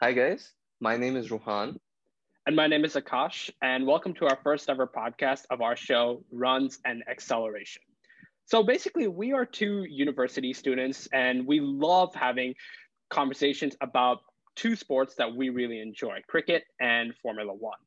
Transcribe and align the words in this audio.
Hi, 0.00 0.12
guys. 0.12 0.52
My 0.78 0.96
name 0.96 1.16
is 1.16 1.28
Rohan. 1.28 1.76
And 2.46 2.54
my 2.54 2.68
name 2.68 2.84
is 2.84 2.94
Akash, 2.94 3.50
and 3.62 3.84
welcome 3.84 4.14
to 4.14 4.26
our 4.26 4.38
first 4.44 4.70
ever 4.70 4.86
podcast 4.86 5.42
of 5.50 5.60
our 5.60 5.74
show, 5.74 6.22
Runs 6.30 6.78
and 6.84 7.02
Acceleration. 7.10 7.82
So 8.44 8.62
basically, 8.62 9.08
we 9.08 9.32
are 9.32 9.44
two 9.44 9.82
university 9.90 10.52
students, 10.52 11.08
and 11.12 11.44
we 11.44 11.58
love 11.58 12.14
having 12.14 12.54
conversations 13.10 13.74
about 13.80 14.20
two 14.54 14.76
sports 14.76 15.16
that 15.16 15.34
we 15.34 15.48
really 15.48 15.80
enjoy 15.80 16.20
cricket 16.28 16.62
and 16.78 17.12
Formula 17.16 17.52
One. 17.52 17.80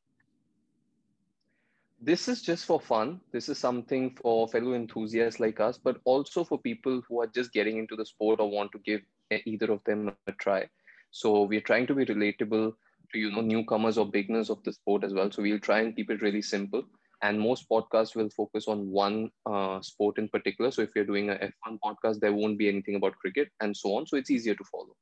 This 2.01 2.27
is 2.27 2.41
just 2.41 2.65
for 2.65 2.81
fun. 2.81 3.21
This 3.31 3.47
is 3.47 3.57
something 3.57 4.17
for 4.21 4.49
fellow 4.49 4.73
enthusiasts 4.73 5.39
like 5.39 5.61
us, 5.61 5.77
but 5.77 6.01
also 6.03 6.43
for 6.43 6.59
people 6.59 7.01
who 7.07 7.21
are 7.21 7.27
just 7.27 7.53
getting 7.53 7.77
into 7.77 7.95
the 7.95 8.05
sport 8.05 8.41
or 8.41 8.49
want 8.51 8.73
to 8.73 8.79
give 8.79 8.99
either 9.45 9.71
of 9.71 9.81
them 9.85 10.11
a 10.27 10.33
try. 10.33 10.67
So 11.11 11.43
we're 11.43 11.61
trying 11.61 11.87
to 11.87 11.95
be 11.95 12.05
relatable 12.05 12.73
to 13.13 13.19
you 13.19 13.31
know 13.31 13.41
newcomers 13.41 13.97
or 13.97 14.09
beginners 14.09 14.49
of 14.49 14.63
the 14.63 14.73
sport 14.73 15.03
as 15.03 15.13
well. 15.13 15.31
So 15.31 15.41
we'll 15.41 15.59
try 15.59 15.79
and 15.81 15.95
keep 15.95 16.09
it 16.09 16.21
really 16.21 16.41
simple. 16.41 16.83
And 17.23 17.39
most 17.39 17.69
podcasts 17.69 18.15
will 18.15 18.29
focus 18.29 18.67
on 18.67 18.89
one 18.89 19.29
uh, 19.45 19.79
sport 19.81 20.17
in 20.17 20.27
particular. 20.27 20.71
So 20.71 20.81
if 20.81 20.89
you're 20.95 21.05
doing 21.05 21.29
a 21.29 21.35
F1 21.35 21.77
podcast, 21.85 22.19
there 22.19 22.33
won't 22.33 22.57
be 22.57 22.67
anything 22.67 22.95
about 22.95 23.15
cricket 23.17 23.49
and 23.59 23.77
so 23.77 23.95
on. 23.95 24.07
So 24.07 24.17
it's 24.17 24.31
easier 24.31 24.55
to 24.55 24.63
follow. 24.63 24.95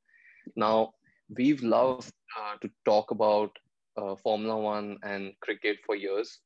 Now 0.57 0.91
we've 1.37 1.63
loved 1.63 2.11
uh, 2.37 2.57
to 2.61 2.69
talk 2.83 3.11
about 3.11 3.51
uh, 3.95 4.15
Formula 4.15 4.57
One 4.57 4.97
and 5.03 5.33
cricket 5.39 5.77
for 5.85 5.95
years 5.95 6.39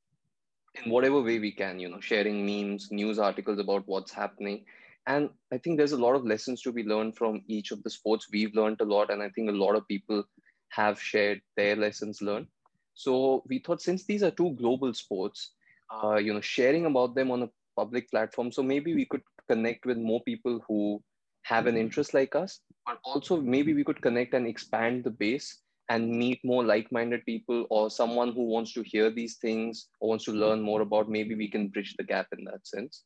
in 0.76 0.92
whatever 0.92 1.22
way 1.22 1.40
we 1.40 1.52
can. 1.52 1.80
You 1.80 1.90
know, 1.90 2.00
sharing 2.00 2.46
memes, 2.46 2.90
news 2.92 3.18
articles 3.18 3.60
about 3.60 3.84
what's 3.88 4.12
happening 4.12 4.66
and 5.08 5.30
i 5.52 5.58
think 5.58 5.78
there's 5.78 5.92
a 5.92 6.04
lot 6.06 6.16
of 6.16 6.26
lessons 6.26 6.62
to 6.62 6.72
be 6.72 6.84
learned 6.84 7.18
from 7.18 7.42
each 7.48 7.72
of 7.72 7.84
the 7.84 7.90
sports. 7.90 8.28
We've 8.32 8.56
learned 8.56 8.82
a 8.82 8.86
lot 8.86 9.12
and 9.12 9.22
i 9.22 9.30
think 9.30 9.50
a 9.50 9.60
lot 9.66 9.76
of 9.76 9.88
people 9.88 10.24
have 10.70 11.00
shared 11.00 11.40
their 11.56 11.76
lessons 11.76 12.22
learned. 12.22 12.48
So 12.96 13.44
we 13.48 13.60
thought 13.60 13.82
since 13.82 14.06
these 14.06 14.24
are 14.24 14.32
two 14.32 14.52
global 14.52 14.94
sports 14.94 15.52
uh, 15.92 16.16
you 16.16 16.34
know 16.34 16.42
sharing 16.42 16.86
about 16.86 17.16
them 17.16 17.32
on 17.32 17.44
a 17.44 17.50
public 17.76 18.10
platform 18.10 18.52
so 18.52 18.64
maybe 18.64 18.94
we 18.94 19.06
could 19.06 19.22
connect 19.50 19.86
with 19.86 19.98
more 19.98 20.22
people 20.24 20.64
who 20.68 21.02
have 21.44 21.68
an 21.68 21.76
interest 21.76 22.14
like 22.14 22.36
us 22.36 22.62
but 22.86 23.00
also 23.04 23.42
maybe 23.42 23.74
we 23.74 23.84
could 23.84 24.02
connect 24.02 24.34
and 24.34 24.48
expand 24.48 25.04
the 25.04 25.10
base 25.10 25.60
and 25.90 26.10
meet 26.10 26.40
more 26.44 26.64
like-minded 26.64 27.26
people 27.26 27.66
or 27.70 27.90
someone 27.90 28.32
who 28.32 28.44
wants 28.46 28.74
to 28.74 28.82
hear 28.84 29.10
these 29.10 29.38
things 29.38 29.90
or 30.00 30.10
wants 30.10 30.26
to 30.26 30.32
learn 30.32 30.62
more 30.62 30.82
about 30.82 31.10
maybe 31.10 31.36
we 31.36 31.50
can 31.50 31.68
bridge 31.68 31.94
the 31.98 32.04
gap 32.04 32.28
in 32.38 32.46
that 32.46 32.66
sense 32.66 33.04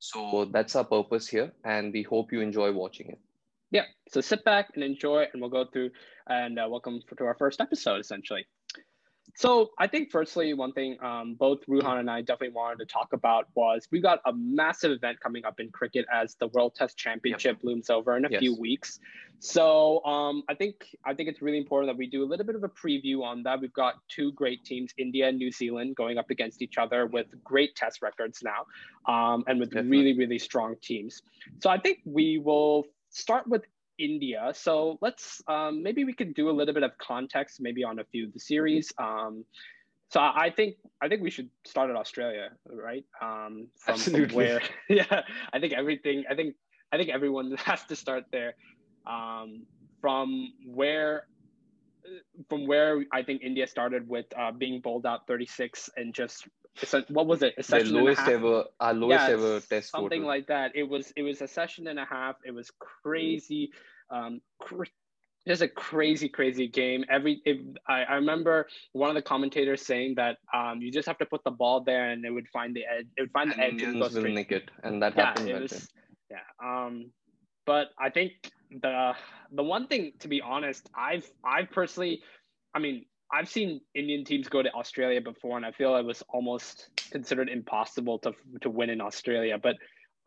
so 0.00 0.46
that's 0.46 0.74
our 0.74 0.84
purpose 0.84 1.28
here, 1.28 1.52
and 1.64 1.92
we 1.92 2.02
hope 2.02 2.32
you 2.32 2.40
enjoy 2.40 2.72
watching 2.72 3.10
it. 3.10 3.20
Yeah, 3.70 3.84
so 4.08 4.20
sit 4.20 4.44
back 4.44 4.70
and 4.74 4.82
enjoy, 4.82 5.26
and 5.32 5.40
we'll 5.40 5.50
go 5.50 5.64
through 5.64 5.90
and 6.26 6.58
uh, 6.58 6.66
welcome 6.68 7.00
to 7.16 7.24
our 7.24 7.36
first 7.36 7.60
episode, 7.60 8.00
essentially. 8.00 8.46
So 9.36 9.70
I 9.78 9.86
think 9.86 10.10
firstly, 10.10 10.54
one 10.54 10.72
thing 10.72 10.96
um, 11.02 11.34
both 11.34 11.60
Rohan 11.66 11.98
and 11.98 12.10
I 12.10 12.20
definitely 12.20 12.54
wanted 12.54 12.78
to 12.80 12.86
talk 12.86 13.12
about 13.12 13.48
was 13.54 13.86
we 13.90 14.00
got 14.00 14.20
a 14.26 14.32
massive 14.32 14.90
event 14.90 15.20
coming 15.20 15.44
up 15.44 15.60
in 15.60 15.70
cricket 15.70 16.06
as 16.12 16.34
the 16.34 16.48
World 16.48 16.74
Test 16.74 16.96
Championship 16.96 17.56
yep. 17.56 17.64
looms 17.64 17.90
over 17.90 18.16
in 18.16 18.24
a 18.24 18.30
yes. 18.30 18.40
few 18.40 18.54
weeks. 18.58 18.98
So 19.38 20.04
um, 20.04 20.42
I 20.48 20.54
think 20.54 20.94
I 21.04 21.14
think 21.14 21.28
it's 21.28 21.40
really 21.40 21.58
important 21.58 21.90
that 21.90 21.96
we 21.96 22.06
do 22.06 22.22
a 22.22 22.28
little 22.28 22.44
bit 22.44 22.56
of 22.56 22.64
a 22.64 22.68
preview 22.68 23.22
on 23.22 23.42
that. 23.44 23.60
We've 23.60 23.72
got 23.72 23.94
two 24.08 24.32
great 24.32 24.64
teams, 24.64 24.92
India 24.98 25.28
and 25.28 25.38
New 25.38 25.50
Zealand, 25.50 25.96
going 25.96 26.18
up 26.18 26.30
against 26.30 26.60
each 26.60 26.76
other 26.76 27.06
with 27.06 27.26
great 27.42 27.74
Test 27.74 28.02
records 28.02 28.42
now, 28.42 28.66
um, 29.12 29.44
and 29.46 29.58
with 29.58 29.70
definitely. 29.70 29.98
really 29.98 30.18
really 30.18 30.38
strong 30.38 30.76
teams. 30.82 31.22
So 31.62 31.70
I 31.70 31.78
think 31.78 32.00
we 32.04 32.38
will 32.38 32.84
start 33.10 33.48
with 33.48 33.64
India. 34.00 34.52
So 34.54 34.98
let's 35.00 35.42
um, 35.48 35.82
maybe 35.82 36.04
we 36.04 36.12
could 36.12 36.34
do 36.34 36.50
a 36.50 36.52
little 36.52 36.74
bit 36.74 36.82
of 36.82 36.92
context, 36.98 37.58
maybe 37.60 37.84
on 37.84 37.98
a 37.98 38.04
few 38.04 38.26
of 38.26 38.32
the 38.32 38.40
series. 38.40 38.92
Um, 38.98 39.44
so 40.08 40.20
I 40.20 40.50
think 40.54 40.76
I 41.00 41.08
think 41.08 41.22
we 41.22 41.30
should 41.30 41.50
start 41.64 41.90
at 41.90 41.96
Australia, 41.96 42.50
right? 42.66 43.04
Um, 43.22 43.68
from, 43.76 43.94
Absolutely. 43.94 44.26
From 44.26 44.36
where, 44.36 44.60
yeah, 44.88 45.22
I 45.52 45.60
think 45.60 45.72
everything. 45.72 46.24
I 46.28 46.34
think 46.34 46.56
I 46.92 46.96
think 46.96 47.10
everyone 47.10 47.56
has 47.64 47.84
to 47.84 47.96
start 47.96 48.24
there 48.32 48.54
um, 49.06 49.66
from 50.00 50.52
where 50.66 51.26
from 52.48 52.66
where 52.66 53.04
I 53.12 53.22
think 53.22 53.42
India 53.42 53.66
started 53.66 54.08
with 54.08 54.26
uh, 54.36 54.50
being 54.52 54.80
bowled 54.80 55.06
out 55.06 55.26
36 55.26 55.90
and 55.96 56.14
just 56.14 56.48
what 57.08 57.26
was 57.26 57.42
it? 57.42 57.54
A 57.58 57.62
session 57.62 57.94
the 57.94 58.00
lowest 58.00 58.26
ever, 58.26 58.64
our 58.78 58.94
lowest 58.94 59.28
yeah, 59.28 59.34
ever 59.34 59.60
test. 59.60 59.90
Something 59.90 60.24
like 60.24 60.46
that. 60.48 60.72
It 60.74 60.84
was 60.84 61.12
it 61.16 61.22
was 61.22 61.40
a 61.42 61.48
session 61.48 61.86
and 61.86 61.98
a 61.98 62.04
half. 62.04 62.36
It 62.44 62.52
was 62.52 62.70
crazy, 62.78 63.70
um, 64.10 64.40
cr- 64.58 64.84
just 65.46 65.62
a 65.62 65.68
crazy 65.68 66.28
crazy 66.28 66.68
game. 66.68 67.04
Every 67.10 67.42
it, 67.44 67.58
I, 67.86 68.02
I 68.04 68.14
remember 68.14 68.68
one 68.92 69.08
of 69.08 69.14
the 69.14 69.22
commentators 69.22 69.84
saying 69.84 70.14
that 70.16 70.38
um, 70.54 70.80
you 70.80 70.90
just 70.90 71.08
have 71.08 71.18
to 71.18 71.26
put 71.26 71.44
the 71.44 71.50
ball 71.50 71.82
there 71.82 72.10
and 72.10 72.24
it 72.24 72.30
would 72.30 72.48
find 72.48 72.74
the 72.74 72.84
edge. 72.84 73.06
It 73.16 73.22
would 73.22 73.32
find 73.32 73.50
and 73.50 73.60
the 73.60 73.64
edge. 73.64 73.72
Indians 73.82 74.14
will 74.14 74.22
nick 74.22 74.52
it, 74.52 74.70
and 74.82 75.02
that 75.02 75.16
yeah, 75.16 75.26
happened. 75.26 75.48
It 75.48 75.62
was, 75.62 75.88
yeah. 76.30 76.38
Um, 76.62 77.10
but 77.66 77.88
I 77.98 78.10
think 78.10 78.32
the 78.70 79.14
the 79.52 79.62
one 79.62 79.86
thing, 79.86 80.12
to 80.20 80.28
be 80.28 80.40
honest, 80.40 80.88
I've 80.94 81.28
I've 81.44 81.70
personally, 81.70 82.22
I 82.74 82.78
mean, 82.78 83.04
I've 83.32 83.48
seen 83.48 83.80
Indian 83.94 84.24
teams 84.24 84.48
go 84.48 84.62
to 84.62 84.72
Australia 84.72 85.20
before, 85.20 85.56
and 85.56 85.64
I 85.64 85.72
feel 85.72 85.96
it 85.96 86.04
was 86.04 86.22
almost 86.28 86.88
considered 87.10 87.48
impossible 87.48 88.18
to 88.20 88.32
to 88.62 88.70
win 88.70 88.90
in 88.90 89.00
Australia. 89.00 89.58
But 89.62 89.76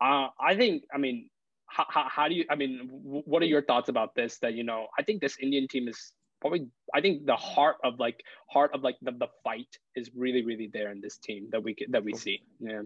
uh, 0.00 0.28
I 0.40 0.56
think, 0.56 0.84
I 0.92 0.98
mean, 0.98 1.28
how, 1.66 1.86
how, 1.88 2.06
how 2.08 2.28
do 2.28 2.34
you? 2.34 2.44
I 2.50 2.54
mean, 2.54 2.88
what 2.90 3.42
are 3.42 3.46
your 3.46 3.62
thoughts 3.62 3.88
about 3.88 4.14
this? 4.14 4.38
That 4.38 4.54
you 4.54 4.64
know, 4.64 4.86
I 4.98 5.02
think 5.02 5.20
this 5.20 5.36
Indian 5.40 5.68
team 5.68 5.88
is 5.88 6.12
probably. 6.40 6.66
I 6.94 7.00
think 7.00 7.26
the 7.26 7.36
heart 7.36 7.76
of 7.84 7.98
like 7.98 8.20
heart 8.50 8.70
of 8.74 8.82
like 8.82 8.96
the, 9.02 9.12
the 9.12 9.28
fight 9.42 9.78
is 9.96 10.10
really 10.14 10.44
really 10.44 10.70
there 10.72 10.90
in 10.90 11.00
this 11.00 11.18
team 11.18 11.48
that 11.52 11.62
we 11.62 11.76
that 11.90 12.04
we 12.04 12.14
see. 12.14 12.42
Yeah. 12.60 12.82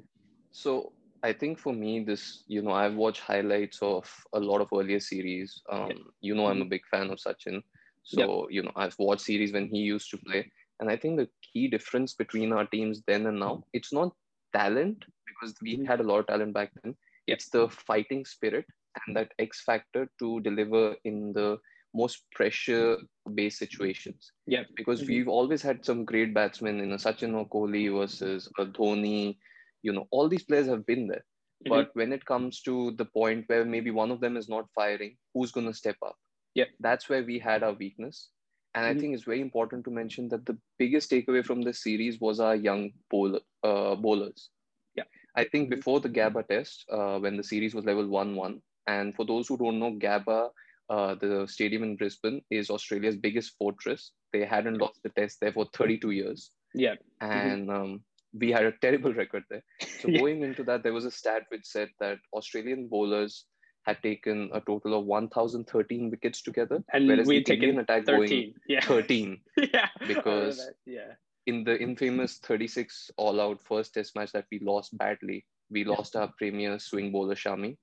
So 0.50 0.92
I 1.22 1.32
think 1.32 1.58
for 1.58 1.72
me, 1.72 2.04
this, 2.04 2.44
you 2.46 2.62
know, 2.62 2.72
I've 2.72 2.94
watched 2.94 3.20
highlights 3.20 3.80
of 3.82 4.08
a 4.32 4.40
lot 4.40 4.60
of 4.60 4.68
earlier 4.72 5.00
series. 5.00 5.62
Um, 5.70 5.88
yeah. 5.88 5.96
You 6.20 6.34
know, 6.34 6.46
I'm 6.46 6.58
a 6.58 6.60
mm-hmm. 6.60 6.70
big 6.70 6.82
fan 6.90 7.10
of 7.10 7.18
Sachin. 7.18 7.62
So, 8.08 8.48
you 8.50 8.62
know, 8.62 8.72
I've 8.76 8.98
watched 8.98 9.22
series 9.22 9.52
when 9.52 9.68
he 9.68 9.78
used 9.78 10.10
to 10.10 10.18
play. 10.18 10.50
And 10.80 10.90
I 10.90 10.96
think 10.96 11.18
the 11.18 11.28
key 11.42 11.68
difference 11.68 12.14
between 12.14 12.52
our 12.52 12.66
teams 12.66 13.02
then 13.06 13.26
and 13.26 13.40
now, 13.40 13.64
it's 13.72 13.92
not 13.92 14.12
talent, 14.54 15.04
because 15.26 15.54
we 15.60 15.76
mm-hmm. 15.76 15.84
had 15.84 16.00
a 16.00 16.04
lot 16.04 16.20
of 16.20 16.26
talent 16.26 16.54
back 16.54 16.70
then. 16.82 16.96
It's 17.26 17.50
the 17.50 17.68
fighting 17.68 18.24
spirit 18.24 18.64
and 19.06 19.16
that 19.16 19.32
X 19.38 19.62
factor 19.64 20.08
to 20.20 20.40
deliver 20.40 20.96
in 21.04 21.32
the 21.32 21.58
most 21.94 22.22
pressure 22.34 22.96
based 23.34 23.58
situations. 23.58 24.32
Yeah. 24.46 24.62
Because 24.76 25.02
mm-hmm. 25.02 25.12
we've 25.12 25.28
always 25.28 25.60
had 25.60 25.84
some 25.84 26.04
great 26.04 26.32
batsmen 26.32 26.80
in 26.80 26.92
a 26.92 26.96
Sachin 26.96 27.34
or 27.34 27.48
Kohli 27.48 27.92
versus 27.92 28.48
a 28.58 28.66
Dhoni 28.66 29.36
you 29.82 29.92
know 29.92 30.06
all 30.10 30.28
these 30.28 30.44
players 30.44 30.66
have 30.66 30.84
been 30.86 31.06
there 31.06 31.24
mm-hmm. 31.66 31.70
but 31.70 31.90
when 31.94 32.12
it 32.12 32.24
comes 32.24 32.60
to 32.62 32.92
the 32.92 33.04
point 33.04 33.44
where 33.48 33.64
maybe 33.64 33.90
one 33.90 34.10
of 34.10 34.20
them 34.20 34.36
is 34.36 34.48
not 34.48 34.66
firing 34.74 35.16
who's 35.34 35.52
going 35.52 35.66
to 35.66 35.74
step 35.74 35.96
up 36.04 36.16
yeah 36.54 36.64
that's 36.80 37.08
where 37.08 37.22
we 37.22 37.38
had 37.38 37.62
our 37.62 37.72
weakness 37.72 38.28
and 38.74 38.84
mm-hmm. 38.84 38.96
i 38.96 39.00
think 39.00 39.14
it's 39.14 39.24
very 39.24 39.40
important 39.40 39.84
to 39.84 39.90
mention 39.90 40.28
that 40.28 40.44
the 40.46 40.56
biggest 40.78 41.10
takeaway 41.10 41.44
from 41.44 41.62
this 41.62 41.82
series 41.82 42.20
was 42.20 42.40
our 42.40 42.56
young 42.56 42.90
bowler, 43.10 43.40
uh, 43.64 43.94
bowlers 43.94 44.50
yeah 44.94 45.04
i 45.36 45.44
think 45.44 45.68
mm-hmm. 45.68 45.76
before 45.76 46.00
the 46.00 46.08
gabba 46.08 46.46
test 46.46 46.84
uh, 46.92 47.18
when 47.18 47.36
the 47.36 47.44
series 47.44 47.74
was 47.74 47.84
level 47.84 48.06
1-1 48.06 48.60
and 48.86 49.14
for 49.14 49.24
those 49.24 49.48
who 49.48 49.56
don't 49.56 49.78
know 49.78 49.92
gabba 49.92 50.50
uh, 50.90 51.14
the 51.16 51.46
stadium 51.46 51.82
in 51.82 51.96
Brisbane 51.96 52.40
is 52.50 52.70
Australia's 52.70 53.16
biggest 53.16 53.56
fortress. 53.58 54.12
They 54.32 54.44
hadn't 54.44 54.78
lost 54.78 55.02
the 55.02 55.10
test 55.10 55.38
there 55.40 55.52
for 55.52 55.66
32 55.74 56.10
years. 56.10 56.50
Yeah. 56.74 56.94
And 57.20 57.70
um, 57.70 58.00
we 58.32 58.50
had 58.50 58.64
a 58.64 58.72
terrible 58.82 59.12
record 59.12 59.44
there. 59.50 59.62
So 60.00 60.08
yeah. 60.08 60.18
going 60.18 60.42
into 60.42 60.64
that, 60.64 60.82
there 60.82 60.94
was 60.94 61.04
a 61.04 61.10
stat 61.10 61.42
which 61.50 61.64
said 61.66 61.90
that 62.00 62.18
Australian 62.32 62.88
bowlers 62.88 63.44
had 63.88 64.02
taken 64.02 64.50
a 64.52 64.60
total 64.60 64.98
of 64.98 65.06
1,013 65.06 66.10
wickets 66.10 66.42
together, 66.42 66.84
and 66.92 67.08
whereas 67.08 67.26
we 67.26 67.42
the 67.42 67.54
Indian 67.54 67.78
attack 67.78 68.04
13. 68.04 68.28
going 68.28 68.54
yeah. 68.68 68.80
13. 68.80 69.40
yeah, 69.56 69.88
because 70.06 70.70
yeah, 70.84 71.12
in 71.46 71.64
the 71.64 71.80
infamous 71.80 72.38
36 72.38 73.10
all-out 73.16 73.62
first 73.62 73.94
Test 73.94 74.14
match 74.14 74.32
that 74.32 74.44
we 74.52 74.58
lost 74.58 74.96
badly, 74.98 75.46
we 75.70 75.84
yeah. 75.84 75.92
lost 75.92 76.16
our 76.16 76.30
premier 76.36 76.78
swing 76.78 77.10
bowler 77.10 77.34
Shami, 77.34 77.78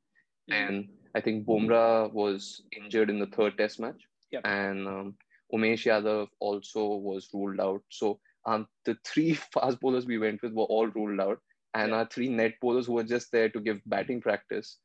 and 0.52 0.88
I 1.16 1.22
think 1.22 1.48
Bumrah 1.48 2.14
was 2.14 2.62
injured 2.80 3.10
in 3.10 3.18
the 3.18 3.32
third 3.38 3.58
Test 3.58 3.80
match, 3.80 4.02
yep. 4.32 4.44
and 4.46 4.88
um, 4.88 5.16
Umesh 5.52 5.88
Yadav 5.90 6.28
also 6.40 6.86
was 6.86 7.30
ruled 7.34 7.60
out. 7.60 7.82
So 7.90 8.20
um, 8.46 8.68
the 8.86 8.96
three 9.04 9.34
fast 9.54 9.80
bowlers 9.80 10.06
we 10.06 10.20
went 10.20 10.44
with 10.44 10.54
were 10.54 10.66
all 10.66 10.86
ruled 10.86 11.20
out, 11.20 11.40
and 11.74 11.90
yeah. 11.90 11.98
our 11.98 12.06
three 12.06 12.30
net 12.30 12.54
bowlers 12.62 12.86
who 12.86 12.94
were 12.94 13.12
just 13.16 13.32
there 13.32 13.50
to 13.50 13.60
give 13.60 13.82
batting 13.88 14.22
practice. 14.22 14.78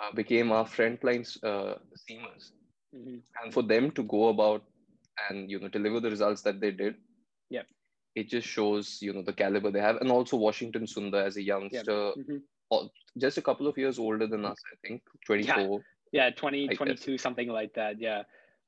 Uh, 0.00 0.14
became 0.14 0.52
our 0.52 0.64
frontline 0.64 1.26
uh, 1.42 1.74
seamers. 1.96 2.52
Mm-hmm. 2.94 3.16
And 3.42 3.52
for 3.52 3.62
them 3.62 3.90
to 3.92 4.02
go 4.02 4.28
about 4.28 4.62
and 5.28 5.50
you 5.50 5.58
know 5.58 5.68
deliver 5.68 6.00
the 6.00 6.10
results 6.10 6.42
that 6.42 6.60
they 6.60 6.70
did, 6.70 6.96
yeah, 7.48 7.62
it 8.14 8.28
just 8.28 8.46
shows 8.46 8.98
you 9.00 9.12
know 9.12 9.22
the 9.22 9.32
caliber 9.32 9.70
they 9.70 9.80
have, 9.80 9.96
and 9.96 10.10
also 10.10 10.36
Washington 10.36 10.84
Sundar 10.84 11.24
as 11.24 11.36
a 11.36 11.42
youngster, 11.42 12.12
yeah. 12.16 12.22
mm-hmm. 12.22 12.86
just 13.18 13.38
a 13.38 13.42
couple 13.42 13.66
of 13.66 13.78
years 13.78 13.98
older 13.98 14.26
than 14.26 14.44
us, 14.44 14.58
I 14.72 14.76
think, 14.86 15.02
twenty 15.26 15.44
four. 15.44 15.82
Yeah, 16.12 16.26
yeah 16.26 16.30
20, 16.30 16.68
22, 16.68 17.16
something 17.16 17.48
like 17.48 17.72
that. 17.74 17.98
Yeah. 17.98 18.22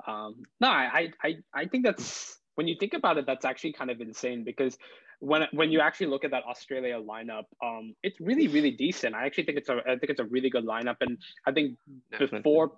Um, 0.06 0.42
no, 0.60 0.68
I, 0.68 1.10
I 1.22 1.36
I 1.52 1.66
think 1.66 1.84
that's 1.84 2.38
when 2.54 2.66
you 2.66 2.76
think 2.78 2.94
about 2.94 3.18
it, 3.18 3.26
that's 3.26 3.44
actually 3.44 3.72
kind 3.72 3.90
of 3.90 4.00
insane 4.00 4.44
because 4.44 4.78
when 5.20 5.46
when 5.52 5.70
you 5.70 5.80
actually 5.80 6.06
look 6.06 6.24
at 6.24 6.30
that 6.30 6.44
Australia 6.44 7.00
lineup, 7.00 7.44
um, 7.62 7.94
it's 8.02 8.20
really 8.20 8.48
really 8.48 8.70
decent. 8.70 9.14
I 9.14 9.26
actually 9.26 9.44
think 9.44 9.58
it's 9.58 9.68
a 9.68 9.80
I 9.86 9.96
think 9.96 10.10
it's 10.10 10.20
a 10.20 10.24
really 10.24 10.50
good 10.50 10.64
lineup, 10.64 10.96
and 11.00 11.18
I 11.46 11.52
think 11.52 11.76
Definitely. 12.10 12.38
before 12.38 12.72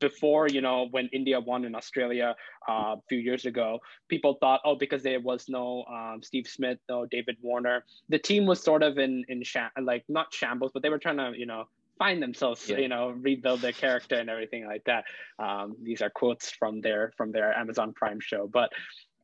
before 0.00 0.48
you 0.48 0.60
know 0.60 0.88
when 0.90 1.08
India 1.12 1.38
won 1.38 1.64
in 1.64 1.74
Australia 1.74 2.34
uh, 2.68 2.96
a 2.96 3.02
few 3.08 3.18
years 3.18 3.44
ago, 3.44 3.80
people 4.08 4.38
thought 4.40 4.60
oh 4.64 4.74
because 4.74 5.02
there 5.02 5.20
was 5.20 5.48
no 5.48 5.84
um, 5.84 6.20
Steve 6.22 6.46
Smith, 6.46 6.78
no 6.88 7.06
David 7.06 7.36
Warner, 7.42 7.84
the 8.08 8.18
team 8.18 8.46
was 8.46 8.62
sort 8.62 8.82
of 8.82 8.98
in 8.98 9.24
in 9.28 9.42
sham- 9.42 9.70
like 9.82 10.04
not 10.08 10.32
shambles, 10.32 10.70
but 10.72 10.82
they 10.82 10.88
were 10.88 10.98
trying 10.98 11.18
to 11.18 11.32
you 11.36 11.46
know 11.46 11.64
find 11.98 12.22
themselves 12.22 12.68
yeah. 12.68 12.78
you 12.78 12.88
know 12.88 13.10
rebuild 13.10 13.60
their 13.60 13.72
character 13.72 14.16
and 14.16 14.30
everything 14.30 14.66
like 14.66 14.84
that. 14.84 15.04
Um, 15.38 15.76
these 15.82 16.02
are 16.02 16.10
quotes 16.10 16.50
from 16.50 16.80
their 16.80 17.12
from 17.16 17.32
their 17.32 17.56
Amazon 17.56 17.92
Prime 17.92 18.20
show, 18.20 18.46
but 18.46 18.70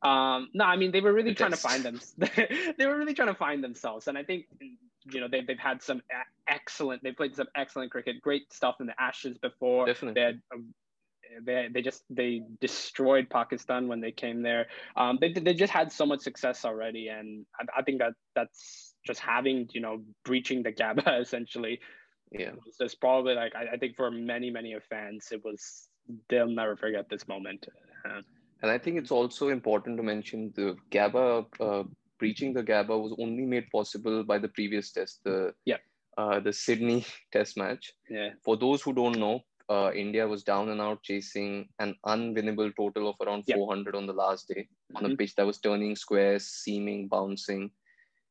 um, 0.03 0.49
no, 0.53 0.65
I 0.65 0.75
mean 0.75 0.91
they 0.91 1.01
were 1.01 1.13
really 1.13 1.33
trying 1.33 1.51
to 1.51 1.57
find 1.57 1.83
them. 1.83 1.99
they 2.17 2.85
were 2.85 2.97
really 2.97 3.13
trying 3.13 3.29
to 3.29 3.35
find 3.35 3.63
themselves, 3.63 4.07
and 4.07 4.17
I 4.17 4.23
think 4.23 4.45
you 5.05 5.21
know 5.21 5.27
they've 5.29 5.45
they've 5.45 5.57
had 5.57 5.81
some 5.81 6.01
excellent. 6.47 7.03
They 7.03 7.11
played 7.11 7.35
some 7.35 7.47
excellent 7.55 7.91
cricket, 7.91 8.21
great 8.21 8.51
stuff 8.51 8.75
in 8.79 8.87
the 8.87 9.01
Ashes 9.01 9.37
before. 9.37 9.85
Definitely. 9.85 10.19
They 10.19 10.25
had, 10.25 10.41
um, 10.53 10.73
they, 11.45 11.69
they 11.73 11.81
just 11.81 12.03
they 12.09 12.41
destroyed 12.59 13.29
Pakistan 13.29 13.87
when 13.87 14.01
they 14.01 14.11
came 14.11 14.41
there. 14.41 14.67
Um, 14.95 15.17
they 15.21 15.31
they 15.31 15.53
just 15.53 15.71
had 15.71 15.91
so 15.91 16.05
much 16.05 16.19
success 16.19 16.65
already, 16.65 17.07
and 17.07 17.45
I, 17.59 17.79
I 17.79 17.81
think 17.83 17.99
that 17.99 18.13
that's 18.35 18.93
just 19.05 19.21
having 19.21 19.69
you 19.73 19.81
know 19.81 20.01
breaching 20.25 20.63
the 20.63 20.71
Gabba 20.71 21.21
essentially. 21.21 21.79
Yeah, 22.31 22.51
it's 22.79 22.95
probably 22.95 23.35
like 23.35 23.55
I, 23.55 23.73
I 23.73 23.77
think 23.77 23.95
for 23.95 24.11
many 24.11 24.49
many 24.49 24.73
of 24.73 24.83
fans 24.83 25.29
it 25.31 25.43
was 25.45 25.87
they'll 26.29 26.47
never 26.47 26.75
forget 26.75 27.07
this 27.09 27.27
moment. 27.27 27.67
Uh, 28.05 28.21
and 28.63 28.71
I 28.71 28.77
think 28.77 28.97
it's 28.97 29.11
also 29.11 29.49
important 29.49 29.97
to 29.97 30.03
mention 30.03 30.51
the 30.55 30.75
Gabba 30.89 31.45
uh, 31.59 31.83
breaching 32.17 32.53
the 32.53 32.63
Gabba 32.63 32.97
was 32.99 33.13
only 33.19 33.45
made 33.45 33.69
possible 33.69 34.23
by 34.23 34.37
the 34.39 34.47
previous 34.47 34.91
test, 34.91 35.19
the 35.25 35.53
yeah. 35.65 35.77
uh, 36.17 36.39
the 36.39 36.53
Sydney 36.53 37.05
Test 37.33 37.57
match. 37.57 37.91
Yeah. 38.09 38.29
For 38.45 38.55
those 38.55 38.81
who 38.81 38.93
don't 38.93 39.19
know, 39.19 39.41
uh, 39.69 39.91
India 39.93 40.25
was 40.25 40.43
down 40.43 40.69
and 40.69 40.79
out 40.79 41.03
chasing 41.03 41.67
an 41.79 41.95
unwinnable 42.05 42.71
total 42.77 43.09
of 43.09 43.15
around 43.19 43.43
400 43.53 43.95
on 43.95 44.05
the 44.05 44.13
last 44.13 44.47
day 44.47 44.61
mm-hmm. 44.61 44.97
on 44.97 45.03
a 45.03 45.07
mm-hmm. 45.09 45.17
pitch 45.17 45.35
that 45.35 45.45
was 45.45 45.59
turning 45.59 45.97
squares, 45.97 46.47
seaming, 46.47 47.09
bouncing, 47.09 47.69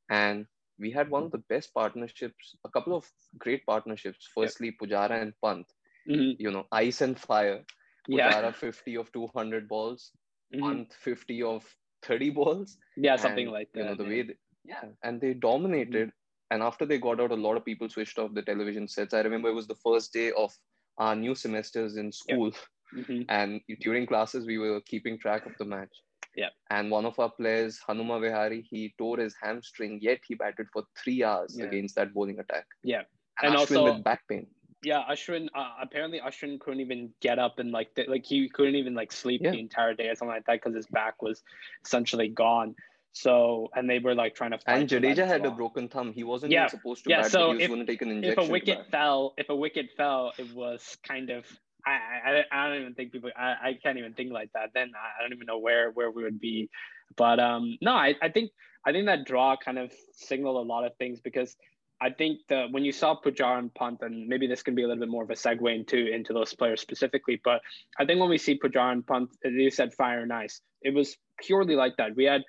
and 0.08 0.46
we 0.78 0.90
had 0.90 1.11
one 1.11 1.25
of 1.25 1.31
the 1.31 1.44
best 1.50 1.75
partnerships, 1.75 2.56
a 2.64 2.70
couple 2.70 2.96
of 2.96 3.05
great 3.38 3.64
partnerships. 3.67 4.28
Firstly, 4.35 4.75
Pujara 4.81 5.20
and 5.20 5.35
Pant, 5.44 5.67
mm-hmm. 6.08 6.40
you 6.43 6.50
know, 6.50 6.67
ice 6.73 7.02
and 7.02 7.19
fire. 7.19 7.61
Pujara 8.08 8.43
yeah. 8.43 8.50
50 8.50 8.96
of 8.96 9.12
200 9.12 9.69
balls, 9.69 10.11
mm-hmm. 10.54 10.82
50 11.00 11.43
of 11.43 11.64
30 12.02 12.31
balls. 12.31 12.76
Yeah, 12.96 13.16
something 13.16 13.46
and, 13.46 13.52
like 13.52 13.69
that. 13.75 13.81
You 13.81 13.87
know, 13.87 13.94
the 13.94 14.04
yeah. 14.04 14.08
way 14.08 14.22
they, 14.22 14.34
yeah, 14.64 14.84
and 15.02 15.20
they 15.20 15.34
dominated. 15.34 16.08
Mm-hmm. 16.08 16.52
And 16.52 16.62
after 16.62 16.84
they 16.84 16.99
got 16.99 17.20
out, 17.20 17.31
a 17.31 17.34
lot 17.34 17.56
of 17.56 17.64
people 17.64 17.88
switched 17.88 18.19
off 18.19 18.34
the 18.34 18.43
television 18.43 18.87
sets. 18.87 19.14
I 19.14 19.20
remember 19.20 19.49
it 19.49 19.54
was 19.54 19.66
the 19.66 19.75
first 19.76 20.12
day 20.12 20.32
of 20.32 20.52
our 20.99 21.16
new 21.16 21.34
semesters 21.34 21.96
in 21.96 22.12
school. 22.12 22.52
Mm-hmm. 22.94 23.22
And 23.31 23.62
during 23.81 24.06
classes, 24.06 24.44
we 24.44 24.58
were 24.58 24.81
keeping 24.82 25.19
track 25.19 25.46
of 25.46 25.52
the 25.58 25.64
match. 25.64 25.94
Yeah. 26.37 26.50
And 26.70 26.90
one 26.90 27.06
of 27.06 27.19
our 27.19 27.31
players, 27.31 27.81
Hanuma 27.88 28.20
Vihari, 28.20 28.66
he 28.69 28.94
tore 28.99 29.19
his 29.19 29.34
hamstring, 29.43 29.99
yet 30.02 30.20
he 30.26 30.34
batted 30.34 30.66
for 30.72 30.84
three 31.02 31.25
hours 31.25 31.56
yeah. 31.58 31.66
against 31.66 31.94
that 31.96 32.12
bowling 32.12 32.38
attack. 32.38 32.66
Yeah. 32.84 33.02
And, 33.43 33.54
and 33.54 33.56
also 33.56 33.84
with 33.84 34.04
back 34.04 34.20
pain 34.28 34.46
yeah, 34.82 35.02
Ashwin. 35.11 35.49
Uh, 35.55 35.70
apparently, 35.81 36.20
Ashwin 36.20 36.58
couldn't 36.61 36.81
even 36.81 37.11
get 37.20 37.38
up 37.38 37.58
and 37.58 37.70
like 37.70 37.94
th- 37.94 38.08
like 38.08 38.25
he 38.25 38.49
couldn't 38.49 38.75
even 38.75 38.94
like 38.94 39.12
sleep 39.12 39.40
yeah. 39.44 39.50
the 39.50 39.58
entire 39.58 39.94
day 39.94 40.08
or 40.08 40.14
something 40.14 40.34
like 40.34 40.46
that 40.46 40.61
because 40.62 40.75
his 40.75 40.87
back 40.87 41.23
was 41.23 41.43
essentially 41.84 42.29
gone. 42.29 42.75
So 43.12 43.70
and 43.75 43.88
they 43.88 43.99
were 43.99 44.14
like 44.14 44.34
trying 44.34 44.52
to. 44.52 44.58
and 44.67 44.88
Jadeja 44.88 45.26
had 45.26 45.43
well. 45.43 45.52
a 45.52 45.55
broken 45.55 45.88
thumb. 45.88 46.12
He 46.12 46.25
wasn't 46.25 46.52
yeah. 46.52 46.67
supposed 46.67 47.05
to 47.05 47.11
yeah, 47.11 47.23
bat, 47.23 47.31
so 47.31 47.52
he 47.52 47.69
was 47.69 47.81
if, 47.81 47.87
take 47.87 48.02
an 48.02 48.11
injection. 48.11 48.43
If 48.43 48.49
a 48.49 48.50
wicket 48.50 48.90
fell, 48.90 49.34
if 49.37 49.49
a 49.50 49.56
wicket 49.56 49.90
fell, 49.96 50.32
it 50.38 50.52
was 50.55 50.96
kind 51.06 51.31
of. 51.31 51.44
I, 51.85 51.90
I, 51.90 52.44
I 52.52 52.69
don't 52.69 52.81
even 52.81 52.94
think 52.94 53.11
people 53.11 53.31
I, 53.37 53.55
I 53.62 53.78
can't 53.82 53.99
even 53.99 54.14
think 54.14 54.32
like 54.32 54.50
that. 54.55 54.70
Then 54.73 54.93
I 54.96 55.23
don't 55.23 55.32
even 55.32 55.46
know 55.46 55.58
where 55.58 55.90
where 55.90 56.11
we 56.11 56.23
would 56.23 56.40
be. 56.40 56.70
But 57.17 57.40
um 57.40 57.76
no, 57.82 57.93
I, 57.93 58.14
I 58.23 58.28
think 58.28 58.52
I 58.87 58.93
think 58.93 59.06
that 59.06 59.26
draw 59.26 59.56
kind 59.56 59.78
of 59.78 59.93
signaled 60.12 60.56
a 60.56 60.69
lot 60.69 60.85
of 60.85 60.96
things 60.96 61.20
because 61.20 61.56
I 62.02 62.10
think 62.10 62.40
that 62.49 62.72
when 62.72 62.84
you 62.84 62.90
saw 62.90 63.14
Pujara 63.14 63.60
and 63.60 63.72
Pant, 63.72 64.00
and 64.02 64.26
maybe 64.26 64.49
this 64.49 64.60
can 64.62 64.75
be 64.75 64.82
a 64.82 64.88
little 64.88 65.00
bit 65.00 65.08
more 65.08 65.22
of 65.22 65.31
a 65.31 65.34
segue 65.34 65.72
into 65.72 66.12
into 66.12 66.32
those 66.32 66.52
players 66.52 66.81
specifically, 66.81 67.40
but 67.44 67.60
I 67.96 68.04
think 68.04 68.19
when 68.19 68.28
we 68.28 68.38
see 68.38 68.58
Pujara 68.58 68.90
and 68.90 69.06
Pant, 69.06 69.31
as 69.44 69.52
you 69.52 69.70
said, 69.70 69.94
fire 69.94 70.20
and 70.20 70.32
ice, 70.32 70.60
it 70.82 70.93
was 70.93 71.16
purely 71.38 71.76
like 71.76 71.96
that. 71.99 72.16
We 72.16 72.25
had 72.25 72.43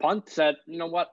Pant 0.00 0.28
said, 0.28 0.54
you 0.66 0.78
know 0.78 0.86
what, 0.86 1.08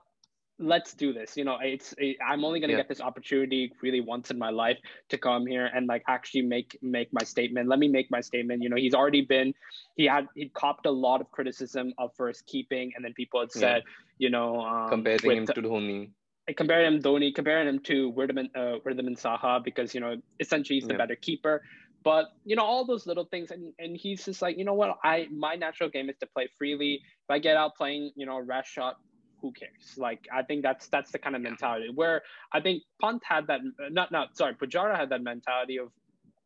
let's 0.59 0.93
do 0.93 1.13
this. 1.13 1.35
You 1.35 1.45
know, 1.45 1.57
it's 1.61 1.95
it, 1.97 2.17
I'm 2.23 2.45
only 2.45 2.59
gonna 2.59 2.73
yeah. 2.73 2.77
get 2.77 2.89
this 2.89 3.01
opportunity 3.01 3.71
really 3.81 4.01
once 4.01 4.29
in 4.29 4.37
my 4.37 4.51
life 4.51 4.77
to 5.09 5.17
come 5.17 5.47
here 5.47 5.65
and 5.65 5.87
like 5.87 6.03
actually 6.07 6.43
make 6.43 6.77
make 6.83 7.11
my 7.11 7.23
statement. 7.23 7.69
Let 7.69 7.79
me 7.79 7.87
make 7.87 8.11
my 8.11 8.21
statement. 8.21 8.61
You 8.61 8.69
know, 8.69 8.77
he's 8.77 8.93
already 8.93 9.21
been 9.21 9.51
he 9.95 10.05
had 10.05 10.27
he 10.35 10.49
copped 10.49 10.85
a 10.85 10.91
lot 10.91 11.21
of 11.21 11.31
criticism 11.31 11.93
of 11.97 12.11
first 12.15 12.45
keeping, 12.45 12.91
and 12.95 13.03
then 13.03 13.13
people 13.13 13.39
had 13.39 13.51
said, 13.51 13.81
yeah. 13.83 14.25
you 14.25 14.29
know, 14.29 14.61
um, 14.61 14.89
comparing 14.89 15.37
him 15.39 15.47
to 15.47 15.61
Dhoni 15.61 16.11
I 16.47 16.53
compared 16.53 16.85
him 16.85 17.01
Dhoni, 17.01 17.33
comparing 17.33 17.67
him 17.67 17.79
to 17.79 18.11
Wriddhiman, 18.13 18.49
uh, 18.55 18.79
Wriddhiman 18.85 19.19
Saha 19.19 19.63
because 19.63 19.95
you 19.95 20.01
know 20.01 20.17
essentially 20.39 20.77
he's 20.79 20.87
the 20.87 20.93
yeah. 20.93 20.97
better 20.97 21.15
keeper. 21.15 21.63
But 22.03 22.25
you 22.43 22.55
know 22.55 22.63
all 22.63 22.85
those 22.85 23.07
little 23.07 23.25
things, 23.25 23.51
and 23.51 23.73
and 23.79 23.95
he's 23.95 24.25
just 24.25 24.41
like 24.41 24.57
you 24.57 24.65
know 24.65 24.73
what 24.73 24.97
I 25.03 25.27
my 25.31 25.55
natural 25.55 25.89
game 25.89 26.09
is 26.09 26.17
to 26.19 26.27
play 26.27 26.49
freely. 26.57 26.95
If 26.95 27.29
I 27.29 27.39
get 27.39 27.55
out 27.55 27.75
playing 27.75 28.11
you 28.15 28.25
know 28.25 28.39
rash 28.39 28.69
shot, 28.69 28.97
who 29.41 29.53
cares? 29.53 29.97
Like 29.97 30.27
I 30.33 30.43
think 30.43 30.63
that's 30.63 30.87
that's 30.87 31.11
the 31.11 31.19
kind 31.19 31.35
of 31.35 31.41
mentality 31.41 31.89
where 31.93 32.23
I 32.51 32.59
think 32.59 32.83
Pant 33.01 33.21
had 33.23 33.47
that. 33.47 33.61
Not 33.91 34.11
not 34.11 34.35
sorry, 34.35 34.55
Pujara 34.55 34.97
had 34.97 35.09
that 35.09 35.23
mentality 35.23 35.77
of 35.77 35.91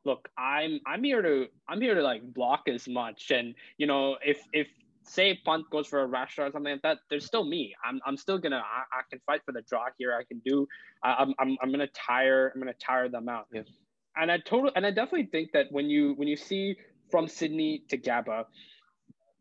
look 0.06 0.30
i'm 0.38 0.80
i'm 0.88 1.04
here 1.04 1.22
to 1.22 1.48
i'm 1.68 1.82
here 1.82 1.94
to 1.94 2.02
like 2.02 2.22
block 2.34 2.70
as 2.70 2.88
much 2.88 3.30
and 3.30 3.54
you 3.78 3.86
know 3.86 4.16
if 4.26 4.40
if 4.54 4.68
say 5.08 5.40
Pant 5.46 5.70
goes 5.70 5.88
for 5.88 6.02
a 6.02 6.06
rash 6.06 6.34
shot 6.34 6.48
or 6.48 6.52
something 6.52 6.74
like 6.74 6.82
that, 6.84 7.00
there's 7.10 7.26
still 7.26 7.44
me. 7.44 7.74
I'm, 7.84 8.00
I'm 8.06 8.18
still 8.18 8.38
gonna 8.38 8.58
I, 8.58 9.00
I 9.00 9.02
can 9.10 9.20
fight 9.26 9.42
for 9.46 9.52
the 9.52 9.62
draw 9.62 9.86
here. 9.98 10.14
I 10.14 10.24
can 10.24 10.42
do. 10.46 10.68
I, 11.04 11.22
am 11.22 11.34
I'm 11.40 11.58
I'm 11.62 11.72
gonna 11.72 11.88
tire 11.88 12.52
I'm 12.54 12.62
gonna 12.62 12.74
tire 12.74 13.10
them 13.10 13.30
out. 13.30 13.48
Yeah. 13.54 13.62
And 14.16 14.32
I 14.32 14.38
totally 14.40 14.72
and 14.76 14.86
I 14.86 14.92
definitely 14.92 15.30
think 15.32 15.52
that 15.54 15.68
when 15.72 15.90
you 15.90 16.14
when 16.16 16.28
you 16.28 16.36
see 16.36 16.78
from 17.10 17.28
Sydney 17.28 17.84
to 17.90 17.98
Gabba, 17.98 18.46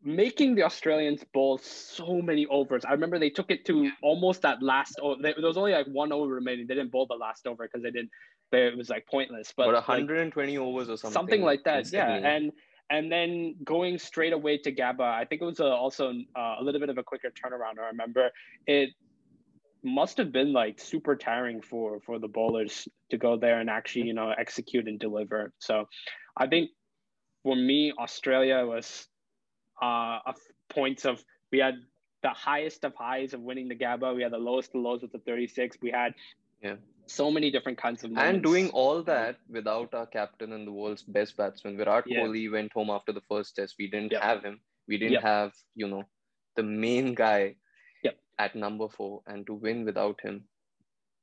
making 0.03 0.55
the 0.55 0.63
Australians 0.63 1.23
bowl 1.33 1.57
so 1.57 2.21
many 2.21 2.45
overs. 2.47 2.85
I 2.85 2.91
remember 2.91 3.19
they 3.19 3.29
took 3.29 3.51
it 3.51 3.65
to 3.65 3.89
almost 4.01 4.43
that 4.43 4.61
last. 4.61 4.99
Oh, 5.01 5.15
there 5.21 5.33
was 5.37 5.57
only 5.57 5.73
like 5.73 5.87
one 5.87 6.11
over 6.11 6.33
remaining. 6.33 6.67
They 6.67 6.75
didn't 6.75 6.91
bowl 6.91 7.07
the 7.07 7.15
last 7.15 7.47
over 7.47 7.65
because 7.65 7.83
they 7.83 7.91
didn't. 7.91 8.09
They, 8.51 8.67
it 8.67 8.77
was 8.77 8.89
like 8.89 9.05
pointless. 9.07 9.53
But, 9.55 9.65
but 9.65 9.73
120 9.73 10.57
like, 10.57 10.65
overs 10.65 10.89
or 10.89 10.97
something. 10.97 11.13
Something 11.13 11.41
like 11.41 11.63
that. 11.65 11.91
Yeah, 11.91 12.07
and 12.07 12.51
and 12.89 13.11
then 13.11 13.55
going 13.63 13.99
straight 13.99 14.33
away 14.33 14.57
to 14.59 14.71
Gabba, 14.71 15.01
I 15.01 15.25
think 15.25 15.41
it 15.41 15.45
was 15.45 15.59
a, 15.59 15.65
also 15.65 16.11
uh, 16.35 16.55
a 16.59 16.63
little 16.63 16.79
bit 16.79 16.89
of 16.89 16.97
a 16.97 17.03
quicker 17.03 17.29
turnaround. 17.29 17.81
I 17.81 17.87
remember 17.87 18.29
it 18.65 18.91
must 19.83 20.17
have 20.17 20.31
been 20.31 20.53
like 20.53 20.79
super 20.79 21.15
tiring 21.15 21.61
for 21.61 21.99
for 21.99 22.19
the 22.19 22.27
bowlers 22.27 22.87
to 23.09 23.17
go 23.17 23.37
there 23.37 23.59
and 23.59 23.69
actually 23.69 24.03
you 24.03 24.13
know 24.13 24.33
execute 24.37 24.87
and 24.87 24.99
deliver. 24.99 25.53
So 25.59 25.87
I 26.35 26.47
think 26.47 26.71
for 27.43 27.55
me, 27.55 27.93
Australia 27.97 28.65
was 28.65 29.07
uh, 29.81 30.19
a 30.25 30.33
points 30.69 31.05
of 31.05 31.23
we 31.51 31.59
had 31.59 31.75
the 32.23 32.29
highest 32.29 32.83
of 32.83 32.93
highs 32.95 33.33
of 33.33 33.41
winning 33.41 33.67
the 33.67 33.75
Gabba. 33.75 34.15
We 34.15 34.23
had 34.23 34.33
the 34.33 34.37
lowest 34.37 34.71
of 34.75 34.81
lows 34.81 35.01
with 35.01 35.11
the 35.11 35.19
36. 35.19 35.77
We 35.81 35.91
had 35.91 36.13
yeah 36.61 36.75
so 37.07 37.31
many 37.31 37.49
different 37.51 37.77
kinds 37.77 38.03
of 38.03 38.11
moments. 38.11 38.33
And 38.33 38.43
doing 38.43 38.69
all 38.69 39.01
that 39.03 39.37
without 39.49 39.93
our 39.93 40.05
captain 40.05 40.53
and 40.53 40.67
the 40.67 40.71
world's 40.71 41.03
best 41.03 41.37
batsman. 41.37 41.77
Virat 41.77 42.05
yeah. 42.07 42.19
Kohli 42.19 42.51
went 42.51 42.73
home 42.73 42.89
after 42.89 43.11
the 43.11 43.21
first 43.21 43.55
test. 43.55 43.75
We 43.79 43.89
didn't 43.89 44.11
yep. 44.11 44.21
have 44.21 44.43
him. 44.43 44.59
We 44.87 44.97
didn't 44.97 45.13
yep. 45.13 45.23
have, 45.23 45.53
you 45.75 45.87
know, 45.87 46.03
the 46.55 46.63
main 46.63 47.13
guy 47.13 47.55
yep. 48.03 48.17
at 48.39 48.55
number 48.55 48.87
four. 48.89 49.21
And 49.27 49.45
to 49.47 49.53
win 49.53 49.85
without 49.85 50.19
him, 50.21 50.43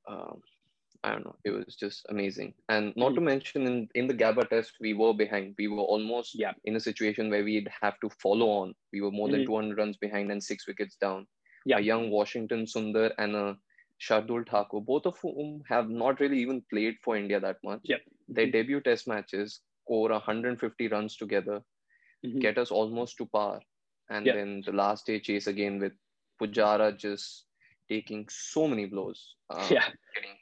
um, 0.09 0.43
I 1.03 1.11
don't 1.13 1.25
know. 1.25 1.37
It 1.45 1.51
was 1.51 1.77
just 1.77 2.07
amazing. 2.09 2.55
And 2.71 2.95
not 2.97 3.13
mm 3.13 3.17
to 3.17 3.21
mention 3.21 3.67
in, 3.67 3.89
in 3.95 4.07
the 4.07 4.15
Gabba 4.15 4.49
test, 4.49 4.73
we 4.81 4.95
were 4.95 5.13
behind. 5.13 5.55
We 5.59 5.69
were 5.69 5.83
almost 5.83 6.35
yeah. 6.35 6.53
in 6.65 6.77
a 6.77 6.81
situation 6.81 7.31
where 7.31 7.45
we'd 7.45 7.69
have 7.83 8.01
to 8.01 8.11
follow 8.23 8.49
on. 8.49 8.75
We 8.93 9.03
were 9.03 9.11
more 9.11 9.29
mm-hmm. 9.29 9.39
than 9.39 9.47
200 9.47 9.79
runs 9.79 9.97
behind 9.99 10.33
and 10.33 10.43
six 10.43 10.67
wickets 10.67 10.97
down. 10.97 11.27
Yeah. 11.67 11.79
A 11.79 11.81
young 11.81 12.11
Washington 12.11 12.65
Sundar 12.65 13.13
and 13.19 13.37
a 13.37 13.57
Shardul 14.09 14.49
Thakur, 14.49 14.81
both 14.81 15.07
of 15.07 15.19
whom 15.21 15.63
have 15.69 15.89
not 15.89 16.21
really 16.21 16.39
even 16.39 16.63
played 16.71 16.97
for 17.03 17.17
India 17.17 17.41
that 17.41 17.57
much. 17.65 17.81
Yep. 17.85 18.01
Their 18.29 18.51
debut 18.51 18.81
test 18.81 19.07
matches 19.09 19.61
score 19.85 20.11
150 20.11 20.89
runs 20.89 21.17
together, 21.17 21.63
mm-hmm. 22.25 22.39
get 22.39 22.59
us 22.59 22.71
almost 22.71 23.17
to 23.19 23.27
par. 23.27 23.61
And 24.11 24.27
yep. 24.27 24.37
then 24.37 24.63
the 24.65 24.73
last 24.73 25.07
day 25.07 25.21
chase 25.21 25.47
again 25.47 25.79
with 25.79 25.93
Pujara 26.41 26.97
just 26.97 27.45
taking 27.89 28.27
so 28.29 28.67
many 28.69 28.87
blows. 28.87 29.35
Uh, 29.51 29.67
yeah. 29.71 29.89
Getting 30.15 30.37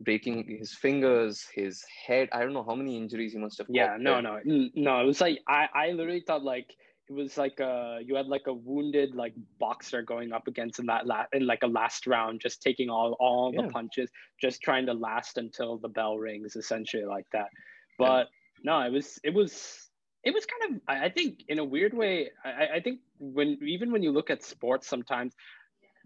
breaking 0.00 0.58
his 0.58 0.74
fingers, 0.74 1.46
his 1.54 1.84
head. 2.06 2.28
I 2.32 2.40
don't 2.40 2.52
know 2.52 2.64
how 2.64 2.74
many 2.74 2.96
injuries 2.96 3.32
he 3.32 3.38
must 3.38 3.58
have. 3.58 3.66
Yeah, 3.68 3.96
no, 3.98 4.20
no, 4.20 4.40
no. 4.44 5.00
It 5.00 5.06
was 5.06 5.20
like 5.20 5.40
I, 5.48 5.68
I 5.74 5.90
literally 5.92 6.22
thought 6.26 6.44
like 6.44 6.74
it 7.08 7.14
was 7.14 7.38
like 7.38 7.58
a 7.60 8.00
you 8.04 8.14
had 8.16 8.26
like 8.26 8.46
a 8.46 8.52
wounded 8.52 9.14
like 9.14 9.32
boxer 9.58 10.02
going 10.02 10.32
up 10.32 10.46
against 10.46 10.78
in 10.78 10.86
that 10.86 11.06
la- 11.06 11.26
in 11.32 11.46
like 11.46 11.62
a 11.62 11.66
last 11.66 12.06
round, 12.06 12.40
just 12.40 12.62
taking 12.62 12.90
all 12.90 13.16
all 13.18 13.52
yeah. 13.54 13.62
the 13.62 13.68
punches, 13.68 14.10
just 14.40 14.60
trying 14.60 14.86
to 14.86 14.92
last 14.92 15.38
until 15.38 15.78
the 15.78 15.88
bell 15.88 16.18
rings, 16.18 16.54
essentially 16.54 17.04
like 17.04 17.26
that. 17.32 17.48
But 17.98 18.28
yeah. 18.62 18.70
no, 18.72 18.86
it 18.86 18.92
was 18.92 19.18
it 19.24 19.32
was 19.32 19.88
it 20.22 20.34
was 20.34 20.44
kind 20.44 20.74
of 20.74 20.80
I 20.86 21.08
think 21.08 21.44
in 21.48 21.58
a 21.58 21.64
weird 21.64 21.94
way. 21.94 22.30
I, 22.44 22.76
I 22.76 22.80
think 22.80 23.00
when 23.18 23.58
even 23.62 23.90
when 23.90 24.02
you 24.02 24.12
look 24.12 24.28
at 24.28 24.42
sports, 24.42 24.86
sometimes 24.86 25.34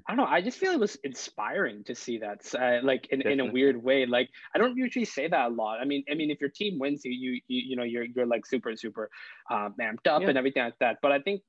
I 0.07 0.15
don't 0.15 0.25
know. 0.25 0.31
I 0.31 0.41
just 0.41 0.59
feel 0.59 0.73
it 0.73 0.81
was 0.81 0.97
inspiring 1.05 1.85
to 1.85 1.95
see 1.95 2.19
that, 2.19 2.53
uh, 2.55 2.85
like 2.85 3.07
in, 3.11 3.23
in 3.23 3.41
a 3.41 3.45
weird 3.45 3.83
way. 3.83 4.07
Like 4.07 4.29
I 4.55 4.59
don't 4.59 4.77
usually 4.77 5.05
say 5.05 5.29
that 5.29 5.47
a 5.47 5.55
lot. 5.55 5.81
I 5.81 5.85
mean, 5.85 6.05
I 6.11 6.15
mean, 6.15 6.31
if 6.31 6.41
your 6.41 6.51
team 6.51 6.79
wins, 6.79 7.05
you 7.05 7.13
you 7.13 7.41
you, 7.49 7.63
you 7.69 7.77
know 7.77 7.85
you're 7.85 8.05
you're 8.05 8.27
like 8.27 8.47
super 8.47 8.75
super 8.77 9.11
um, 9.51 9.75
amped 9.81 10.07
up 10.09 10.23
yeah. 10.23 10.29
and 10.29 10.39
everything 10.39 10.65
like 10.65 10.79
that. 10.81 10.99
But 11.03 11.13
I 11.13 11.21
think 11.21 11.43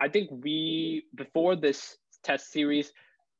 I 0.00 0.08
think 0.08 0.30
we 0.30 1.04
before 1.14 1.56
this 1.56 1.96
test 2.22 2.52
series, 2.52 2.92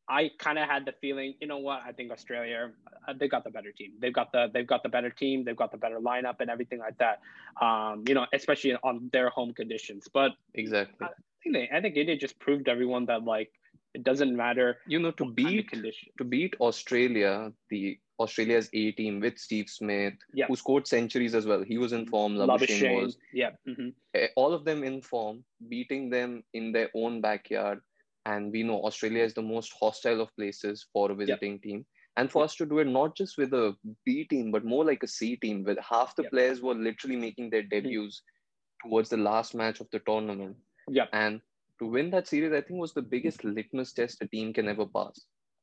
I 0.09 0.31
kind 0.39 0.59
of 0.59 0.69
had 0.69 0.85
the 0.85 0.93
feeling, 1.01 1.35
you 1.41 1.47
know 1.47 1.59
what? 1.59 1.83
I 1.87 1.93
think 1.93 2.11
Australia, 2.11 2.73
uh, 3.07 3.15
they 3.19 3.29
got 3.29 3.45
the 3.45 3.51
better 3.51 3.71
team. 3.71 3.93
They've 4.01 4.13
got 4.13 4.33
the 4.33 4.51
they've 4.53 4.67
got 4.67 4.83
the 4.83 4.89
better 4.89 5.11
team. 5.11 5.45
They've 5.45 5.57
got 5.57 5.71
the 5.71 5.79
better 5.79 6.01
lineup 6.01 6.37
and 6.41 6.51
everything 6.51 6.81
like 6.81 6.99
that. 6.99 7.21
Um, 7.65 8.05
you 8.09 8.15
know, 8.15 8.27
especially 8.33 8.75
on 8.83 9.09
their 9.13 9.31
home 9.31 9.53
conditions. 9.55 10.09
But 10.13 10.33
exactly, 10.55 11.07
I 11.07 11.11
think 11.43 11.55
they, 11.55 11.71
I 11.73 11.81
think 11.81 11.97
India 11.97 12.17
just 12.17 12.39
proved 12.41 12.69
everyone 12.69 13.07
that 13.07 13.23
like 13.23 13.53
it 13.95 14.05
doesn't 14.05 14.37
matter. 14.37 14.79
You 14.87 14.99
know, 14.99 15.11
to 15.13 15.25
beat 15.25 15.73
to 16.19 16.25
beat 16.25 16.55
Australia, 16.61 17.53
the 17.71 17.99
Australia's 18.21 18.69
A 18.73 18.93
team 18.93 19.21
with 19.21 19.39
Steve 19.39 19.69
Smith, 19.69 20.15
yeah. 20.35 20.47
who 20.47 20.57
scored 20.57 20.87
centuries 20.87 21.35
as 21.35 21.47
well. 21.47 21.63
He 21.63 21.79
was 21.79 21.93
in 21.93 22.07
form. 22.07 22.35
Labuschagne 22.37 23.03
was. 23.03 23.17
Yeah. 23.33 23.51
Mm-hmm. 23.67 23.89
Eh, 24.15 24.29
all 24.37 24.53
of 24.53 24.65
them 24.65 24.85
in 24.85 25.01
form, 25.01 25.45
beating 25.69 26.11
them 26.11 26.43
in 26.53 26.73
their 26.73 26.91
own 26.95 27.21
backyard. 27.21 27.81
And 28.27 28.53
we 28.53 28.63
know 28.63 28.85
Australia 28.85 29.25
is 29.25 29.33
the 29.35 29.43
most 29.43 29.73
hostile 29.81 30.21
of 30.21 30.35
places 30.37 30.87
for 30.93 31.11
a 31.11 31.15
visiting 31.15 31.53
yeah. 31.53 31.71
team. 31.71 31.87
And 32.17 32.31
for 32.31 32.43
yeah. 32.43 32.45
us 32.45 32.57
to 32.57 32.67
do 32.67 32.81
it 32.81 32.87
not 32.87 33.17
just 33.17 33.39
with 33.39 33.55
a 33.55 33.75
B 34.05 34.25
team, 34.25 34.51
but 34.51 34.65
more 34.65 34.85
like 34.85 35.03
a 35.03 35.09
C 35.09 35.37
team, 35.37 35.65
where 35.65 35.77
half 35.81 36.15
the 36.17 36.25
players 36.25 36.61
were 36.61 36.75
literally 36.75 37.17
making 37.17 37.49
their 37.49 37.63
debuts 37.63 38.21
mm-hmm. 38.21 38.89
towards 38.91 39.09
the 39.09 39.17
last 39.17 39.55
match 39.55 39.81
of 39.81 39.89
the 39.93 40.01
tournament. 40.01 40.57
Yeah. 40.89 41.07
And 41.13 41.41
to 41.81 41.87
win 41.87 42.11
that 42.11 42.29
series, 42.29 42.53
I 42.53 42.61
think 42.61 42.79
was 42.79 42.95
the 42.95 43.03
biggest 43.03 43.43
litmus 43.43 43.93
test 43.93 44.23
a 44.23 44.29
team 44.29 44.53
can 44.53 44.69
ever 44.69 44.87
pass. 44.87 45.21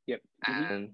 Yep. 0.07 0.21
Mm-hmm. 0.47 0.73
And 0.73 0.89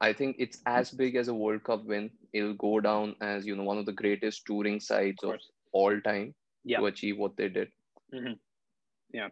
I 0.00 0.12
think 0.12 0.36
it's 0.38 0.60
as 0.66 0.90
big 0.90 1.16
as 1.16 1.28
a 1.28 1.34
World 1.34 1.64
Cup 1.64 1.84
win. 1.84 2.10
It'll 2.32 2.54
go 2.54 2.80
down 2.80 3.16
as 3.20 3.46
you 3.46 3.56
know 3.56 3.64
one 3.64 3.78
of 3.78 3.86
the 3.86 3.92
greatest 3.92 4.46
touring 4.46 4.80
sides 4.80 5.22
of, 5.22 5.34
of 5.34 5.40
all 5.72 6.00
time 6.00 6.34
yep. 6.64 6.80
to 6.80 6.86
achieve 6.86 7.18
what 7.18 7.36
they 7.36 7.48
did. 7.48 7.68
Mm-hmm. 8.14 8.34
Yeah, 9.12 9.28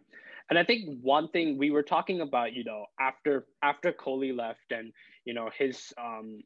and 0.49 0.59
I 0.59 0.63
think 0.63 0.99
one 1.01 1.29
thing 1.29 1.57
we 1.57 1.71
were 1.71 1.83
talking 1.83 2.21
about, 2.21 2.53
you 2.53 2.63
know, 2.63 2.85
after 2.99 3.45
after 3.61 3.91
Kohli 3.91 4.35
left, 4.35 4.71
and 4.71 4.91
you 5.25 5.33
know 5.33 5.49
his 5.57 5.93
um 5.97 6.39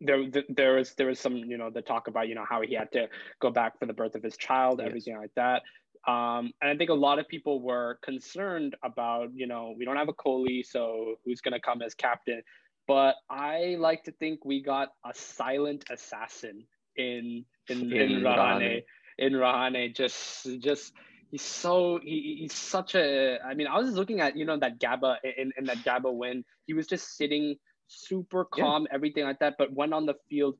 there 0.00 0.24
there 0.48 0.74
was 0.74 0.94
there 0.94 1.06
was 1.06 1.18
some 1.18 1.36
you 1.36 1.56
know 1.56 1.70
the 1.70 1.82
talk 1.82 2.08
about 2.08 2.28
you 2.28 2.34
know 2.34 2.44
how 2.48 2.60
he 2.60 2.74
had 2.74 2.92
to 2.92 3.08
go 3.40 3.50
back 3.50 3.78
for 3.78 3.86
the 3.86 3.92
birth 3.92 4.14
of 4.14 4.22
his 4.22 4.36
child, 4.36 4.78
yes. 4.78 4.88
everything 4.88 5.16
like 5.16 5.34
that. 5.36 5.62
Um, 6.06 6.52
and 6.60 6.70
I 6.70 6.76
think 6.76 6.90
a 6.90 6.94
lot 6.94 7.18
of 7.18 7.28
people 7.28 7.60
were 7.60 7.98
concerned 8.02 8.74
about, 8.82 9.28
you 9.34 9.46
know, 9.46 9.74
we 9.78 9.84
don't 9.84 9.96
have 9.96 10.08
a 10.08 10.12
Kohli, 10.12 10.66
so 10.66 11.14
who's 11.24 11.40
going 11.40 11.52
to 11.52 11.60
come 11.60 11.80
as 11.80 11.94
captain? 11.94 12.42
But 12.88 13.14
I 13.30 13.76
like 13.78 14.02
to 14.04 14.12
think 14.12 14.44
we 14.44 14.62
got 14.62 14.88
a 15.04 15.14
silent 15.14 15.84
assassin 15.90 16.64
in 16.96 17.44
in, 17.68 17.80
in, 17.92 17.92
in 17.92 18.20
Rahane. 18.22 18.82
In 19.18 19.32
Rahane, 19.34 19.94
just 19.94 20.48
just 20.60 20.92
he's 21.30 21.42
so 21.42 22.00
he, 22.02 22.38
he's 22.40 22.54
such 22.54 22.96
a. 22.96 23.38
I 23.44 23.54
mean, 23.54 23.68
I 23.68 23.78
was 23.78 23.92
looking 23.94 24.20
at 24.20 24.36
you 24.36 24.44
know 24.44 24.58
that 24.58 24.80
Gabba 24.80 25.18
in, 25.36 25.52
in 25.56 25.64
that 25.64 25.78
Gabba 25.78 26.12
win. 26.12 26.44
He 26.66 26.74
was 26.74 26.88
just 26.88 27.16
sitting 27.16 27.56
super 27.86 28.44
calm, 28.44 28.84
yeah. 28.84 28.94
everything 28.94 29.24
like 29.24 29.38
that, 29.40 29.54
but 29.58 29.72
went 29.72 29.92
on 29.92 30.06
the 30.06 30.14
field 30.28 30.56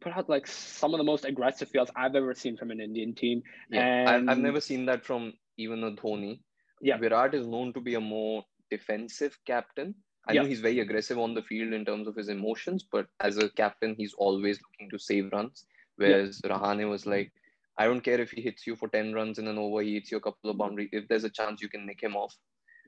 put 0.00 0.16
out 0.16 0.28
like 0.28 0.46
some 0.46 0.94
of 0.94 0.98
the 0.98 1.04
most 1.04 1.24
aggressive 1.24 1.68
fields 1.68 1.90
I've 1.96 2.14
ever 2.14 2.34
seen 2.34 2.56
from 2.56 2.70
an 2.70 2.80
Indian 2.80 3.14
team. 3.14 3.42
Yeah, 3.70 4.14
and... 4.14 4.30
I've 4.30 4.38
never 4.38 4.60
seen 4.60 4.86
that 4.86 5.04
from 5.04 5.32
even 5.56 5.84
a 5.84 5.92
Dhoni. 5.92 6.40
Yeah, 6.80 6.98
Virat 6.98 7.34
is 7.34 7.46
known 7.46 7.72
to 7.72 7.80
be 7.80 7.94
a 7.94 8.00
more 8.00 8.44
defensive 8.70 9.38
captain. 9.46 9.94
I 10.28 10.32
yeah. 10.32 10.42
know 10.42 10.48
he's 10.48 10.60
very 10.60 10.80
aggressive 10.80 11.18
on 11.18 11.34
the 11.34 11.42
field 11.42 11.72
in 11.72 11.84
terms 11.84 12.08
of 12.08 12.16
his 12.16 12.28
emotions, 12.28 12.84
but 12.90 13.06
as 13.20 13.38
a 13.38 13.48
captain, 13.50 13.94
he's 13.96 14.12
always 14.14 14.60
looking 14.60 14.90
to 14.90 14.98
save 14.98 15.30
runs. 15.32 15.66
Whereas 15.96 16.40
yeah. 16.44 16.50
Rahane 16.50 16.90
was 16.90 17.06
like, 17.06 17.32
I 17.78 17.84
don't 17.84 18.00
care 18.00 18.20
if 18.20 18.30
he 18.32 18.42
hits 18.42 18.66
you 18.66 18.74
for 18.74 18.88
10 18.88 19.12
runs 19.12 19.38
in 19.38 19.46
an 19.46 19.58
over, 19.58 19.82
he 19.82 19.94
hits 19.94 20.10
you 20.10 20.16
a 20.16 20.20
couple 20.20 20.50
of 20.50 20.58
boundaries. 20.58 20.88
If 20.92 21.06
there's 21.08 21.24
a 21.24 21.30
chance 21.30 21.62
you 21.62 21.68
can 21.68 21.86
nick 21.86 22.02
him 22.02 22.16
off, 22.16 22.34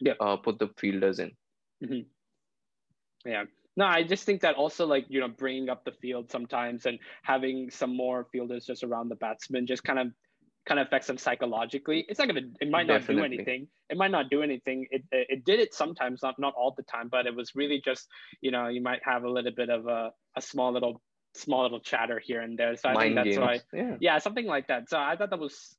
yeah. 0.01 0.15
Uh, 0.21 0.37
put 0.37 0.59
the 0.59 0.69
fielders 0.79 1.19
in. 1.19 1.33
Mm-hmm. 1.83 3.29
Yeah. 3.29 3.45
No, 3.79 3.87
I 3.87 4.03
just 4.03 4.25
think 4.25 4.41
that 4.41 4.57
also 4.57 4.87
like 4.87 5.07
you 5.09 5.21
know 5.21 5.29
bringing 5.29 5.69
up 5.69 5.85
the 5.85 5.93
field 5.93 6.33
sometimes 6.33 6.85
and 6.85 6.99
having 7.23 7.71
some 7.71 7.97
more 7.97 8.27
fielders 8.33 8.67
just 8.67 8.83
around 8.83 9.09
the 9.09 9.15
batsman 9.15 9.69
just 9.69 9.85
kind 9.85 10.01
of 10.01 10.09
kind 10.67 10.81
of 10.81 10.89
affects 10.89 11.07
them 11.07 11.17
psychologically. 11.17 12.05
It's 12.09 12.19
not 12.19 12.27
gonna. 12.27 12.49
It 12.61 12.69
might 12.69 12.89
not 12.89 13.03
Definitely. 13.03 13.23
do 13.23 13.35
anything. 13.35 13.69
It 13.89 13.97
might 13.97 14.11
not 14.11 14.31
do 14.31 14.43
anything. 14.43 14.89
It, 14.91 15.05
it, 15.13 15.27
it 15.31 15.45
did 15.45 15.61
it 15.61 15.75
sometimes, 15.75 16.25
not 16.25 16.41
not 16.41 16.55
all 16.57 16.75
the 16.77 16.83
time, 16.83 17.07
but 17.09 17.27
it 17.27 17.37
was 17.37 17.55
really 17.55 17.81
just 17.85 18.09
you 18.41 18.51
know 18.51 18.67
you 18.67 18.83
might 18.83 18.99
have 19.05 19.23
a 19.23 19.31
little 19.31 19.53
bit 19.53 19.71
of 19.71 19.87
a 19.87 20.11
a 20.37 20.43
small 20.43 20.73
little 20.73 21.01
small 21.35 21.63
little 21.63 21.79
chatter 21.79 22.19
here 22.19 22.41
and 22.41 22.59
there. 22.59 22.75
So 22.75 22.89
I 22.89 22.95
Mind 22.95 23.15
think 23.15 23.15
that's 23.15 23.37
games. 23.37 23.63
why. 23.73 23.79
Yeah. 23.79 23.97
yeah, 24.01 24.19
something 24.19 24.47
like 24.47 24.67
that. 24.67 24.91
So 24.91 24.99
I 24.99 25.15
thought 25.15 25.31
that 25.31 25.39
was, 25.39 25.77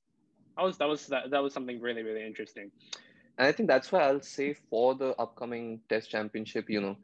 that 0.56 0.64
was 0.64 0.78
that 0.78 0.88
was 0.88 1.08
that, 1.08 1.32
that 1.32 1.44
was 1.44 1.54
something 1.54 1.82
really 1.82 2.04
really 2.04 2.26
interesting. 2.26 2.72
And 3.38 3.46
I 3.46 3.52
think 3.52 3.68
that's 3.68 3.92
why 3.92 4.04
I'll 4.04 4.22
say 4.22 4.54
for 4.70 4.96
the 4.96 5.16
upcoming 5.20 5.82
Test 5.90 6.10
Championship, 6.10 6.70
you 6.70 6.80
know, 6.80 6.96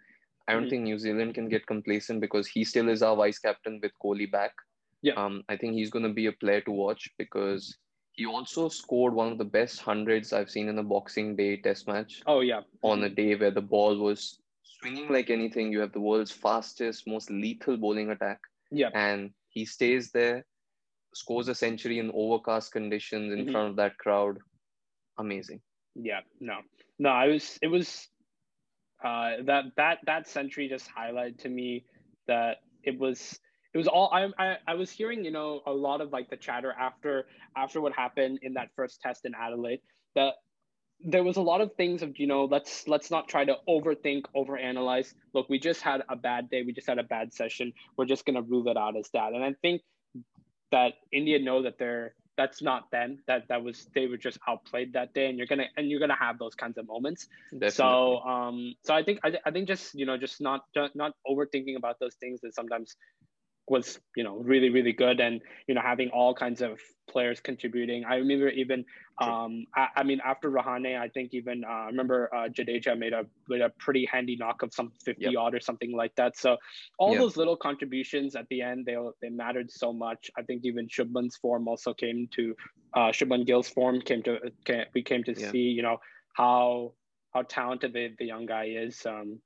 I 0.48 0.54
don't 0.54 0.64
mm-hmm. 0.64 0.70
think 0.70 0.84
New 0.84 1.00
Zealand 1.00 1.34
can 1.34 1.50
get 1.50 1.66
complacent 1.66 2.22
because 2.22 2.48
he 2.48 2.64
still 2.64 2.90
is 2.90 3.02
our 3.02 3.16
vice 3.16 3.40
captain 3.40 3.80
with 3.82 3.92
Kohli 4.04 4.32
back. 4.32 4.52
Yeah. 5.02 5.14
Um, 5.14 5.44
I 5.50 5.58
think 5.58 5.74
he's 5.74 5.90
going 5.90 6.06
to 6.06 6.14
be 6.14 6.28
a 6.28 6.32
player 6.32 6.62
to 6.62 6.72
watch 6.72 7.10
because 7.18 7.78
he 8.14 8.26
also 8.26 8.70
scored 8.70 9.14
one 9.14 9.32
of 9.32 9.38
the 9.38 9.46
best 9.46 9.82
hundreds 9.82 10.34
I've 10.34 10.50
seen 10.50 10.70
in 10.70 10.80
a 10.80 10.84
Boxing 10.84 11.36
Day 11.36 11.58
Test 11.58 11.88
match. 11.88 12.22
Oh 12.26 12.40
yeah. 12.40 12.62
On 12.82 13.04
a 13.04 13.10
day 13.10 13.36
where 13.36 13.52
the 13.52 13.62
ball 13.62 13.98
was 13.98 14.40
swinging 14.64 15.10
like 15.10 15.30
anything, 15.30 15.72
you 15.72 15.80
have 15.80 15.92
the 15.92 16.00
world's 16.00 16.32
fastest, 16.32 17.08
most 17.08 17.30
lethal 17.30 17.78
bowling 17.78 18.12
attack. 18.12 18.40
Yeah. 18.72 18.90
And 18.94 19.32
he 19.50 19.66
stays 19.66 20.12
there, 20.12 20.46
scores 21.14 21.48
a 21.50 21.56
century 21.56 22.00
in 22.00 22.12
overcast 22.14 22.72
conditions 22.72 23.34
in 23.34 23.40
mm-hmm. 23.40 23.52
front 23.52 23.70
of 23.70 23.76
that 23.78 23.98
crowd. 23.98 24.38
Amazing. 25.18 25.62
Yeah. 25.96 26.22
No. 26.40 26.60
No. 27.00 27.10
I 27.10 27.28
was. 27.28 27.58
It 27.62 27.68
was 27.68 28.08
uh, 29.04 29.32
that 29.44 29.66
that 29.78 30.00
that 30.06 30.28
century 30.28 30.68
just 30.68 30.90
highlighted 30.96 31.38
to 31.40 31.50
me 31.50 31.86
that 32.28 32.58
it 32.84 32.98
was 32.98 33.40
it 33.74 33.78
was 33.78 33.88
all 33.88 34.10
I, 34.14 34.30
I 34.38 34.58
I 34.68 34.74
was 34.76 34.90
hearing 34.90 35.26
you 35.26 35.32
know 35.32 35.62
a 35.66 35.72
lot 35.72 36.02
of 36.02 36.12
like 36.12 36.30
the 36.30 36.38
chatter 36.38 36.74
after 36.80 37.26
after 37.58 37.82
what 37.82 37.94
happened 37.94 38.40
in 38.42 38.54
that 38.54 38.70
first 38.76 39.02
test 39.02 39.26
in 39.26 39.34
Adelaide 39.36 39.82
that 40.16 40.36
there 41.04 41.24
was 41.24 41.36
a 41.36 41.42
lot 41.42 41.60
of 41.60 41.74
things 41.76 42.02
of 42.02 42.18
you 42.18 42.26
know 42.26 42.46
let's 42.46 42.88
let's 42.88 43.12
not 43.12 43.28
try 43.28 43.44
to 43.44 43.56
overthink 43.68 44.24
overanalyze. 44.36 45.14
Look 45.34 45.50
we 45.50 45.60
just 45.60 45.82
had 45.82 46.04
a 46.10 46.16
bad 46.16 46.50
day. 46.50 46.64
We 46.64 46.72
just 46.72 46.88
had 46.88 47.00
a 47.00 47.04
bad 47.04 47.34
session. 47.34 47.74
We're 47.98 48.06
just 48.06 48.26
going 48.26 48.36
to 48.36 48.42
rule 48.42 48.68
it 48.70 48.78
out 48.78 48.96
as 48.98 49.10
that. 49.14 49.34
And 49.34 49.44
i 49.44 49.54
think 49.62 49.82
that 50.72 50.94
india 51.12 51.40
know 51.40 51.62
that 51.62 51.78
they're 51.78 52.16
that's 52.38 52.62
not 52.62 52.90
them. 52.92 53.20
That 53.28 53.48
that 53.50 53.64
was 53.64 53.88
they 53.94 54.08
were 54.08 54.18
just 54.18 54.38
outplayed 54.48 54.94
that 54.94 55.14
day, 55.14 55.28
and 55.28 55.38
you're 55.38 55.48
gonna 55.48 55.68
and 55.78 55.90
you're 55.90 56.00
gonna 56.00 56.18
have 56.18 56.38
those 56.38 56.56
kinds 56.56 56.78
of 56.78 56.88
moments. 56.88 57.28
Definitely. 57.52 57.72
So 57.72 58.20
um, 58.20 58.76
so 58.84 58.94
I 58.94 59.04
think 59.04 59.20
I, 59.24 59.38
I 59.46 59.52
think 59.52 59.68
just 59.68 59.96
you 59.96 60.06
know 60.06 60.18
just 60.18 60.42
not 60.42 60.66
not 60.94 61.14
overthinking 61.28 61.76
about 61.78 62.00
those 62.00 62.16
things 62.16 62.42
that 62.42 62.54
sometimes 62.54 62.96
was 63.68 64.00
you 64.16 64.24
know 64.24 64.38
really 64.38 64.70
really 64.70 64.94
good 64.94 65.20
and 65.20 65.42
you 65.68 65.74
know 65.74 65.82
having 65.82 66.10
all 66.10 66.34
kinds 66.34 66.62
of 66.62 66.80
players 67.10 67.40
contributing. 67.40 68.06
I 68.06 68.16
remember 68.16 68.50
even 68.50 68.86
um 69.22 69.66
i, 69.76 69.88
I 69.96 70.04
mean 70.04 70.20
after 70.26 70.52
rahane 70.52 71.00
i 71.00 71.08
think 71.08 71.30
even 71.34 71.64
uh, 71.64 71.68
i 71.68 71.86
remember 71.86 72.30
uh, 72.36 72.50
jadeja 72.50 73.00
made 73.00 73.14
a 73.14 73.26
made 73.48 73.62
a 73.62 73.70
pretty 73.80 74.06
handy 74.12 74.36
knock 74.36 74.62
of 74.62 74.74
some 74.74 74.92
50 75.06 75.24
yep. 75.24 75.34
odd 75.40 75.56
or 75.56 75.62
something 75.62 75.96
like 75.96 76.14
that. 76.16 76.38
So 76.38 76.58
all 77.00 77.12
yep. 77.12 77.20
those 77.20 77.38
little 77.38 77.56
contributions 77.56 78.36
at 78.36 78.46
the 78.50 78.62
end 78.62 78.86
they 78.86 78.98
they 79.22 79.30
mattered 79.30 79.72
so 79.72 79.94
much. 79.94 80.30
I 80.38 80.42
think 80.42 80.66
even 80.66 80.88
shubman's 80.88 81.38
form 81.38 81.68
also 81.68 81.94
came 81.94 82.28
to 82.36 82.56
uh 82.94 83.10
shubman 83.12 83.46
gill's 83.48 83.70
form 83.70 84.02
came 84.02 84.22
to 84.24 84.38
came, 84.66 84.86
we 84.94 85.02
came 85.02 85.24
to 85.24 85.36
see 85.36 85.60
you 85.78 85.82
know 85.82 85.98
how 86.34 86.94
how 87.34 87.44
talented 87.44 87.94
the, 87.94 88.14
the 88.20 88.26
young 88.26 88.46
guy 88.46 88.66
is. 88.66 89.06
Um 89.06 89.40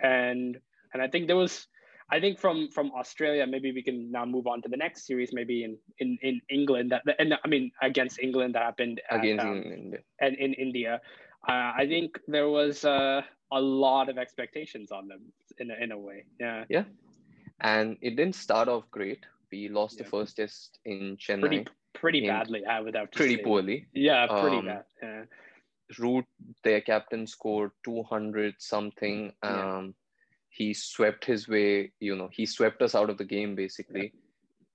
and 0.00 0.58
and 0.92 1.02
i 1.02 1.08
think 1.08 1.26
there 1.26 1.36
was 1.36 1.66
I 2.10 2.20
think 2.20 2.38
from 2.38 2.68
from 2.70 2.92
Australia, 2.92 3.46
maybe 3.46 3.72
we 3.72 3.82
can 3.82 4.10
now 4.12 4.24
move 4.24 4.46
on 4.46 4.62
to 4.62 4.68
the 4.68 4.76
next 4.76 5.06
series, 5.06 5.32
maybe 5.32 5.64
in 5.64 5.76
in, 5.98 6.18
in 6.22 6.40
England. 6.50 6.92
That 6.92 7.02
and 7.18 7.34
I 7.44 7.48
mean 7.48 7.70
against 7.82 8.18
England 8.20 8.54
that 8.54 8.62
happened 8.62 9.00
at, 9.10 9.20
against 9.20 9.44
um, 9.44 9.56
England 9.56 9.98
and 10.20 10.36
in 10.36 10.52
India. 10.54 11.00
Uh, 11.48 11.72
I 11.82 11.86
think 11.88 12.18
there 12.28 12.48
was 12.48 12.84
uh, 12.84 13.22
a 13.52 13.60
lot 13.60 14.08
of 14.08 14.18
expectations 14.18 14.90
on 14.92 15.06
them 15.08 15.22
in 15.58 15.70
a, 15.70 15.74
in 15.84 15.92
a 15.92 15.98
way. 15.98 16.24
Yeah. 16.40 16.64
Yeah. 16.68 16.84
and 17.60 17.96
it 18.02 18.16
didn't 18.16 18.34
start 18.34 18.68
off 18.68 18.84
great. 18.90 19.24
We 19.52 19.68
lost 19.68 19.96
Yeah. 19.96 20.02
the 20.04 20.10
first 20.10 20.36
test 20.36 20.78
in 20.84 21.16
Chennai 21.16 21.40
Pretty 21.40 21.64
pretty 21.94 22.18
in- 22.24 22.28
badly, 22.28 22.64
I 22.66 22.80
would 22.80 22.94
have 22.96 23.10
to 23.12 23.16
pretty 23.16 23.36
say. 23.36 23.42
poorly. 23.42 23.86
Yeah, 23.94 24.26
pretty 24.26 24.56
Um, 24.58 24.66
bad. 24.66 24.84
Yeah. 25.02 25.24
Root, 25.98 26.26
their 26.64 26.80
captain, 26.80 27.26
scored 27.26 27.70
200 27.84 28.54
something. 28.58 29.32
Yeah. 29.44 29.88
He 30.56 30.72
swept 30.72 31.24
his 31.24 31.48
way, 31.48 31.92
you 32.00 32.16
know, 32.16 32.28
he 32.32 32.46
swept 32.46 32.80
us 32.82 32.94
out 32.94 33.10
of 33.10 33.18
the 33.18 33.24
game 33.24 33.54
basically. 33.54 34.12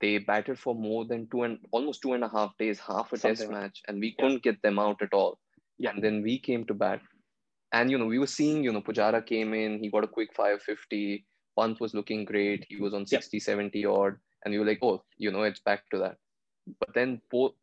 They 0.00 0.18
batted 0.18 0.58
for 0.58 0.74
more 0.74 1.04
than 1.04 1.28
two 1.30 1.42
and 1.42 1.58
almost 1.72 2.02
two 2.02 2.12
and 2.12 2.24
a 2.24 2.28
half 2.28 2.56
days, 2.58 2.78
half 2.80 3.12
a 3.12 3.16
test 3.16 3.22
Something 3.22 3.52
like- 3.54 3.62
match, 3.62 3.82
and 3.88 4.00
we 4.00 4.08
Yeah. 4.08 4.14
couldn't 4.20 4.42
get 4.42 4.62
them 4.62 4.78
out 4.78 5.02
at 5.02 5.12
all. 5.12 5.38
Yeah. 5.78 5.90
And 5.90 6.02
then 6.04 6.22
we 6.22 6.38
came 6.38 6.64
to 6.66 6.74
bat. 6.74 7.00
And, 7.72 7.90
you 7.90 7.98
know, 7.98 8.06
we 8.06 8.18
were 8.18 8.32
seeing, 8.38 8.62
you 8.62 8.72
know, 8.72 8.82
Pujara 8.82 9.24
came 9.26 9.54
in, 9.54 9.78
he 9.82 9.90
got 9.90 10.04
a 10.04 10.14
quick 10.16 10.34
550. 10.34 11.24
Pant 11.58 11.80
was 11.80 11.94
looking 11.94 12.24
great. 12.24 12.66
He 12.68 12.76
was 12.76 12.94
on 12.94 13.06
60, 13.06 13.40
70 13.40 13.84
odd. 13.86 14.16
And 14.44 14.52
we 14.52 14.58
were 14.58 14.66
like, 14.66 14.82
oh, 14.82 15.02
you 15.18 15.30
know, 15.30 15.42
it's 15.42 15.60
back 15.60 15.88
to 15.90 15.98
that. 15.98 16.16
But 16.80 16.94
then 16.94 17.20
both, 17.30 17.54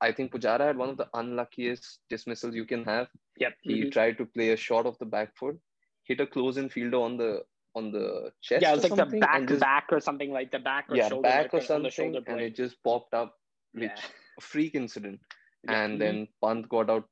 I 0.00 0.12
think 0.12 0.32
Pujara 0.32 0.60
had 0.68 0.76
one 0.76 0.90
of 0.90 0.96
the 0.96 1.08
unluckiest 1.14 2.00
dismissals 2.08 2.54
you 2.54 2.64
can 2.64 2.84
have. 2.84 3.08
Yep. 3.38 3.54
He 3.62 3.82
mhm. 3.84 3.92
tried 3.92 4.18
to 4.18 4.26
play 4.26 4.50
a 4.50 4.56
shot 4.56 4.86
off 4.86 4.98
the 4.98 5.06
back 5.06 5.36
foot, 5.36 5.58
hit 6.04 6.20
a 6.20 6.26
close-in 6.26 6.68
fielder 6.68 6.98
on 6.98 7.16
the 7.16 7.44
on 7.74 7.92
the 7.92 8.32
chest. 8.42 8.62
Yeah, 8.62 8.72
it 8.72 8.76
was 8.76 8.90
like 8.90 9.10
the 9.10 9.18
back 9.18 9.46
just- 9.48 9.60
back 9.60 9.86
or 9.92 10.00
something 10.00 10.32
like 10.32 10.50
the 10.50 10.58
back 10.58 10.86
or 10.90 10.96
yeah, 10.96 11.08
shoulder 11.08 11.22
back 11.28 11.52
like 11.52 11.62
or 11.62 11.64
something, 11.64 12.16
and 12.16 12.24
blade. 12.24 12.40
it 12.52 12.56
just 12.56 12.82
popped 12.82 13.14
up, 13.14 13.34
which 13.72 13.90
Yeah. 13.90 14.38
a 14.38 14.40
freak 14.40 14.74
incident. 14.74 15.20
Yeah, 15.64 15.82
And 15.84 15.94
mhm. 15.94 15.98
then 15.98 16.28
Pant 16.42 16.68
got 16.68 16.90
out 16.90 17.08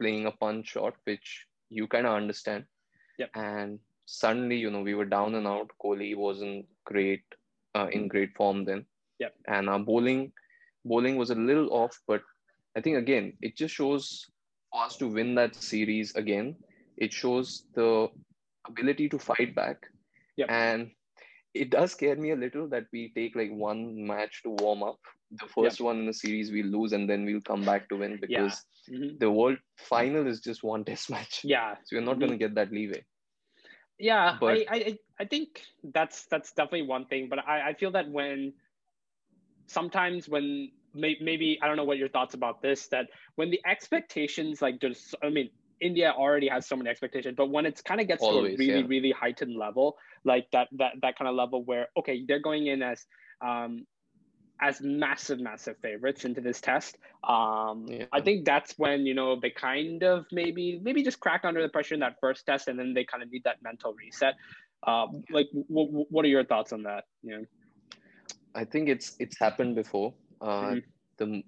playing 0.00 0.26
a 0.26 0.32
punch 0.32 0.68
shot, 0.68 0.94
which 1.04 1.46
you 1.70 1.86
kind 1.88 2.06
of 2.06 2.12
understand. 2.14 2.64
Yep. 3.18 3.30
And 3.34 3.80
suddenly, 4.06 4.56
you 4.56 4.70
know, 4.70 4.82
we 4.82 4.94
were 4.94 5.04
down 5.06 5.34
and 5.34 5.46
out. 5.46 5.70
Kohli 5.82 6.16
wasn't 6.16 6.66
great, 6.84 7.24
uh, 7.74 7.88
in 7.92 8.08
great 8.08 8.34
form 8.36 8.64
then. 8.64 8.86
Yep. 9.18 9.34
And 9.48 9.68
our 9.70 9.78
bowling, 9.78 10.32
bowling 10.84 11.16
was 11.16 11.30
a 11.30 11.34
little 11.34 11.72
off, 11.72 11.98
but 12.06 12.22
I 12.76 12.80
think 12.82 12.98
again, 12.98 13.36
it 13.40 13.56
just 13.56 13.74
shows 13.74 14.26
for 14.70 14.84
us 14.84 14.96
to 14.98 15.08
win 15.08 15.34
that 15.36 15.54
series 15.56 16.14
again. 16.16 16.56
It 16.98 17.12
shows 17.12 17.64
the 17.74 18.08
ability 18.68 19.08
to 19.10 19.18
fight 19.18 19.54
back. 19.54 19.86
Yep. 20.36 20.50
And 20.50 20.90
it 21.54 21.70
does 21.70 21.92
scare 21.92 22.16
me 22.16 22.30
a 22.32 22.36
little 22.36 22.68
that 22.68 22.86
we 22.92 23.12
take 23.14 23.34
like 23.34 23.50
one 23.50 24.06
match 24.06 24.42
to 24.42 24.50
warm 24.50 24.82
up. 24.82 24.98
The 25.32 25.46
first 25.48 25.80
one 25.80 25.98
in 25.98 26.06
the 26.06 26.12
series 26.12 26.52
we 26.52 26.62
lose 26.62 26.92
and 26.92 27.08
then 27.08 27.24
we'll 27.24 27.40
come 27.40 27.64
back 27.64 27.88
to 27.88 27.96
win 27.96 28.12
Yeah. 28.12 28.18
because 28.20 28.64
Mhm. 28.90 29.18
the 29.18 29.30
world 29.30 29.58
final 29.76 30.26
is 30.26 30.40
just 30.40 30.62
one 30.62 30.84
test 30.90 31.10
match. 31.10 31.40
Yeah, 31.44 31.74
So 31.84 31.96
you're 31.96 32.02
not 32.04 32.16
Mhm. 32.16 32.20
going 32.20 32.32
to 32.32 32.38
get 32.38 32.54
that 32.54 32.70
leeway. 32.72 33.04
yeah. 33.98 34.36
But- 34.38 34.58
I, 34.58 34.66
I 34.76 34.98
I 35.18 35.24
think 35.24 35.62
that's 35.82 36.26
that's 36.26 36.52
definitely 36.52 36.86
one 36.86 37.06
thing, 37.06 37.28
but 37.30 37.38
I, 37.38 37.70
I 37.70 37.74
feel 37.74 37.90
that 37.92 38.08
when 38.10 38.52
sometimes 39.66 40.28
when 40.28 40.70
maybe 40.94 41.58
I 41.62 41.66
don't 41.66 41.76
know 41.76 41.84
what 41.84 41.98
your 41.98 42.08
thoughts 42.08 42.34
about 42.34 42.62
this 42.62 42.86
that 42.88 43.08
when 43.34 43.50
the 43.50 43.60
expectations 43.66 44.62
like 44.62 44.80
just 44.80 45.14
I 45.22 45.28
mean 45.30 45.50
India 45.80 46.12
already 46.16 46.48
has 46.48 46.66
so 46.66 46.76
many 46.76 46.88
expectations, 46.90 47.34
but 47.36 47.50
when 47.50 47.66
it's 47.66 47.82
kind 47.82 48.00
of 48.00 48.08
gets 48.08 48.22
to 48.22 48.30
a 48.30 48.42
really 48.42 48.82
yeah. 48.82 48.86
really 48.86 49.12
heightened 49.12 49.56
level, 49.56 49.96
like 50.24 50.46
that 50.52 50.68
that 50.72 50.92
that 51.02 51.18
kind 51.18 51.28
of 51.28 51.34
level 51.34 51.64
where 51.64 51.88
okay 51.96 52.24
they're 52.26 52.40
going 52.40 52.66
in 52.66 52.82
as 52.82 53.04
um 53.44 53.86
as 54.60 54.80
massive 54.80 55.38
massive 55.38 55.76
favorites 55.82 56.24
into 56.24 56.40
this 56.40 56.62
test 56.62 56.96
um 57.28 57.84
Yeah. 57.86 58.06
i 58.12 58.22
think 58.22 58.46
that's 58.46 58.72
when 58.78 59.04
you 59.04 59.12
know 59.12 59.38
they 59.38 59.50
kind 59.50 60.02
of 60.02 60.24
maybe 60.32 60.80
maybe 60.82 61.02
just 61.02 61.20
crack 61.20 61.42
under 61.44 61.60
the 61.60 61.68
pressure 61.68 61.92
in 61.92 62.00
that 62.00 62.16
first 62.22 62.46
test 62.46 62.66
and 62.68 62.78
then 62.78 62.94
they 62.94 63.04
kind 63.04 63.22
of 63.22 63.30
need 63.30 63.44
that 63.44 63.56
mental 63.62 63.92
reset 63.92 64.34
um 64.86 65.22
like 65.30 65.48
w- 65.52 65.86
w- 65.92 66.06
what 66.08 66.24
are 66.24 66.28
your 66.28 66.44
thoughts 66.44 66.72
on 66.72 66.84
that 66.84 67.04
yeah 67.22 67.40
I 68.54 68.64
think 68.64 68.88
it's 68.88 69.14
it's 69.18 69.38
happened 69.38 69.76
before. 69.76 70.14
Uh, 70.40 70.76
Mhm. 70.76 70.82
The 71.18 71.42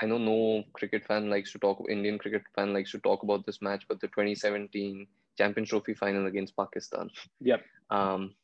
I 0.00 0.06
know 0.06 0.18
no 0.18 0.64
cricket 0.72 1.04
fan 1.06 1.30
likes 1.30 1.52
to 1.52 1.58
talk. 1.58 1.84
Indian 1.90 2.18
cricket 2.18 2.42
fan 2.54 2.72
likes 2.72 2.92
to 2.92 2.98
talk 3.00 3.22
about 3.22 3.46
this 3.46 3.60
match, 3.62 3.86
but 3.88 4.00
the 4.00 4.08
2017 4.08 5.06
Champions 5.36 5.70
Trophy 5.70 5.94
final 5.94 6.26
against 6.26 6.56
Pakistan. 6.56 7.10
Yep. 7.40 7.64
Um, 7.90 8.34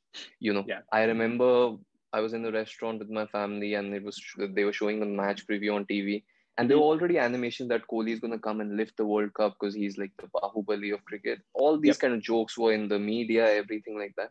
you 0.40 0.52
know, 0.52 0.66
Yeah. 0.66 0.80
I 0.92 1.04
remember 1.04 1.76
I 2.12 2.20
was 2.20 2.32
in 2.34 2.42
the 2.42 2.52
restaurant 2.52 2.98
with 3.00 3.10
my 3.10 3.26
family, 3.26 3.74
and 3.74 3.94
it 3.94 4.02
was 4.02 4.20
they 4.38 4.64
were 4.64 4.72
showing 4.72 5.00
the 5.00 5.06
match 5.06 5.46
preview 5.46 5.74
on 5.74 5.86
TV, 5.86 6.24
and 6.58 6.70
there 6.70 6.78
were 6.78 6.84
already 6.84 7.18
animations 7.18 7.68
that 7.70 7.86
Kohli 7.90 8.10
is 8.12 8.20
going 8.20 8.32
to 8.32 8.38
come 8.38 8.60
and 8.60 8.76
lift 8.76 8.96
the 8.96 9.06
World 9.06 9.34
Cup 9.34 9.56
because 9.58 9.74
he's 9.74 9.98
like 9.98 10.12
the 10.18 10.28
Bahubali 10.28 10.92
of 10.94 11.04
cricket. 11.04 11.40
All 11.54 11.78
these 11.78 11.96
Yep. 11.96 11.98
kind 11.98 12.14
of 12.14 12.22
jokes 12.22 12.58
were 12.58 12.72
in 12.72 12.88
the 12.88 12.98
media, 12.98 13.50
everything 13.52 13.98
like 13.98 14.14
that. 14.16 14.30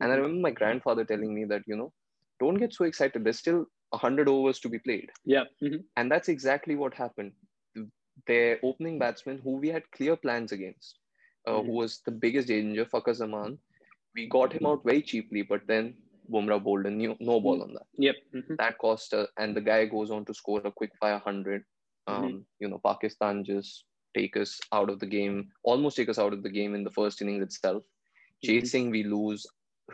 And 0.00 0.12
I 0.12 0.14
Mhm. 0.14 0.16
remember 0.16 0.40
my 0.40 0.50
grandfather 0.50 1.04
telling 1.04 1.34
me 1.34 1.44
that 1.46 1.62
you 1.66 1.76
know, 1.76 1.92
don't 2.40 2.56
get 2.58 2.72
so 2.74 2.84
excited. 2.84 3.24
There's 3.24 3.38
still 3.38 3.66
hundred 3.98 4.28
overs 4.28 4.60
to 4.60 4.68
be 4.68 4.78
played, 4.78 5.10
yeah 5.24 5.44
Mhm. 5.62 5.84
and 5.96 6.10
that's 6.10 6.28
exactly 6.28 6.76
what 6.76 6.94
happened. 6.94 7.32
Their 8.26 8.58
opening 8.62 8.98
batsman, 8.98 9.38
who 9.44 9.56
we 9.56 9.68
had 9.68 9.90
clear 9.92 10.16
plans 10.16 10.52
against, 10.52 10.98
uh, 11.46 11.60
Mhm. 11.60 11.66
who 11.66 11.72
was 11.72 12.00
the 12.06 12.12
biggest 12.24 12.48
danger, 12.48 12.84
Fakhar 12.84 13.14
Zaman, 13.14 13.58
we 14.14 14.26
got 14.28 14.52
him 14.52 14.66
out 14.66 14.82
very 14.84 15.02
cheaply, 15.02 15.42
but 15.42 15.66
then 15.66 15.94
Bumrah 16.30 16.62
bowled 16.62 16.86
a 16.86 16.90
new, 16.90 17.16
no 17.20 17.40
ball 17.40 17.62
on 17.62 17.74
that. 17.74 17.86
yep 18.06 18.16
Mhm. 18.34 18.56
That 18.58 18.78
cost 18.78 19.14
us, 19.14 19.28
and 19.38 19.56
the 19.56 19.60
guy 19.60 19.86
goes 19.86 20.10
on 20.10 20.24
to 20.26 20.34
score 20.34 20.60
a 20.64 20.70
quick 20.70 20.94
fire 20.96 21.18
100. 21.18 21.64
Um, 22.06 22.46
You 22.60 22.68
know, 22.68 22.80
Pakistan 22.84 23.44
just 23.44 23.84
take 24.14 24.36
us 24.36 24.60
out 24.72 24.90
of 24.90 24.98
the 25.00 25.06
game, 25.06 25.52
almost 25.62 25.96
take 25.96 26.08
us 26.08 26.18
out 26.18 26.32
of 26.32 26.42
the 26.42 26.50
game 26.50 26.74
in 26.74 26.84
the 26.84 26.90
first 27.00 27.22
innings 27.22 27.42
itself. 27.42 27.82
Chasing, 28.42 28.90
we 28.90 29.02
lose 29.04 29.46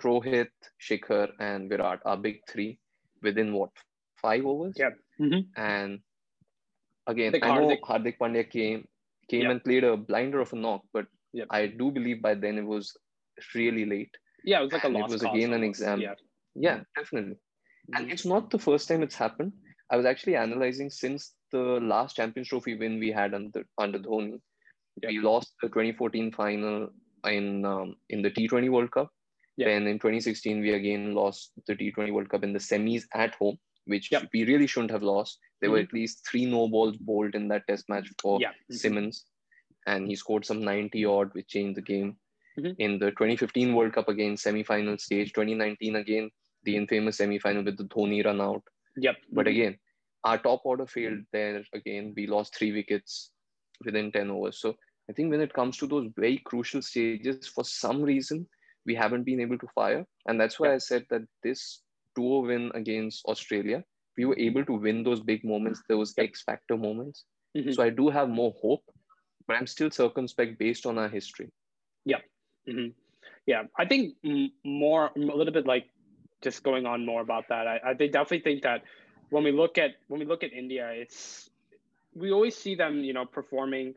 Rohit, 0.02 0.50
Shikhar, 0.80 1.32
and 1.38 1.68
Virat, 1.68 2.00
our 2.04 2.16
big 2.16 2.40
three, 2.48 2.78
within 3.22 3.52
what, 3.52 3.70
five 4.22 4.44
overs? 4.46 4.76
Yep. 4.78 4.94
Mhm. 5.20 5.46
And 5.56 6.00
again, 7.06 7.34
I 7.42 7.48
know 7.48 7.68
Hardik- 7.68 7.80
Hardik 7.90 8.18
Pandya 8.18 8.48
came 8.50 8.86
came 9.30 9.50
and 9.50 9.62
played 9.62 9.84
a 9.84 9.96
blinder 9.96 10.40
of 10.40 10.52
a 10.52 10.56
knock, 10.56 10.82
but. 10.92 11.06
I 11.50 11.66
do 11.66 11.90
believe 11.96 12.20
by 12.22 12.34
then 12.34 12.56
it 12.58 12.64
was 12.64 12.96
really 13.54 13.84
late. 13.84 14.14
yeah 14.50 14.60
it 14.60 14.64
was 14.66 14.72
like 14.72 14.84
a 14.84 14.86
And 14.88 14.96
it 14.96 15.08
was 15.14 15.22
again 15.30 15.52
an 15.56 15.62
exam. 15.66 16.00
yeah 16.00 16.14
Yeah, 16.66 16.78
definitely. 16.96 17.36
And 17.96 18.10
it's 18.14 18.24
not 18.30 18.50
the 18.54 18.58
first 18.58 18.88
time 18.88 19.02
it's 19.06 19.18
happened. 19.24 19.52
I 19.92 19.96
was 20.00 20.06
actually 20.12 20.36
analyzing 20.44 20.88
since 20.90 21.26
the 21.56 21.60
last 21.92 22.16
Champions 22.20 22.48
Trophy 22.52 22.74
win 22.80 22.98
we 23.04 23.10
had 23.18 23.34
under 23.38 23.62
under 23.84 24.00
Dhoni. 24.06 24.40
Yeah. 25.02 25.10
We 25.12 25.18
lost 25.28 25.52
the 25.62 25.68
2014 25.68 26.32
final 26.40 26.88
in 27.34 27.46
um, 27.72 27.94
in 28.16 28.22
the 28.26 28.32
T20 28.38 28.70
World 28.76 28.90
Cup. 28.96 29.12
Yeah. 29.62 29.68
Then 29.72 29.86
in 29.92 29.98
2016 29.98 30.60
we 30.66 30.72
again 30.80 31.06
lost 31.20 31.52
the 31.68 31.76
T20 31.82 32.12
World 32.18 32.30
Cup 32.34 32.42
in 32.50 32.54
the 32.58 32.64
semis 32.70 33.06
at 33.26 33.34
home, 33.42 33.58
which 33.92 34.10
Yep. 34.12 34.28
we 34.34 34.44
really 34.50 34.66
shouldn't 34.72 34.94
have 34.96 35.02
lost. 35.10 35.38
There 35.60 35.70
were 35.72 35.80
Mhm. 35.80 35.88
at 35.88 35.92
least 35.98 36.26
three 36.30 36.44
no 36.54 36.62
balls 36.74 36.96
bowled 37.10 37.34
in 37.40 37.48
that 37.48 37.66
Test 37.66 37.88
match 37.92 38.08
for 38.22 38.34
yeah 38.44 38.52
Mhm. 38.70 38.78
Simmons, 38.82 39.20
and 39.92 40.06
he 40.10 40.16
scored 40.22 40.44
some 40.50 40.62
90 40.70 41.04
odd, 41.16 41.34
which 41.34 41.48
changed 41.56 41.76
the 41.80 41.86
game. 41.92 42.10
Mhm. 42.58 42.74
In 42.86 42.98
the 43.02 43.10
2015 43.20 43.74
World 43.74 43.92
Cup 43.98 44.08
again, 44.14 44.36
semi-final 44.46 44.98
stage. 45.06 45.32
2019 45.38 45.96
again, 46.02 46.30
the 46.64 46.76
infamous 46.80 47.18
semi-final 47.22 47.64
with 47.70 47.78
the 47.82 47.88
Dhoni 47.94 48.24
run 48.30 48.40
out. 48.48 48.62
yep 49.06 49.16
But 49.38 49.46
Mhm. 49.46 49.50
again, 49.54 49.74
our 50.24 50.38
top 50.46 50.62
order 50.70 50.86
failed 50.86 51.24
there. 51.38 51.64
Again, 51.80 52.12
we 52.16 52.26
lost 52.36 52.56
three 52.56 52.72
wickets 52.78 53.30
within 53.86 54.10
10 54.16 54.30
overs. 54.36 54.58
So 54.64 54.76
I 55.10 55.12
think 55.14 55.30
when 55.30 55.40
it 55.48 55.52
comes 55.58 55.76
to 55.78 55.86
those 55.92 56.08
very 56.22 56.38
crucial 56.50 56.82
stages, 56.82 57.48
for 57.56 57.64
some 57.64 58.02
reason, 58.12 58.38
we 58.88 58.94
haven't 59.02 59.24
been 59.28 59.40
able 59.44 59.58
to 59.64 59.68
fire. 59.74 60.02
And 60.26 60.40
that's 60.40 60.58
why 60.60 60.68
Yeah. 60.68 60.74
I 60.74 60.78
said 60.78 61.06
that 61.10 61.22
this 61.46 61.62
tour 62.16 62.42
win 62.42 62.70
against 62.74 63.24
Australia, 63.26 63.84
we 64.16 64.24
were 64.24 64.38
able 64.38 64.64
to 64.64 64.74
win 64.74 65.02
those 65.02 65.20
big 65.20 65.44
moments, 65.44 65.82
those 65.88 66.14
X 66.18 66.42
factor 66.42 66.76
moments. 66.76 67.24
Mhm. 67.56 67.74
So 67.74 67.82
I 67.82 67.90
do 67.90 68.08
have 68.08 68.28
more 68.28 68.52
hope, 68.60 68.84
but 69.46 69.56
I'm 69.56 69.66
still 69.66 69.90
circumspect 69.90 70.58
based 70.58 70.86
on 70.86 70.98
our 70.98 71.08
history. 71.08 71.50
hmm 72.68 72.88
Yeah, 73.46 73.62
I 73.78 73.86
think 73.86 74.14
m- 74.24 74.52
more 74.64 75.10
a 75.16 75.18
little 75.18 75.52
bit 75.52 75.66
like 75.66 75.86
just 76.42 76.62
going 76.62 76.86
on 76.86 77.04
more 77.06 77.22
about 77.22 77.48
that. 77.48 77.66
I, 77.66 77.80
I 77.90 77.94
definitely 77.94 78.40
think 78.40 78.62
that 78.62 78.82
when 79.30 79.42
we 79.42 79.52
look 79.52 79.78
at 79.78 79.92
when 80.08 80.20
we 80.20 80.26
look 80.26 80.44
at 80.44 80.52
India, 80.52 80.90
it's 80.92 81.48
we 82.14 82.30
always 82.30 82.56
see 82.56 82.74
them, 82.74 83.02
you 83.04 83.12
know, 83.12 83.24
performing 83.24 83.94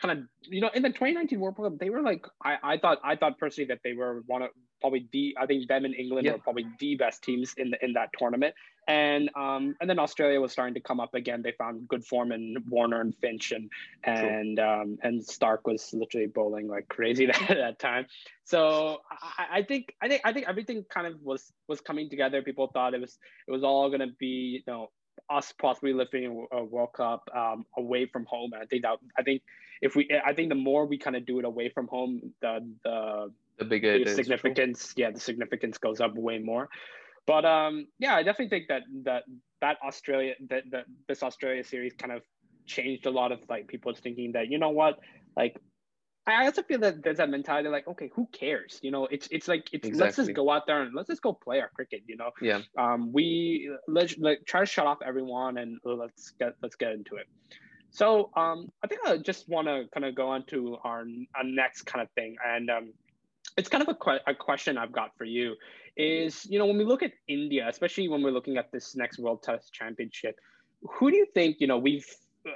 kind 0.00 0.18
of 0.18 0.24
you 0.42 0.60
know 0.60 0.70
in 0.74 0.82
the 0.82 0.88
2019 0.88 1.40
World 1.40 1.56
Cup 1.56 1.78
they 1.78 1.90
were 1.90 2.02
like 2.02 2.24
I, 2.44 2.56
I 2.62 2.78
thought 2.78 2.98
I 3.04 3.16
thought 3.16 3.38
personally 3.38 3.68
that 3.68 3.80
they 3.84 3.92
were 3.92 4.22
one 4.26 4.42
of 4.42 4.50
probably 4.80 5.06
the 5.12 5.36
I 5.40 5.46
think 5.46 5.68
them 5.68 5.84
and 5.84 5.94
England 5.94 6.26
Yeah. 6.26 6.32
were 6.32 6.38
probably 6.38 6.66
the 6.78 6.96
best 6.96 7.22
teams 7.22 7.54
in 7.56 7.70
the, 7.70 7.84
in 7.84 7.92
that 7.94 8.10
tournament. 8.18 8.54
And 8.88 9.30
um 9.36 9.76
and 9.80 9.88
then 9.88 9.98
Australia 9.98 10.40
was 10.40 10.52
starting 10.52 10.74
to 10.74 10.80
come 10.80 11.00
up 11.00 11.14
again. 11.14 11.42
They 11.42 11.52
found 11.52 11.86
good 11.88 12.04
form 12.04 12.32
in 12.32 12.56
Warner 12.68 13.00
and 13.00 13.14
Finch 13.16 13.52
and 13.52 13.70
and 14.04 14.58
um 14.58 14.98
and 15.02 15.24
Stark 15.24 15.66
was 15.66 15.92
literally 15.92 16.26
bowling 16.26 16.66
like 16.68 16.88
crazy 16.88 17.26
that, 17.30 17.46
that 17.48 17.78
time. 17.78 18.06
So 18.44 18.98
I, 19.38 19.58
I 19.58 19.62
think 19.62 19.94
I 20.02 20.08
think 20.08 20.22
I 20.24 20.32
think 20.32 20.48
everything 20.48 20.84
kind 20.92 21.06
of 21.06 21.20
was 21.22 21.52
was 21.68 21.80
coming 21.80 22.10
together. 22.10 22.42
People 22.42 22.68
thought 22.68 22.94
it 22.94 23.00
was 23.00 23.18
it 23.46 23.52
was 23.52 23.62
all 23.62 23.90
gonna 23.90 24.12
be 24.18 24.62
you 24.66 24.72
know 24.72 24.90
us 25.28 25.52
possibly 25.60 25.92
lifting 25.92 26.46
a 26.50 26.64
World 26.64 26.92
Cup 26.94 27.28
um, 27.36 27.64
away 27.76 28.06
from 28.06 28.24
home. 28.24 28.52
And 28.52 28.62
I 28.62 28.66
think 28.66 28.82
that 28.82 28.98
I 29.16 29.22
think 29.22 29.42
if 29.80 29.94
we, 29.94 30.10
I 30.24 30.32
think 30.34 30.48
the 30.48 30.54
more 30.54 30.86
we 30.86 30.98
kind 30.98 31.14
of 31.16 31.24
do 31.24 31.38
it 31.38 31.44
away 31.44 31.68
from 31.68 31.86
home, 31.88 32.32
the 32.40 32.66
the 32.84 33.32
the 33.60 33.64
bigger 33.64 34.02
the 34.02 34.14
significance, 34.14 34.92
yeah, 34.96 35.10
the 35.10 35.20
significance 35.20 35.78
goes 35.78 36.00
up 36.00 36.14
way 36.16 36.38
more. 36.38 36.68
But 37.26 37.44
um, 37.44 37.86
yeah, 37.98 38.16
I 38.16 38.22
definitely 38.22 38.48
think 38.48 38.68
that 38.68 38.82
that 39.04 39.22
that 39.60 39.76
Australia 39.86 40.34
that 40.48 40.64
that 40.72 40.86
this 41.06 41.22
Australia 41.22 41.62
series 41.62 41.92
kind 41.94 42.12
of 42.12 42.22
changed 42.66 43.06
a 43.06 43.10
lot 43.10 43.30
of 43.30 43.40
like 43.48 43.68
people's 43.68 44.00
thinking 44.00 44.32
that 44.32 44.48
you 44.48 44.58
know 44.58 44.70
what, 44.70 44.98
like 45.36 45.56
I 46.26 46.46
also 46.46 46.62
feel 46.62 46.78
that 46.80 47.02
there's 47.02 47.18
that 47.18 47.30
mentality 47.30 47.68
like, 47.68 47.86
okay, 47.88 48.10
who 48.14 48.28
cares? 48.32 48.78
You 48.82 48.90
know, 48.90 49.06
it's 49.06 49.28
it's 49.30 49.48
like 49.48 49.68
it's 49.72 49.86
exactly. 49.86 50.04
let's 50.04 50.16
just 50.16 50.34
go 50.34 50.50
out 50.50 50.66
there 50.66 50.82
and 50.82 50.94
let's 50.94 51.08
just 51.08 51.22
go 51.22 51.32
play 51.32 51.60
our 51.60 51.70
cricket. 51.74 52.02
You 52.06 52.16
know, 52.16 52.30
yeah. 52.40 52.60
Um, 52.78 53.12
we 53.12 53.70
let's 53.86 54.16
like 54.18 54.40
try 54.46 54.60
to 54.60 54.66
shut 54.66 54.86
off 54.86 54.98
everyone 55.04 55.58
and 55.58 55.78
let's 55.84 56.30
get 56.38 56.54
let's 56.62 56.76
get 56.76 56.92
into 56.92 57.16
it. 57.16 57.26
So 57.90 58.30
um, 58.36 58.68
I 58.84 58.86
think 58.86 59.00
I 59.04 59.16
just 59.18 59.48
want 59.48 59.66
to 59.66 59.84
kind 59.92 60.04
of 60.04 60.14
go 60.14 60.28
on 60.28 60.44
to 60.46 60.76
our, 60.84 61.04
our 61.34 61.44
next 61.44 61.82
kind 61.82 62.02
of 62.02 62.10
thing, 62.12 62.36
and 62.46 62.70
um, 62.70 62.92
it's 63.56 63.68
kind 63.68 63.82
of 63.82 63.88
a, 63.88 63.94
que- 63.94 64.20
a 64.26 64.34
question 64.34 64.78
I've 64.78 64.92
got 64.92 65.16
for 65.16 65.24
you. 65.24 65.54
Is 65.96 66.46
you 66.48 66.58
know 66.58 66.66
when 66.66 66.78
we 66.78 66.84
look 66.84 67.02
at 67.02 67.12
India, 67.28 67.68
especially 67.68 68.08
when 68.08 68.22
we're 68.22 68.30
looking 68.30 68.56
at 68.56 68.70
this 68.72 68.96
next 68.96 69.18
World 69.18 69.42
Test 69.42 69.72
Championship, 69.72 70.38
who 70.82 71.10
do 71.10 71.16
you 71.16 71.26
think 71.34 71.56
you 71.60 71.66
know 71.66 71.78
we've 71.78 72.06
uh, 72.46 72.50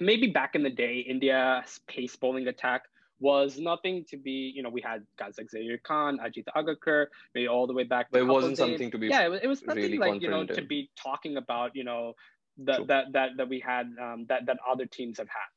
maybe 0.00 0.28
back 0.28 0.54
in 0.54 0.62
the 0.62 0.70
day 0.70 0.98
India's 1.00 1.80
pace 1.86 2.16
bowling 2.16 2.48
attack 2.48 2.82
was 3.20 3.58
nothing 3.58 4.04
to 4.08 4.16
be, 4.16 4.50
you 4.54 4.62
know, 4.62 4.70
we 4.70 4.80
had 4.80 5.04
guys 5.18 5.34
like 5.36 5.48
Zaheer 5.54 5.80
Khan, 5.82 6.18
Ajit 6.18 6.44
Agarkar, 6.56 7.06
maybe 7.34 7.46
all 7.46 7.66
the 7.66 7.74
way 7.74 7.84
back. 7.84 8.06
But 8.10 8.22
it 8.22 8.24
wasn't 8.24 8.52
days. 8.52 8.58
something 8.58 8.90
to 8.90 8.98
be. 8.98 9.08
Yeah, 9.08 9.26
it 9.26 9.28
was, 9.28 9.40
it 9.42 9.46
was 9.46 9.62
nothing 9.62 9.82
really 9.82 9.98
like 9.98 10.22
you 10.22 10.30
know 10.30 10.46
to 10.46 10.62
be 10.62 10.90
talking 10.96 11.36
about, 11.36 11.76
you 11.76 11.84
know, 11.84 12.14
that 12.64 12.86
that 12.86 13.12
that 13.12 13.30
that 13.36 13.48
we 13.48 13.60
had 13.60 13.92
um, 14.00 14.24
that 14.28 14.46
that 14.46 14.56
other 14.68 14.86
teams 14.86 15.18
have 15.18 15.28
had. 15.28 15.48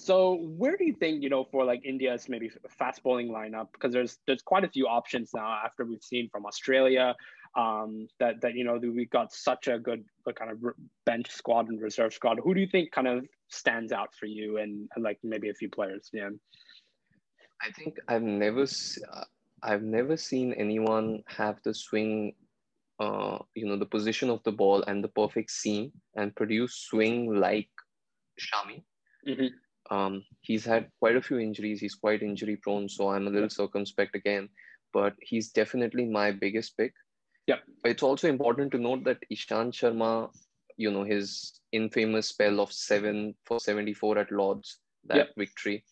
So 0.00 0.36
where 0.56 0.76
do 0.76 0.84
you 0.84 0.94
think 0.94 1.22
you 1.22 1.28
know 1.28 1.44
for 1.44 1.64
like 1.64 1.84
India's 1.84 2.28
maybe 2.28 2.50
fast 2.68 3.02
bowling 3.02 3.28
lineup 3.28 3.68
because 3.72 3.92
there's 3.92 4.18
there's 4.26 4.42
quite 4.42 4.64
a 4.64 4.68
few 4.68 4.86
options 4.86 5.30
now 5.34 5.58
after 5.64 5.84
we've 5.84 6.02
seen 6.02 6.28
from 6.30 6.46
Australia 6.46 7.16
um, 7.56 8.08
that 8.20 8.40
that 8.40 8.54
you 8.54 8.64
know 8.64 8.76
we 8.76 9.06
got 9.06 9.32
such 9.32 9.66
a 9.66 9.78
good 9.78 10.04
kind 10.34 10.50
of 10.50 10.58
bench 11.04 11.30
squad 11.30 11.68
and 11.68 11.80
reserve 11.82 12.14
squad. 12.14 12.38
Who 12.42 12.54
do 12.54 12.60
you 12.60 12.68
think 12.68 12.92
kind 12.92 13.08
of 13.08 13.26
stands 13.48 13.92
out 13.92 14.14
for 14.14 14.26
you 14.26 14.58
and, 14.58 14.88
and 14.94 15.04
like 15.04 15.18
maybe 15.22 15.50
a 15.50 15.54
few 15.54 15.68
players? 15.68 16.08
Yeah. 16.12 16.30
I 17.60 17.72
think 17.72 17.98
I've 18.06 18.22
never 18.22 18.62
uh, 18.62 19.24
I've 19.62 19.82
never 19.82 20.16
seen 20.16 20.52
anyone 20.52 21.24
have 21.26 21.60
the 21.64 21.74
swing, 21.74 22.34
uh, 23.00 23.38
you 23.54 23.66
know, 23.66 23.76
the 23.76 23.86
position 23.86 24.30
of 24.30 24.42
the 24.44 24.52
ball 24.52 24.84
and 24.86 25.02
the 25.02 25.08
perfect 25.08 25.50
seam 25.50 25.90
and 26.14 26.34
produce 26.36 26.74
swing 26.88 27.34
like 27.34 27.68
Shami. 28.38 28.82
Mm-hmm. 29.26 29.48
Um, 29.90 30.24
he's 30.42 30.64
had 30.64 30.88
quite 30.98 31.16
a 31.16 31.22
few 31.22 31.38
injuries. 31.38 31.80
He's 31.80 31.94
quite 31.94 32.22
injury 32.22 32.56
prone, 32.56 32.88
so 32.88 33.08
I'm 33.08 33.26
a 33.26 33.30
little 33.30 33.48
circumspect 33.48 34.14
again. 34.14 34.48
But 34.92 35.14
he's 35.20 35.50
definitely 35.50 36.06
my 36.06 36.30
biggest 36.30 36.76
pick. 36.76 36.92
Yeah. 37.46 37.56
It's 37.84 38.02
also 38.02 38.28
important 38.28 38.72
to 38.72 38.78
note 38.78 39.04
that 39.04 39.18
Ishant 39.32 39.72
Sharma, 39.72 40.30
you 40.76 40.90
know, 40.90 41.04
his 41.04 41.60
infamous 41.72 42.28
spell 42.28 42.60
of 42.60 42.72
seven 42.72 43.34
for 43.44 43.60
74 43.60 44.18
at 44.18 44.32
Lords, 44.32 44.78
that 45.06 45.16
yep. 45.16 45.28
victory 45.36 45.84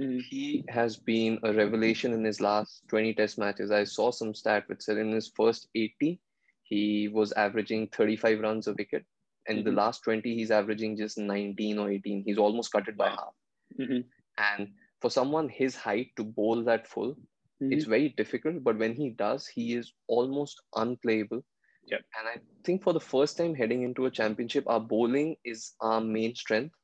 Mm-hmm. 0.00 0.18
He 0.30 0.64
has 0.68 0.96
been 0.96 1.38
a 1.42 1.52
revelation 1.52 2.12
in 2.14 2.24
his 2.24 2.40
last 2.40 2.82
20 2.88 3.14
test 3.14 3.38
matches. 3.38 3.70
I 3.70 3.84
saw 3.84 4.10
some 4.10 4.34
stat 4.34 4.64
which 4.66 4.82
said 4.82 4.96
in 4.96 5.12
his 5.12 5.30
first 5.36 5.68
80, 5.74 6.18
he 6.62 7.08
was 7.08 7.32
averaging 7.32 7.88
35 7.88 8.40
runs 8.40 8.68
a 8.68 8.72
wicket. 8.72 9.04
And 9.48 9.58
mm-hmm. 9.58 9.68
the 9.68 9.74
last 9.74 10.02
20, 10.04 10.34
he's 10.34 10.50
averaging 10.50 10.96
just 10.96 11.18
19 11.18 11.78
or 11.78 11.90
18. 11.90 12.22
He's 12.24 12.38
almost 12.38 12.72
cut 12.72 12.88
it 12.88 12.96
by 12.96 13.10
half. 13.10 13.34
Mm-hmm. 13.80 14.00
And 14.38 14.68
for 15.00 15.10
someone 15.10 15.48
his 15.48 15.74
height 15.76 16.10
to 16.16 16.24
bowl 16.24 16.62
that 16.64 16.86
full, 16.86 17.10
mm-hmm. 17.10 17.72
it's 17.72 17.84
very 17.84 18.10
difficult. 18.16 18.62
But 18.62 18.78
when 18.78 18.94
he 18.94 19.10
does, 19.10 19.46
he 19.46 19.74
is 19.74 19.92
almost 20.08 20.60
unplayable. 20.74 21.44
Yep. 21.86 22.00
And 22.18 22.28
I 22.28 22.42
think 22.64 22.82
for 22.82 22.92
the 22.92 23.00
first 23.00 23.36
time 23.36 23.54
heading 23.54 23.82
into 23.82 24.06
a 24.06 24.10
championship, 24.10 24.64
our 24.66 24.80
bowling 24.80 25.36
is 25.44 25.72
our 25.80 26.00
main 26.00 26.34
strength 26.34 26.74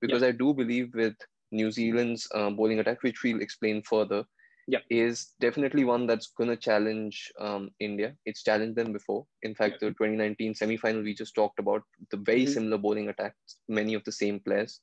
because 0.00 0.22
yep. 0.22 0.34
I 0.34 0.36
do 0.36 0.54
believe 0.54 0.94
with 0.94 1.14
New 1.52 1.70
Zealand's 1.70 2.28
uh, 2.34 2.50
bowling 2.50 2.80
attack, 2.80 3.02
which 3.02 3.22
we'll 3.22 3.40
explain 3.42 3.82
further, 3.82 4.24
yeah. 4.66 4.80
is 4.90 5.32
definitely 5.40 5.84
one 5.84 6.06
that's 6.06 6.28
going 6.28 6.50
to 6.50 6.56
challenge 6.56 7.32
um, 7.38 7.70
India. 7.80 8.14
It's 8.24 8.42
challenged 8.42 8.76
them 8.76 8.92
before. 8.92 9.26
In 9.42 9.54
fact, 9.54 9.78
yeah. 9.80 9.88
the 9.88 9.94
2019 9.94 10.54
semi-final 10.54 11.02
we 11.02 11.14
just 11.14 11.34
talked 11.34 11.58
about, 11.58 11.82
the 12.10 12.16
very 12.16 12.42
mm-hmm. 12.42 12.52
similar 12.52 12.78
bowling 12.78 13.08
attacks, 13.08 13.58
many 13.68 13.94
of 13.94 14.04
the 14.04 14.12
same 14.12 14.40
players, 14.40 14.80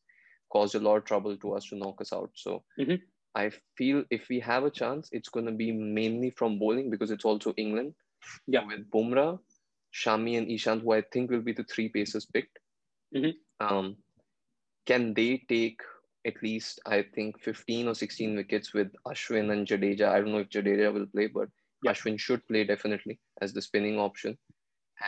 caused 0.54 0.76
a 0.76 0.80
lot 0.80 0.98
of 0.98 1.06
trouble 1.06 1.36
to 1.38 1.54
us 1.54 1.66
to 1.66 1.76
knock 1.76 2.00
us 2.00 2.14
out. 2.14 2.30
So 2.36 2.64
mm-hmm. 2.80 2.96
I 3.36 3.52
feel 3.78 4.04
if 4.12 4.30
we 4.30 4.40
have 4.40 4.64
a 4.64 4.70
chance, 4.70 5.10
it's 5.12 5.30
going 5.30 5.48
to 5.48 5.52
be 5.52 5.72
mainly 5.72 6.30
from 6.30 6.60
bowling 6.60 6.92
because 6.92 7.12
it's 7.12 7.26
also 7.26 7.54
England. 7.58 7.94
Yeah. 8.48 8.66
With 8.66 8.90
Bumrah, 8.90 9.40
Shami, 9.94 10.38
and 10.38 10.48
Ishant, 10.48 10.82
who 10.82 10.94
I 10.94 11.02
think 11.12 11.30
will 11.30 11.42
be 11.42 11.54
the 11.54 11.66
three 11.66 11.90
pacers 11.90 12.26
picked. 12.26 12.60
Mm-hmm. 13.16 13.66
Um, 13.66 13.98
can 14.86 15.14
they 15.14 15.44
take 15.50 15.82
at 16.26 16.42
least 16.42 16.80
I 16.86 17.04
think 17.16 17.40
15 17.42 17.88
or 17.90 17.96
16 17.96 18.36
wickets 18.36 18.74
with 18.74 18.92
Ashwin 19.06 19.52
and 19.52 19.68
Jadeja. 19.68 20.08
I 20.10 20.20
don't 20.20 20.32
know 20.32 20.38
if 20.40 20.50
Jadeja 20.50 20.94
will 20.94 21.06
play, 21.08 21.28
but 21.28 21.50
yeah. 21.84 21.92
Ashwin 21.92 22.20
should 22.20 22.48
play 22.48 22.64
definitely 22.64 23.20
as 23.42 23.54
the 23.54 23.62
spinning 23.62 24.00
option. 24.00 24.38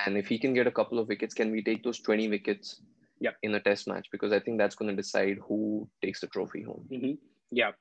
And 0.05 0.17
if 0.17 0.27
he 0.27 0.37
can 0.37 0.53
get 0.53 0.67
a 0.67 0.71
couple 0.71 0.99
of 0.99 1.07
wickets, 1.07 1.33
can 1.33 1.51
we 1.51 1.63
take 1.63 1.83
those 1.83 1.99
20 1.99 2.27
wickets 2.27 2.81
yeah. 3.25 3.31
in 3.41 3.53
a 3.55 3.59
test 3.59 3.87
match? 3.87 4.07
Because 4.11 4.31
I 4.31 4.39
think 4.39 4.57
that's 4.57 4.75
going 4.75 4.89
to 4.89 4.95
decide 4.95 5.37
who 5.47 5.89
takes 6.03 6.21
the 6.21 6.27
trophy 6.27 6.61
home. 6.61 6.85
Mm-hmm. 6.91 7.13
Yeah. 7.51 7.71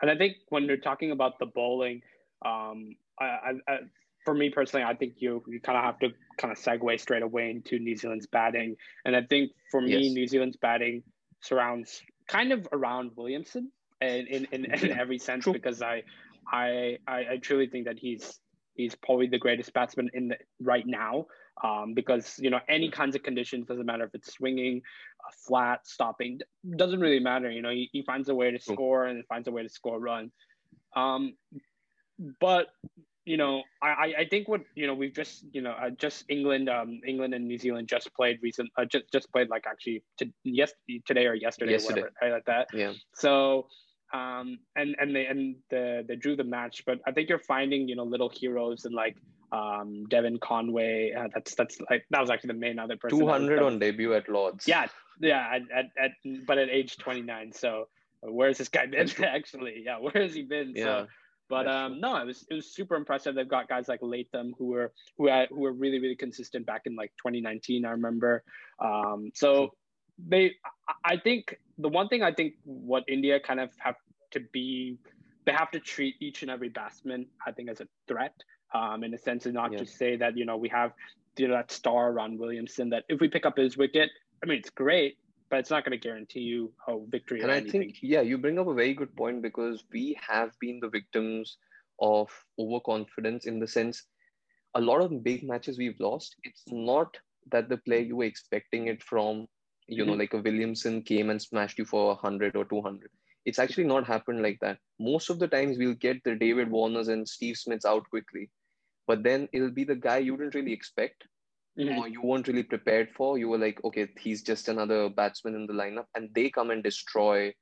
And 0.00 0.10
I 0.10 0.16
think 0.16 0.36
when 0.48 0.64
you're 0.64 0.84
talking 0.90 1.10
about 1.10 1.38
the 1.38 1.46
bowling, 1.46 2.02
um, 2.44 2.96
I, 3.20 3.24
I, 3.24 3.50
I, 3.68 3.76
for 4.24 4.34
me 4.34 4.50
personally, 4.50 4.84
I 4.84 4.94
think 4.94 5.14
you 5.18 5.42
you 5.46 5.60
kind 5.60 5.78
of 5.78 5.84
have 5.84 5.98
to 6.00 6.08
kind 6.38 6.52
of 6.52 6.58
segue 6.58 7.00
straight 7.00 7.22
away 7.22 7.50
into 7.50 7.78
New 7.78 7.96
Zealand's 7.96 8.26
batting. 8.26 8.76
And 9.04 9.16
I 9.16 9.22
think 9.22 9.52
for 9.70 9.80
me, 9.80 9.98
yes. 9.98 10.14
New 10.14 10.26
Zealand's 10.26 10.56
batting 10.56 11.02
surrounds 11.40 12.02
kind 12.28 12.52
of 12.52 12.68
around 12.72 13.12
Williamson 13.16 13.70
in 14.00 14.26
in, 14.26 14.44
in, 14.52 14.64
in 14.64 14.98
every 14.98 15.18
sense 15.18 15.44
True. 15.44 15.52
because 15.52 15.82
I, 15.82 16.02
I 16.50 16.98
I 17.06 17.38
truly 17.40 17.68
think 17.68 17.86
that 17.86 17.98
he's 17.98 18.40
he's 18.74 18.94
probably 18.94 19.28
the 19.28 19.38
greatest 19.38 19.72
batsman 19.72 20.10
in 20.14 20.28
the, 20.28 20.36
right 20.60 20.86
now 20.86 21.26
um, 21.62 21.94
because 21.94 22.38
you 22.38 22.50
know 22.50 22.60
any 22.68 22.90
kinds 22.90 23.14
of 23.14 23.22
conditions 23.22 23.66
doesn't 23.66 23.86
matter 23.86 24.04
if 24.04 24.14
it's 24.14 24.32
swinging, 24.32 24.82
uh, 25.26 25.32
flat, 25.46 25.86
stopping 25.86 26.40
doesn't 26.76 27.00
really 27.00 27.20
matter. 27.20 27.50
You 27.50 27.62
know 27.62 27.70
he, 27.70 27.88
he 27.92 28.02
finds 28.02 28.28
a 28.28 28.34
way 28.34 28.50
to 28.50 28.58
score 28.58 29.06
and 29.06 29.24
finds 29.26 29.48
a 29.48 29.52
way 29.52 29.62
to 29.62 29.68
score 29.68 29.96
a 29.96 30.00
run. 30.00 30.30
Um, 30.94 31.34
but 32.40 32.68
you 33.24 33.36
know, 33.36 33.62
I, 33.80 34.14
I 34.18 34.26
think 34.28 34.48
what 34.48 34.62
you 34.74 34.86
know 34.86 34.94
we've 34.94 35.14
just 35.14 35.44
you 35.52 35.62
know 35.62 35.72
uh, 35.72 35.90
just 35.90 36.24
England 36.28 36.68
um 36.68 37.00
England 37.06 37.34
and 37.34 37.46
New 37.46 37.58
Zealand 37.58 37.88
just 37.88 38.12
played 38.14 38.40
recent 38.42 38.70
uh, 38.76 38.84
just 38.84 39.12
just 39.12 39.30
played 39.32 39.48
like 39.48 39.64
actually 39.66 40.02
to, 40.18 40.26
yes 40.42 40.72
today 41.06 41.26
or 41.26 41.34
yesterday, 41.34 41.72
yesterday. 41.72 42.00
or 42.00 42.04
whatever 42.04 42.14
right, 42.20 42.32
like 42.32 42.44
that 42.46 42.66
yeah 42.74 42.92
so 43.14 43.68
um 44.12 44.58
and 44.74 44.96
and 44.98 45.14
they 45.14 45.26
and 45.26 45.56
the 45.70 46.04
they 46.08 46.16
drew 46.16 46.34
the 46.34 46.44
match 46.44 46.84
but 46.84 46.98
I 47.06 47.12
think 47.12 47.28
you're 47.28 47.38
finding 47.38 47.88
you 47.88 47.94
know 47.94 48.02
little 48.02 48.28
heroes 48.28 48.86
and 48.86 48.94
like 48.94 49.16
um 49.52 50.04
Devon 50.08 50.38
Conway 50.38 51.12
uh, 51.12 51.28
that's 51.32 51.54
that's 51.54 51.78
like 51.90 52.04
that 52.10 52.20
was 52.20 52.30
actually 52.30 52.48
the 52.48 52.60
main 52.60 52.78
other 52.78 52.96
person 52.96 53.18
200 53.18 53.62
on 53.62 53.78
debut 53.78 54.14
at 54.14 54.28
Lords 54.28 54.66
yeah 54.66 54.86
yeah 55.20 55.46
at, 55.52 55.62
at, 55.74 55.84
at 56.02 56.10
but 56.46 56.58
at 56.58 56.70
age 56.70 56.96
29 56.96 57.52
so 57.52 57.88
where's 58.22 58.58
this 58.58 58.68
guy 58.68 58.86
been 58.86 59.10
actually 59.24 59.82
yeah 59.84 59.98
where 59.98 60.14
has 60.14 60.34
he 60.34 60.42
been 60.42 60.72
yeah 60.74 61.02
so, 61.02 61.06
but 61.52 61.68
um, 61.68 62.00
no, 62.00 62.16
it 62.16 62.24
was 62.24 62.46
it 62.50 62.54
was 62.54 62.66
super 62.66 62.96
impressive. 62.96 63.34
They've 63.34 63.46
got 63.46 63.68
guys 63.68 63.86
like 63.86 63.98
Latham 64.00 64.54
who 64.56 64.68
were 64.68 64.90
who 65.18 65.28
had, 65.28 65.50
who 65.50 65.60
were 65.60 65.72
really 65.72 65.98
really 65.98 66.16
consistent 66.16 66.64
back 66.64 66.82
in 66.86 66.96
like 66.96 67.12
2019. 67.18 67.84
I 67.84 67.90
remember. 67.90 68.42
Um, 68.78 69.32
so 69.34 69.74
they, 70.18 70.52
I 71.04 71.18
think 71.18 71.58
the 71.76 71.90
one 71.90 72.08
thing 72.08 72.22
I 72.22 72.32
think 72.32 72.54
what 72.64 73.04
India 73.06 73.38
kind 73.38 73.60
of 73.60 73.68
have 73.76 73.96
to 74.30 74.40
be, 74.52 74.96
they 75.44 75.52
have 75.52 75.70
to 75.72 75.80
treat 75.80 76.14
each 76.20 76.40
and 76.40 76.50
every 76.50 76.70
batsman 76.70 77.26
I 77.46 77.52
think 77.52 77.68
as 77.68 77.82
a 77.82 77.88
threat. 78.08 78.34
Um, 78.74 79.04
in 79.04 79.12
a 79.12 79.18
sense, 79.18 79.44
and 79.44 79.54
not 79.54 79.72
yeah. 79.72 79.78
just 79.78 79.98
say 79.98 80.16
that 80.16 80.36
you 80.36 80.44
know 80.44 80.56
we 80.56 80.68
have 80.70 80.92
you 81.36 81.48
know 81.48 81.54
that 81.54 81.70
star 81.70 82.12
Ron 82.12 82.38
Williamson 82.38 82.90
that 82.90 83.04
if 83.08 83.20
we 83.20 83.28
pick 83.28 83.44
up 83.44 83.56
his 83.56 83.76
wicket, 83.76 84.10
I 84.42 84.46
mean 84.46 84.58
it's 84.58 84.70
great, 84.70 85.18
but 85.50 85.58
it's 85.58 85.70
not 85.70 85.84
going 85.84 85.98
to 85.98 86.08
guarantee 86.08 86.40
you 86.40 86.72
a 86.88 86.96
victory. 87.06 87.42
And 87.42 87.50
I 87.50 87.56
anything. 87.56 87.82
think, 87.82 87.96
yeah, 88.00 88.22
you 88.22 88.38
bring 88.38 88.58
up 88.58 88.68
a 88.68 88.74
very 88.74 88.94
good 88.94 89.14
point 89.14 89.42
because 89.42 89.84
we 89.92 90.18
have 90.26 90.50
been 90.60 90.80
the 90.80 90.88
victims 90.88 91.58
of 92.00 92.30
overconfidence 92.58 93.46
in 93.46 93.60
the 93.60 93.66
sense 93.66 94.04
a 94.74 94.80
lot 94.80 95.00
of 95.00 95.22
big 95.22 95.42
matches 95.42 95.78
we've 95.78 96.00
lost. 96.00 96.36
It's 96.44 96.62
not 96.68 97.16
that 97.50 97.68
the 97.68 97.76
player 97.76 98.00
you 98.00 98.16
were 98.16 98.24
expecting 98.24 98.88
it 98.88 99.02
from, 99.02 99.46
you 99.86 100.02
mm-hmm. 100.02 100.10
know, 100.10 100.16
like 100.16 100.34
a 100.34 100.38
Williamson 100.38 101.02
came 101.02 101.30
and 101.30 101.40
smashed 101.40 101.78
you 101.78 101.84
for 101.84 102.08
100 102.08 102.56
or 102.56 102.64
200. 102.64 103.10
It's 103.44 103.58
actually 103.58 103.84
not 103.84 104.06
happened 104.06 104.42
like 104.42 104.58
that. 104.60 104.78
Most 105.00 105.28
of 105.28 105.38
the 105.38 105.48
times 105.48 105.76
we'll 105.76 105.94
get 105.94 106.22
the 106.24 106.36
David 106.36 106.70
Warners 106.70 107.08
and 107.08 107.28
Steve 107.28 107.56
Smiths 107.56 107.84
out 107.84 108.08
quickly, 108.08 108.50
but 109.06 109.22
then 109.22 109.48
it'll 109.52 109.70
be 109.70 109.84
the 109.84 109.96
guy 109.96 110.18
you 110.18 110.36
didn't 110.36 110.54
really 110.54 110.72
expect 110.72 111.24
mm-hmm. 111.78 112.12
you 112.12 112.22
weren't 112.22 112.48
really 112.48 112.62
prepared 112.62 113.10
for. 113.16 113.38
You 113.38 113.48
were 113.48 113.58
like, 113.58 113.82
okay, 113.84 114.08
he's 114.18 114.42
just 114.42 114.68
another 114.68 115.08
batsman 115.08 115.54
in 115.54 115.66
the 115.66 115.72
lineup, 115.72 116.06
and 116.14 116.28
they 116.34 116.50
come 116.50 116.70
and 116.70 116.82
destroy 116.82 117.52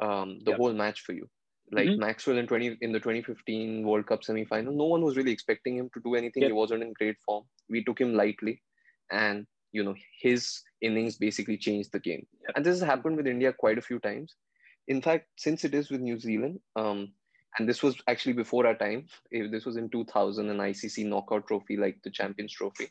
um, 0.00 0.40
the 0.44 0.52
yep. 0.52 0.58
whole 0.58 0.72
match 0.72 1.00
for 1.02 1.12
you. 1.12 1.28
Like 1.72 1.86
mm-hmm. 1.86 2.00
Maxwell 2.00 2.38
in 2.38 2.46
20 2.46 2.78
in 2.82 2.92
the 2.92 2.98
2015 2.98 3.86
World 3.86 4.06
Cup 4.06 4.22
semi-final, 4.22 4.74
no 4.74 4.84
one 4.84 5.02
was 5.02 5.16
really 5.16 5.32
expecting 5.32 5.76
him 5.76 5.88
to 5.94 6.00
do 6.04 6.14
anything. 6.14 6.42
Yep. 6.42 6.50
He 6.50 6.52
wasn't 6.52 6.82
in 6.82 6.92
great 6.92 7.16
form. 7.24 7.44
We 7.70 7.82
took 7.82 8.00
him 8.00 8.14
lightly, 8.14 8.62
and 9.10 9.46
you 9.72 9.82
know 9.82 9.94
his 10.20 10.60
innings 10.82 11.16
basically 11.16 11.56
changed 11.56 11.92
the 11.92 12.00
game. 12.00 12.26
Yep. 12.42 12.56
And 12.56 12.66
this 12.66 12.78
has 12.80 12.86
happened 12.86 13.16
with 13.16 13.26
India 13.26 13.52
quite 13.52 13.78
a 13.78 13.82
few 13.82 13.98
times. 14.00 14.34
In 14.88 15.00
fact, 15.00 15.28
since 15.38 15.64
it 15.64 15.74
is 15.74 15.90
with 15.90 16.02
New 16.02 16.20
Zealand, 16.20 16.60
um, 16.76 17.12
and 17.58 17.68
this 17.68 17.82
was 17.82 17.96
actually 18.08 18.32
before 18.32 18.66
our 18.66 18.74
time. 18.74 19.06
This 19.30 19.64
was 19.64 19.76
in 19.76 19.88
2000, 19.88 20.48
an 20.48 20.58
ICC 20.58 21.06
knockout 21.06 21.46
trophy 21.46 21.76
like 21.76 22.02
the 22.02 22.10
Champions 22.10 22.52
Trophy. 22.52 22.88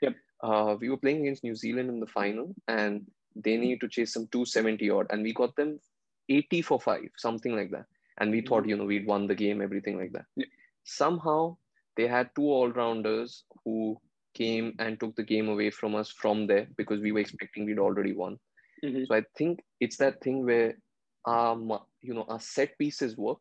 Yep. 0.00 0.14
Uh, 0.42 0.76
we 0.80 0.90
were 0.90 0.96
playing 0.96 1.22
against 1.22 1.44
New 1.44 1.54
Zealand 1.54 1.88
in 1.88 2.00
the 2.00 2.06
final, 2.06 2.54
and 2.68 3.06
they 3.36 3.56
needed 3.56 3.80
to 3.80 3.88
chase 3.88 4.12
some 4.12 4.26
270 4.32 4.90
odd, 4.90 5.06
and 5.10 5.22
we 5.22 5.32
got 5.32 5.54
them 5.56 5.78
80 6.28 6.62
for 6.62 6.80
five, 6.80 7.08
something 7.16 7.56
like 7.56 7.70
that. 7.70 7.86
And 8.18 8.30
we 8.30 8.38
mm-hmm. 8.38 8.48
thought, 8.48 8.68
you 8.68 8.76
know, 8.76 8.84
we'd 8.84 9.06
won 9.06 9.26
the 9.26 9.34
game, 9.34 9.62
everything 9.62 9.98
like 9.98 10.12
that. 10.12 10.26
Yeah. 10.36 10.46
Somehow 10.84 11.56
they 11.96 12.06
had 12.06 12.30
two 12.34 12.42
all 12.42 12.70
rounders 12.70 13.44
who 13.64 13.98
came 14.34 14.74
and 14.78 14.98
took 14.98 15.14
the 15.16 15.22
game 15.22 15.48
away 15.48 15.70
from 15.70 15.94
us 15.94 16.10
from 16.10 16.46
there 16.46 16.66
because 16.76 17.00
we 17.00 17.12
were 17.12 17.20
expecting 17.20 17.64
we'd 17.64 17.78
already 17.78 18.12
won. 18.12 18.38
Mm-hmm. 18.84 19.04
So 19.06 19.14
I 19.14 19.22
think 19.36 19.60
it's 19.80 19.96
that 19.98 20.20
thing 20.22 20.44
where 20.44 20.76
um 21.24 21.72
you 22.00 22.14
know 22.14 22.24
our 22.28 22.40
set 22.40 22.76
pieces 22.78 23.16
work, 23.16 23.40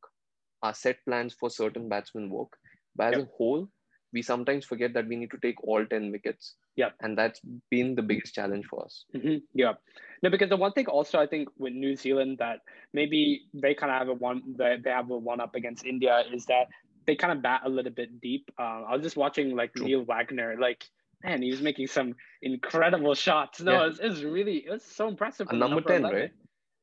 our 0.63 0.73
set 0.73 0.97
plans 1.05 1.33
for 1.33 1.49
certain 1.49 1.89
batsmen 1.89 2.29
work, 2.29 2.57
but 2.95 3.13
as 3.13 3.19
yep. 3.19 3.27
a 3.27 3.37
whole, 3.37 3.67
we 4.13 4.21
sometimes 4.21 4.65
forget 4.65 4.93
that 4.93 5.07
we 5.07 5.15
need 5.15 5.31
to 5.31 5.37
take 5.37 5.63
all 5.63 5.85
10 5.85 6.11
wickets. 6.11 6.55
Yeah. 6.75 6.89
And 7.01 7.17
that's 7.17 7.39
been 7.69 7.95
the 7.95 8.01
biggest 8.01 8.33
challenge 8.33 8.65
for 8.65 8.83
us. 8.83 9.05
Mm-hmm. 9.15 9.37
Yeah. 9.53 9.73
No, 10.21 10.29
because 10.29 10.49
the 10.49 10.57
one 10.57 10.73
thing 10.73 10.87
also 10.87 11.19
I 11.19 11.27
think 11.27 11.49
with 11.57 11.73
New 11.73 11.95
Zealand 11.95 12.37
that 12.39 12.59
maybe 12.93 13.43
they 13.53 13.73
kind 13.73 13.91
of 13.91 13.99
have 13.99 14.09
a 14.09 14.13
one 14.13 14.41
they, 14.57 14.77
they 14.83 14.89
have 14.89 15.09
a 15.09 15.17
one 15.17 15.39
up 15.39 15.55
against 15.55 15.85
India 15.85 16.23
is 16.31 16.45
that 16.45 16.67
they 17.07 17.15
kind 17.15 17.33
of 17.33 17.41
bat 17.41 17.61
a 17.65 17.69
little 17.69 17.91
bit 17.91 18.21
deep. 18.21 18.51
Um, 18.59 18.85
I 18.87 18.93
was 18.93 19.01
just 19.01 19.17
watching 19.17 19.55
like 19.55 19.73
True. 19.73 19.85
Neil 19.85 20.03
Wagner, 20.03 20.55
like 20.59 20.85
man, 21.23 21.41
he 21.41 21.51
was 21.51 21.61
making 21.61 21.87
some 21.87 22.15
incredible 22.41 23.15
shots. 23.15 23.61
No, 23.61 23.71
yeah. 23.73 23.85
it, 23.85 24.03
was, 24.03 24.21
it 24.21 24.27
really 24.27 24.57
it 24.57 24.71
was 24.71 24.83
so 24.83 25.07
impressive. 25.07 25.47
A 25.49 25.53
number, 25.55 25.75
number 25.75 25.89
10, 25.89 26.01
11. 26.01 26.19
right? 26.19 26.31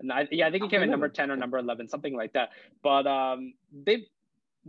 And 0.00 0.12
I, 0.12 0.28
yeah, 0.30 0.46
I 0.46 0.50
think 0.50 0.64
he 0.64 0.70
came 0.70 0.82
in 0.82 0.90
number 0.90 1.08
10 1.08 1.30
or 1.30 1.36
number 1.36 1.58
11, 1.58 1.88
something 1.88 2.14
like 2.14 2.32
that. 2.34 2.50
But 2.82 3.06
um, 3.06 3.54
they 3.72 4.06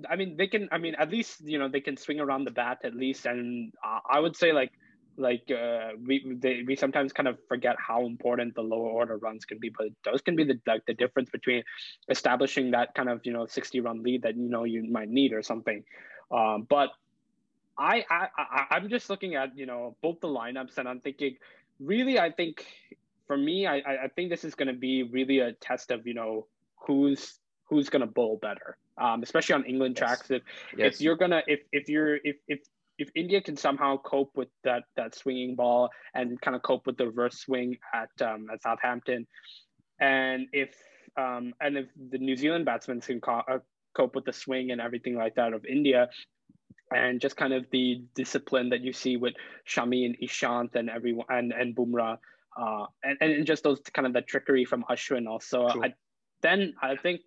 I 0.09 0.15
mean, 0.15 0.37
they 0.37 0.47
can. 0.47 0.69
I 0.71 0.77
mean, 0.77 0.95
at 0.95 1.09
least 1.09 1.41
you 1.41 1.57
know 1.59 1.67
they 1.67 1.81
can 1.81 1.97
swing 1.97 2.19
around 2.19 2.45
the 2.45 2.51
bat 2.51 2.79
at 2.83 2.95
least, 2.95 3.25
and 3.25 3.73
I 3.83 4.19
would 4.19 4.35
say 4.35 4.53
like 4.53 4.71
like 5.17 5.51
uh, 5.51 5.89
we 6.05 6.35
they, 6.39 6.63
we 6.65 6.75
sometimes 6.75 7.11
kind 7.11 7.27
of 7.27 7.37
forget 7.47 7.75
how 7.77 8.05
important 8.05 8.55
the 8.55 8.61
lower 8.61 8.89
order 8.89 9.17
runs 9.17 9.45
can 9.45 9.59
be, 9.59 9.69
but 9.69 9.87
those 10.05 10.21
can 10.21 10.35
be 10.35 10.43
the 10.43 10.59
like 10.65 10.85
the 10.85 10.93
difference 10.93 11.29
between 11.29 11.63
establishing 12.09 12.71
that 12.71 12.93
kind 12.93 13.09
of 13.09 13.25
you 13.25 13.33
know 13.33 13.45
sixty 13.45 13.79
run 13.79 14.03
lead 14.03 14.21
that 14.23 14.37
you 14.37 14.49
know 14.49 14.63
you 14.63 14.83
might 14.89 15.09
need 15.09 15.33
or 15.33 15.41
something. 15.41 15.83
Um, 16.31 16.67
but 16.69 16.91
I 17.77 18.05
I 18.09 18.27
I'm 18.71 18.89
just 18.89 19.09
looking 19.09 19.35
at 19.35 19.57
you 19.57 19.65
know 19.65 19.95
both 20.01 20.21
the 20.21 20.27
lineups 20.27 20.77
and 20.77 20.87
I'm 20.87 21.01
thinking 21.01 21.37
really 21.79 22.19
I 22.19 22.31
think 22.31 22.65
for 23.29 23.37
me 23.37 23.67
I 23.67 23.77
I 23.77 24.07
think 24.15 24.29
this 24.29 24.43
is 24.43 24.55
going 24.55 24.67
to 24.67 24.79
be 24.89 25.03
really 25.03 25.39
a 25.39 25.53
test 25.53 25.91
of 25.91 26.07
you 26.07 26.15
know 26.15 26.47
who's 26.85 27.39
who's 27.69 27.89
going 27.89 28.01
to 28.01 28.07
bowl 28.07 28.39
better, 28.41 28.77
um, 28.97 29.21
especially 29.21 29.53
on 29.53 29.63
England 29.65 29.95
yes. 29.95 29.99
tracks. 29.99 30.31
If 30.31 30.41
yes. 30.75 30.95
if 30.95 31.01
you're 31.01 31.15
gonna 31.15 31.43
if 31.45 31.59
if 31.71 31.87
you're 31.87 32.15
if 32.23 32.37
if 32.47 32.59
if 32.97 33.09
India 33.15 33.41
can 33.41 33.55
somehow 33.55 33.97
cope 33.97 34.31
with 34.35 34.49
that 34.63 34.83
that 34.97 35.15
swinging 35.15 35.55
ball 35.55 35.89
and 36.13 36.41
kind 36.41 36.55
of 36.55 36.63
cope 36.63 36.87
with 36.87 36.97
the 36.97 37.05
reverse 37.05 37.37
swing 37.39 37.77
at 37.93 38.09
um, 38.27 38.47
at 38.51 38.63
Southampton, 38.63 39.27
and 40.01 40.47
if 40.51 40.75
um, 41.15 41.53
and 41.61 41.77
if 41.77 41.85
the 42.11 42.17
New 42.17 42.35
Zealand 42.35 42.65
batsmen 42.65 43.01
can 43.01 43.21
co- 43.21 43.43
uh, 43.47 43.59
cope 43.95 44.15
with 44.15 44.25
the 44.25 44.33
swing 44.33 44.71
and 44.71 44.81
everything 44.81 45.15
like 45.15 45.35
that 45.35 45.53
of 45.53 45.63
India, 45.65 46.09
and 46.91 47.21
just 47.21 47.37
kind 47.37 47.53
of 47.53 47.65
the 47.71 48.01
discipline 48.15 48.69
that 48.69 48.81
you 48.81 48.93
see 48.93 49.15
with 49.17 49.35
Shami 49.67 50.05
and 50.05 50.17
Ishant 50.19 50.73
and 50.73 50.89
everyone 50.89 51.27
and 51.29 51.53
and 51.53 51.75
Bumrah, 51.75 52.17
uh, 52.59 52.85
and 53.03 53.17
and 53.21 53.45
just 53.45 53.63
those 53.63 53.79
kind 53.93 54.05
of 54.05 54.13
the 54.13 54.21
trickery 54.21 54.65
from 54.65 54.83
Ashwin 54.89 55.27
also. 55.27 55.67
I, 55.67 55.93
then 56.41 56.73
I 56.81 56.95
think 56.95 57.21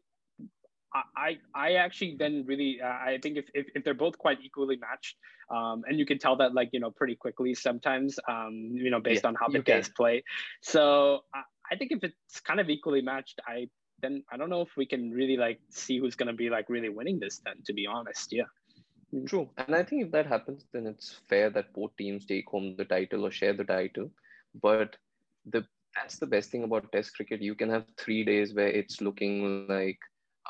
I, 1.16 1.38
I 1.54 1.72
actually 1.74 2.16
then 2.18 2.44
really 2.46 2.80
uh, 2.82 2.86
I 2.86 3.18
think 3.22 3.38
if, 3.38 3.46
if, 3.54 3.66
if, 3.74 3.84
they're 3.84 3.94
both 3.94 4.18
quite 4.18 4.38
equally 4.44 4.76
matched, 4.76 5.16
um, 5.50 5.84
and 5.86 5.98
you 5.98 6.04
can 6.04 6.18
tell 6.18 6.36
that 6.36 6.54
like 6.54 6.68
you 6.72 6.80
know 6.80 6.90
pretty 6.90 7.16
quickly 7.16 7.54
sometimes, 7.54 8.18
um, 8.28 8.70
you 8.72 8.90
know 8.90 9.00
based 9.00 9.22
yeah, 9.24 9.28
on 9.28 9.34
how 9.40 9.48
the 9.48 9.60
days 9.60 9.88
play. 9.96 10.22
So 10.60 11.20
I, 11.34 11.42
I 11.72 11.76
think 11.76 11.92
if 11.92 12.04
it's 12.04 12.40
kind 12.40 12.60
of 12.60 12.68
equally 12.68 13.00
matched, 13.00 13.40
I 13.46 13.68
then 14.02 14.22
I 14.30 14.36
don't 14.36 14.50
know 14.50 14.60
if 14.60 14.76
we 14.76 14.84
can 14.84 15.10
really 15.10 15.36
like 15.36 15.60
see 15.70 15.98
who's 15.98 16.14
going 16.14 16.26
to 16.26 16.34
be 16.34 16.50
like 16.50 16.68
really 16.68 16.90
winning 16.90 17.18
this. 17.18 17.40
Then 17.44 17.54
to 17.66 17.72
be 17.72 17.86
honest, 17.86 18.32
yeah. 18.32 18.44
Mm. 19.14 19.26
True, 19.26 19.48
and 19.56 19.74
I 19.74 19.82
think 19.84 20.06
if 20.06 20.12
that 20.12 20.26
happens, 20.26 20.66
then 20.72 20.86
it's 20.86 21.20
fair 21.28 21.48
that 21.50 21.72
both 21.72 21.96
teams 21.96 22.26
take 22.26 22.46
home 22.46 22.74
the 22.76 22.84
title 22.84 23.26
or 23.26 23.30
share 23.30 23.54
the 23.54 23.64
title. 23.64 24.10
But 24.60 24.96
the 25.46 25.64
that's 25.94 26.18
the 26.18 26.26
best 26.26 26.50
thing 26.50 26.64
about 26.64 26.90
Test 26.90 27.14
cricket. 27.14 27.42
You 27.42 27.54
can 27.54 27.68
have 27.68 27.84
three 27.98 28.24
days 28.24 28.54
where 28.54 28.68
it's 28.68 29.02
looking 29.02 29.66
like 29.68 29.98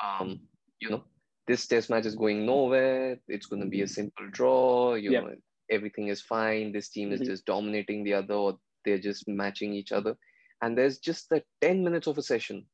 um, 0.01 0.39
you 0.79 0.89
know, 0.89 1.03
this 1.47 1.67
test 1.67 1.89
match 1.89 2.05
is 2.05 2.15
going 2.15 2.45
nowhere. 2.45 3.17
It's 3.27 3.45
going 3.45 3.61
to 3.61 3.67
be 3.67 3.81
a 3.81 3.87
simple 3.87 4.27
draw. 4.31 4.95
You 4.95 5.11
yep. 5.11 5.23
know, 5.23 5.35
everything 5.69 6.07
is 6.07 6.21
fine. 6.21 6.71
This 6.71 6.89
team 6.89 7.11
is 7.11 7.21
mm-hmm. 7.21 7.29
just 7.29 7.45
dominating 7.45 8.03
the 8.03 8.13
other, 8.13 8.33
or 8.33 8.57
they're 8.85 8.99
just 8.99 9.27
matching 9.27 9.73
each 9.73 9.91
other. 9.91 10.15
And 10.61 10.77
there's 10.77 10.99
just 10.99 11.29
that 11.29 11.43
10 11.61 11.83
minutes 11.83 12.07
of 12.07 12.17
a 12.17 12.23
session 12.23 12.65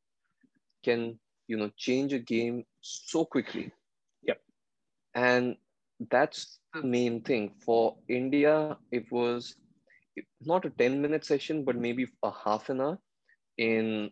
can, 0.83 1.19
you 1.47 1.57
know, 1.57 1.71
change 1.77 2.13
a 2.13 2.19
game 2.19 2.63
so 2.81 3.25
quickly. 3.25 3.71
Yep. 4.23 4.39
And 5.15 5.55
that's 6.11 6.59
the 6.73 6.83
main 6.83 7.21
thing. 7.21 7.51
For 7.65 7.95
India, 8.07 8.77
it 8.91 9.11
was 9.11 9.55
not 10.41 10.65
a 10.65 10.69
10 10.69 11.01
minute 11.01 11.25
session, 11.25 11.63
but 11.63 11.75
maybe 11.75 12.07
a 12.23 12.31
half 12.31 12.69
an 12.69 12.81
hour 12.81 12.99
in 13.57 14.11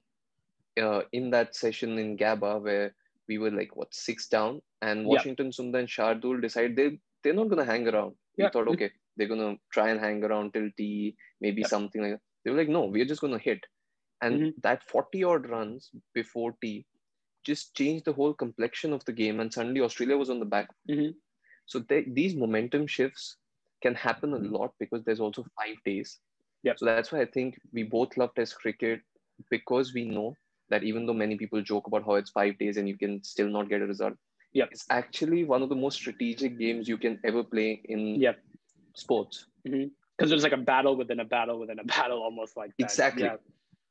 uh, 0.81 1.01
in 1.11 1.29
that 1.31 1.55
session 1.55 1.97
in 1.97 2.17
Gabba 2.17 2.61
where 2.61 2.93
we 3.27 3.37
were 3.37 3.51
like 3.51 3.75
what 3.75 3.93
six 3.93 4.27
down, 4.27 4.61
and 4.81 5.05
Washington 5.05 5.47
yeah. 5.47 5.51
Sundar 5.51 5.79
and 5.79 5.87
Shardul 5.87 6.41
decided 6.41 6.75
they 6.75 6.99
they're 7.23 7.33
not 7.33 7.49
gonna 7.49 7.65
hang 7.65 7.87
around. 7.87 8.13
We 8.37 8.43
yeah. 8.43 8.49
thought 8.51 8.67
okay, 8.69 8.91
they're 9.15 9.27
gonna 9.27 9.55
try 9.71 9.89
and 9.89 9.99
hang 9.99 10.23
around 10.23 10.53
till 10.53 10.69
tea, 10.77 11.15
maybe 11.41 11.61
yeah. 11.61 11.67
something 11.67 12.01
like 12.01 12.11
that. 12.11 12.21
They 12.43 12.51
were 12.51 12.57
like, 12.57 12.69
no, 12.69 12.85
we're 12.85 13.05
just 13.05 13.21
gonna 13.21 13.39
hit, 13.39 13.65
and 14.21 14.35
mm-hmm. 14.35 14.49
that 14.63 14.83
forty 14.89 15.23
odd 15.23 15.49
runs 15.49 15.89
before 16.13 16.55
tea 16.61 16.85
just 17.43 17.73
changed 17.75 18.05
the 18.05 18.13
whole 18.13 18.33
complexion 18.33 18.93
of 18.93 19.03
the 19.05 19.13
game, 19.13 19.39
and 19.39 19.53
suddenly 19.53 19.81
Australia 19.81 20.17
was 20.17 20.29
on 20.29 20.39
the 20.39 20.45
back. 20.45 20.69
Mm-hmm. 20.89 21.11
So 21.65 21.79
they, 21.79 22.05
these 22.07 22.35
momentum 22.35 22.87
shifts 22.87 23.37
can 23.87 23.95
happen 23.95 24.33
a 24.33 24.43
lot 24.57 24.73
because 24.79 25.03
there's 25.03 25.23
also 25.25 25.45
five 25.59 25.77
days. 25.85 26.19
Yeah. 26.63 26.73
So 26.77 26.85
that's 26.85 27.11
why 27.11 27.21
I 27.21 27.25
think 27.25 27.59
we 27.71 27.83
both 27.83 28.17
love 28.17 28.31
Test 28.35 28.55
cricket 28.61 29.01
because 29.49 29.93
we 29.93 30.03
know 30.05 30.33
that 30.69 30.83
even 30.83 31.05
though 31.05 31.13
many 31.13 31.37
people 31.37 31.61
joke 31.61 31.87
about 31.87 32.03
how 32.05 32.15
it's 32.15 32.31
five 32.31 32.57
days 32.63 32.77
and 32.77 32.89
you 32.89 32.97
can 32.97 33.23
still 33.23 33.47
not 33.47 33.69
get 33.69 33.81
a 33.81 33.85
result, 33.85 34.15
yeah, 34.53 34.65
it's 34.71 34.85
actually 34.89 35.43
one 35.45 35.61
of 35.61 35.69
the 35.69 35.75
most 35.75 35.95
strategic 35.95 36.57
games 36.59 36.87
you 36.87 36.97
can 36.97 37.19
ever 37.23 37.43
play 37.43 37.81
in 37.85 38.19
yeah. 38.21 38.33
sports. 38.95 39.45
Because 39.63 39.77
mm-hmm. 39.77 40.27
there's 40.29 40.43
like 40.43 40.59
a 40.61 40.65
battle 40.71 40.95
within 40.97 41.19
a 41.19 41.25
battle 41.25 41.59
within 41.59 41.79
a 41.79 41.83
battle, 41.95 42.21
almost 42.21 42.57
like 42.57 42.71
that. 42.77 42.83
Exactly. 42.83 43.23
Yeah. 43.23 43.35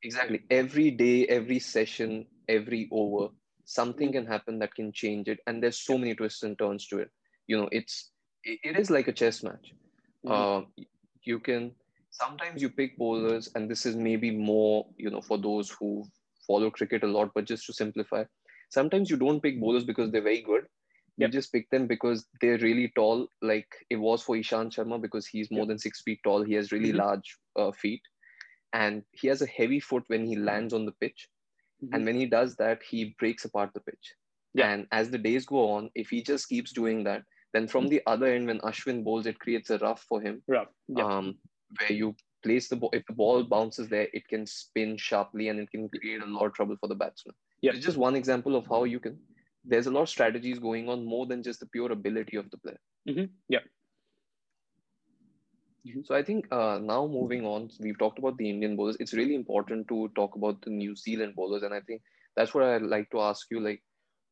Exactly. 0.02 0.42
Every 0.50 0.90
day, 0.90 1.26
every 1.26 1.59
session, 1.59 2.26
every 2.48 2.88
over, 2.92 3.28
something 3.64 4.09
mm-hmm. 4.09 4.24
can 4.24 4.26
happen 4.26 4.59
that 4.59 4.74
can 4.74 4.92
change 4.92 5.28
it, 5.28 5.40
and 5.46 5.62
there's 5.62 5.78
so 5.78 5.96
many 5.96 6.14
twists 6.14 6.42
and 6.42 6.59
turns 6.59 6.87
to 6.88 6.98
it. 6.98 7.11
You 7.46 7.56
know, 7.59 7.68
it's 7.72 8.11
it 8.46 8.78
is 8.78 8.90
like 8.90 9.09
a 9.09 9.12
chess 9.12 9.42
match. 9.42 9.72
Mm-hmm. 10.26 10.32
Uh, 10.32 10.84
you 11.22 11.38
can 11.38 11.72
sometimes 12.10 12.62
you 12.62 12.70
pick 12.70 12.96
bowlers, 12.96 13.50
and 13.54 13.70
this 13.70 13.86
is 13.86 13.96
maybe 13.96 14.30
more 14.30 14.86
you 14.96 15.10
know 15.10 15.20
for 15.20 15.38
those 15.38 15.70
who 15.70 16.04
follow 16.46 16.70
cricket 16.70 17.02
a 17.02 17.06
lot, 17.06 17.30
but 17.34 17.44
just 17.44 17.66
to 17.66 17.72
simplify, 17.72 18.24
sometimes 18.70 19.10
you 19.10 19.16
don't 19.16 19.42
pick 19.42 19.60
bowlers 19.60 19.84
because 19.84 20.10
they're 20.10 20.22
very 20.22 20.42
good. 20.42 20.64
You 21.18 21.24
yep. 21.24 21.30
just 21.30 21.50
pick 21.50 21.70
them 21.70 21.86
because 21.86 22.26
they're 22.40 22.58
really 22.58 22.92
tall. 22.94 23.28
Like 23.40 23.68
it 23.88 23.96
was 23.96 24.22
for 24.22 24.36
Ishant 24.36 24.74
Sharma 24.74 25.00
because 25.00 25.26
he's 25.26 25.50
more 25.50 25.60
yep. 25.60 25.68
than 25.68 25.78
six 25.78 26.02
feet 26.02 26.20
tall. 26.22 26.42
He 26.42 26.54
has 26.54 26.72
really 26.72 26.90
mm-hmm. 26.90 26.98
large 26.98 27.38
uh, 27.56 27.72
feet, 27.72 28.02
and 28.72 29.02
he 29.12 29.28
has 29.28 29.42
a 29.42 29.46
heavy 29.46 29.80
foot 29.80 30.04
when 30.08 30.26
he 30.26 30.36
lands 30.36 30.74
on 30.74 30.84
the 30.84 30.92
pitch. 30.92 31.28
Mm-hmm. 31.82 31.94
And 31.94 32.04
when 32.06 32.16
he 32.16 32.26
does 32.26 32.56
that, 32.56 32.82
he 32.82 33.16
breaks 33.18 33.44
apart 33.44 33.70
the 33.74 33.80
pitch. 33.80 34.14
Yeah. 34.54 34.70
And 34.70 34.86
as 34.92 35.10
the 35.10 35.18
days 35.18 35.44
go 35.44 35.70
on, 35.70 35.90
if 35.94 36.08
he 36.08 36.22
just 36.22 36.48
keeps 36.48 36.72
doing 36.72 37.04
that, 37.04 37.22
then 37.52 37.68
from 37.68 37.85
mm-hmm. 37.85 37.90
the 37.90 38.02
other 38.06 38.26
end, 38.26 38.46
when 38.46 38.61
Ashwin 38.61 39.04
bowls, 39.04 39.26
it 39.26 39.38
creates 39.38 39.70
a 39.70 39.78
rough 39.78 40.04
for 40.09 40.20
him. 40.20 40.42
Rough. 40.48 40.68
Um, 40.96 41.37
where 41.78 41.92
you 41.92 42.14
place 42.42 42.68
the 42.68 42.76
ball, 42.76 42.90
if 42.92 43.04
the 43.06 43.12
ball 43.12 43.42
bounces 43.42 43.88
there, 43.88 44.09
it 44.12 44.28
can 44.28 44.46
spin 44.46 44.96
sharply 44.96 45.48
and 45.48 45.59
it 45.59 45.70
can 45.70 45.88
create 45.88 46.22
a 46.22 46.26
lot 46.26 46.46
of 46.46 46.54
trouble 46.54 46.76
for 46.80 46.88
the 46.88 46.94
batsman. 46.94 47.35
Yeah. 47.61 47.72
It's 47.74 47.85
just 47.85 47.96
one 47.96 48.14
example 48.14 48.54
of 48.56 48.66
how 48.66 48.85
you 48.85 49.00
can, 49.00 49.18
there's 49.64 49.87
a 49.87 49.90
lot 49.90 50.02
of 50.02 50.09
strategies 50.09 50.59
going 50.59 50.88
on 50.88 51.04
more 51.04 51.26
than 51.26 51.42
just 51.42 51.61
the 51.61 51.66
pure 51.66 51.90
ability 51.90 52.37
of 52.37 52.50
the 52.50 52.59
player. 52.59 52.80
Mm-hmm. 53.09 53.24
Yeah. 53.48 53.61
Mm-hmm. 55.87 56.00
So 56.04 56.14
I 56.14 56.22
think 56.22 56.46
uh, 56.52 56.78
now 56.82 57.06
moving 57.06 57.44
on, 57.44 57.70
we've 57.80 57.98
talked 57.98 58.18
about 58.18 58.37
the 58.38 58.48
Indian 58.48 58.76
bowlers. 58.76 58.96
It's 59.00 59.14
really 59.14 59.35
important 59.35 59.88
to 59.88 60.11
talk 60.14 60.37
about 60.37 60.61
the 60.62 60.70
New 60.70 60.96
Zealand 60.96 61.35
bowlers, 61.35 61.62
and 61.62 61.72
I 61.72 61.80
think 61.80 62.02
that's 62.37 62.54
what 62.54 62.64
I'd 62.64 62.82
like 62.82 63.11
to 63.11 63.20
ask 63.20 63.46
you. 63.50 63.61
Like, 63.61 63.82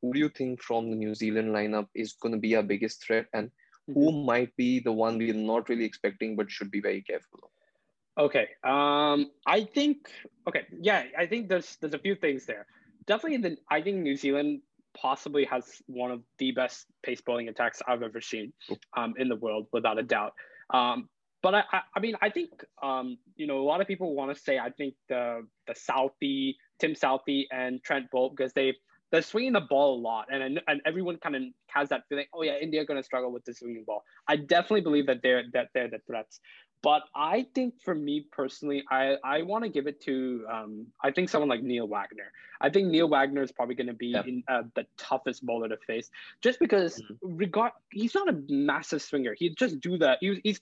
who 0.05 0.12
do 0.12 0.19
you 0.19 0.29
think 0.29 0.62
from 0.62 0.90
the 0.90 0.97
New 0.97 1.14
Zealand 1.14 1.49
lineup 1.49 1.88
is 1.95 2.12
going 2.12 2.33
to 2.33 2.38
be 2.38 2.55
our 2.57 2.62
biggest 2.62 3.03
threat, 3.07 3.27
and 3.33 3.51
who 3.87 4.11
mm-hmm. 4.11 4.27
might 4.27 4.57
be 4.57 4.81
the 4.81 4.93
one 4.93 5.17
we're 5.17 5.35
not 5.35 5.69
really 5.69 5.85
expecting 5.85 6.37
but 6.37 6.51
should 6.51 6.71
be 6.71 6.81
very 6.81 7.01
careful 7.03 7.40
of? 7.43 8.25
Okay. 8.27 8.49
Um, 8.62 9.31
I 9.47 9.64
think 9.64 10.11
okay, 10.47 10.67
yeah, 10.79 11.05
I 11.19 11.27
think 11.27 11.49
there's 11.49 11.77
there's 11.81 11.95
a 11.95 11.99
few 11.99 12.14
things 12.14 12.45
there. 12.45 12.67
Definitely 13.07 13.49
the 13.49 13.57
I 13.71 13.81
think 13.81 13.99
New 13.99 14.17
Zealand 14.17 14.61
possibly 14.97 15.45
has 15.47 15.83
one 15.87 16.11
of 16.11 16.21
the 16.38 16.53
best 16.53 16.87
pace 17.03 17.21
bowling 17.21 17.49
attacks 17.49 17.83
I've 17.88 18.03
ever 18.03 18.21
seen 18.21 18.53
um, 18.97 19.14
in 19.19 19.29
the 19.29 19.37
world, 19.37 19.67
without 19.73 19.99
a 19.99 20.03
doubt. 20.03 20.35
Um, 20.71 21.09
but 21.43 21.55
I, 21.55 21.64
I, 21.73 21.81
I, 21.97 22.01
mean, 22.01 22.14
I 22.23 22.31
think 22.31 22.51
um, 22.83 23.19
you 23.37 23.47
know 23.47 23.59
a 23.59 23.67
lot 23.67 23.81
of 23.81 23.88
people 23.88 24.14
want 24.14 24.35
to 24.35 24.40
say 24.40 24.59
I 24.59 24.71
think 24.71 24.95
the 25.09 25.47
the 25.67 25.75
Southee, 25.75 26.55
Tim 26.79 26.95
Southee, 26.95 27.47
and 27.51 27.83
Trent 27.83 28.07
Boult 28.14 28.37
because 28.37 28.53
they 28.53 28.75
they're 29.14 29.22
swinging 29.22 29.53
the 29.53 29.61
ball 29.61 29.96
a 29.96 30.00
lot, 30.00 30.27
and 30.33 30.61
and 30.66 30.81
everyone 30.85 31.18
kind 31.18 31.37
of 31.37 31.42
has 31.68 31.88
that 31.90 32.03
feeling. 32.09 32.27
Oh 32.35 32.42
yeah, 32.42 32.57
India 32.61 32.83
are 32.83 32.85
going 32.85 32.98
to 32.98 33.05
struggle 33.05 33.31
with 33.31 33.44
the 33.44 33.55
swinging 33.55 33.85
ball. 33.85 34.03
I 34.27 34.35
definitely 34.35 34.81
believe 34.81 35.07
that 35.07 35.22
they're 35.22 35.44
that 35.53 35.68
they're 35.72 35.88
the 35.88 36.00
threats. 36.05 36.40
But 36.83 37.03
I 37.14 37.46
think 37.55 37.81
for 37.81 37.94
me 37.94 38.27
personally, 38.31 38.85
I, 38.90 39.16
I 39.24 39.40
want 39.42 39.64
to 39.64 39.70
give 39.70 39.87
it 39.87 40.03
to 40.03 40.44
um, 40.53 40.87
I 41.00 41.12
think 41.12 41.31
someone 41.31 41.48
like 41.48 41.62
Neil 41.62 41.87
Wagner. 41.87 42.33
I 42.61 42.70
think 42.70 42.88
Neil 42.88 43.09
Wagner 43.09 43.42
is 43.42 43.53
probably 43.53 43.77
going 43.77 43.87
to 43.87 43.94
be 43.94 44.14
in, 44.14 44.42
uh, 44.48 44.64
the 44.74 44.85
toughest 44.98 45.46
bowler 45.46 45.68
to 45.68 45.77
face, 45.87 46.11
just 46.42 46.59
because 46.59 47.00
mm-hmm. 47.00 47.37
regard 47.37 47.70
he's 47.90 48.16
not 48.16 48.29
a 48.29 48.42
massive 48.48 49.00
swinger. 49.00 49.35
He 49.38 49.55
just 49.55 49.81
do 49.81 49.96
that. 49.98 50.18
He, 50.20 50.40
he's 50.42 50.61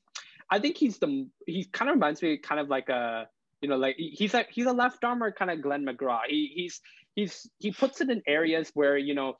I 0.51 0.59
think 0.59 0.77
he's 0.77 0.99
the 0.99 1.27
he 1.47 1.65
kind 1.73 1.89
of 1.89 1.97
reminds 1.97 2.21
me 2.21 2.37
kind 2.37 2.61
of 2.61 2.69
like 2.69 2.91
a 2.91 3.29
you 3.63 3.69
know 3.69 3.77
like 3.77 3.97
he's 3.97 4.35
like 4.35 4.51
he's 4.51 4.67
a 4.67 4.73
left 4.73 5.03
armer 5.03 5.33
kind 5.33 5.51
of 5.51 5.63
Glenn 5.63 5.87
McGrath. 5.87 6.27
He 6.29 6.53
he's 6.55 6.83
he's 7.15 7.49
he 7.59 7.71
puts 7.71 8.01
it 8.01 8.11
in 8.11 8.23
areas 8.27 8.71
where 8.75 8.97
you 8.97 9.15
know 9.15 9.37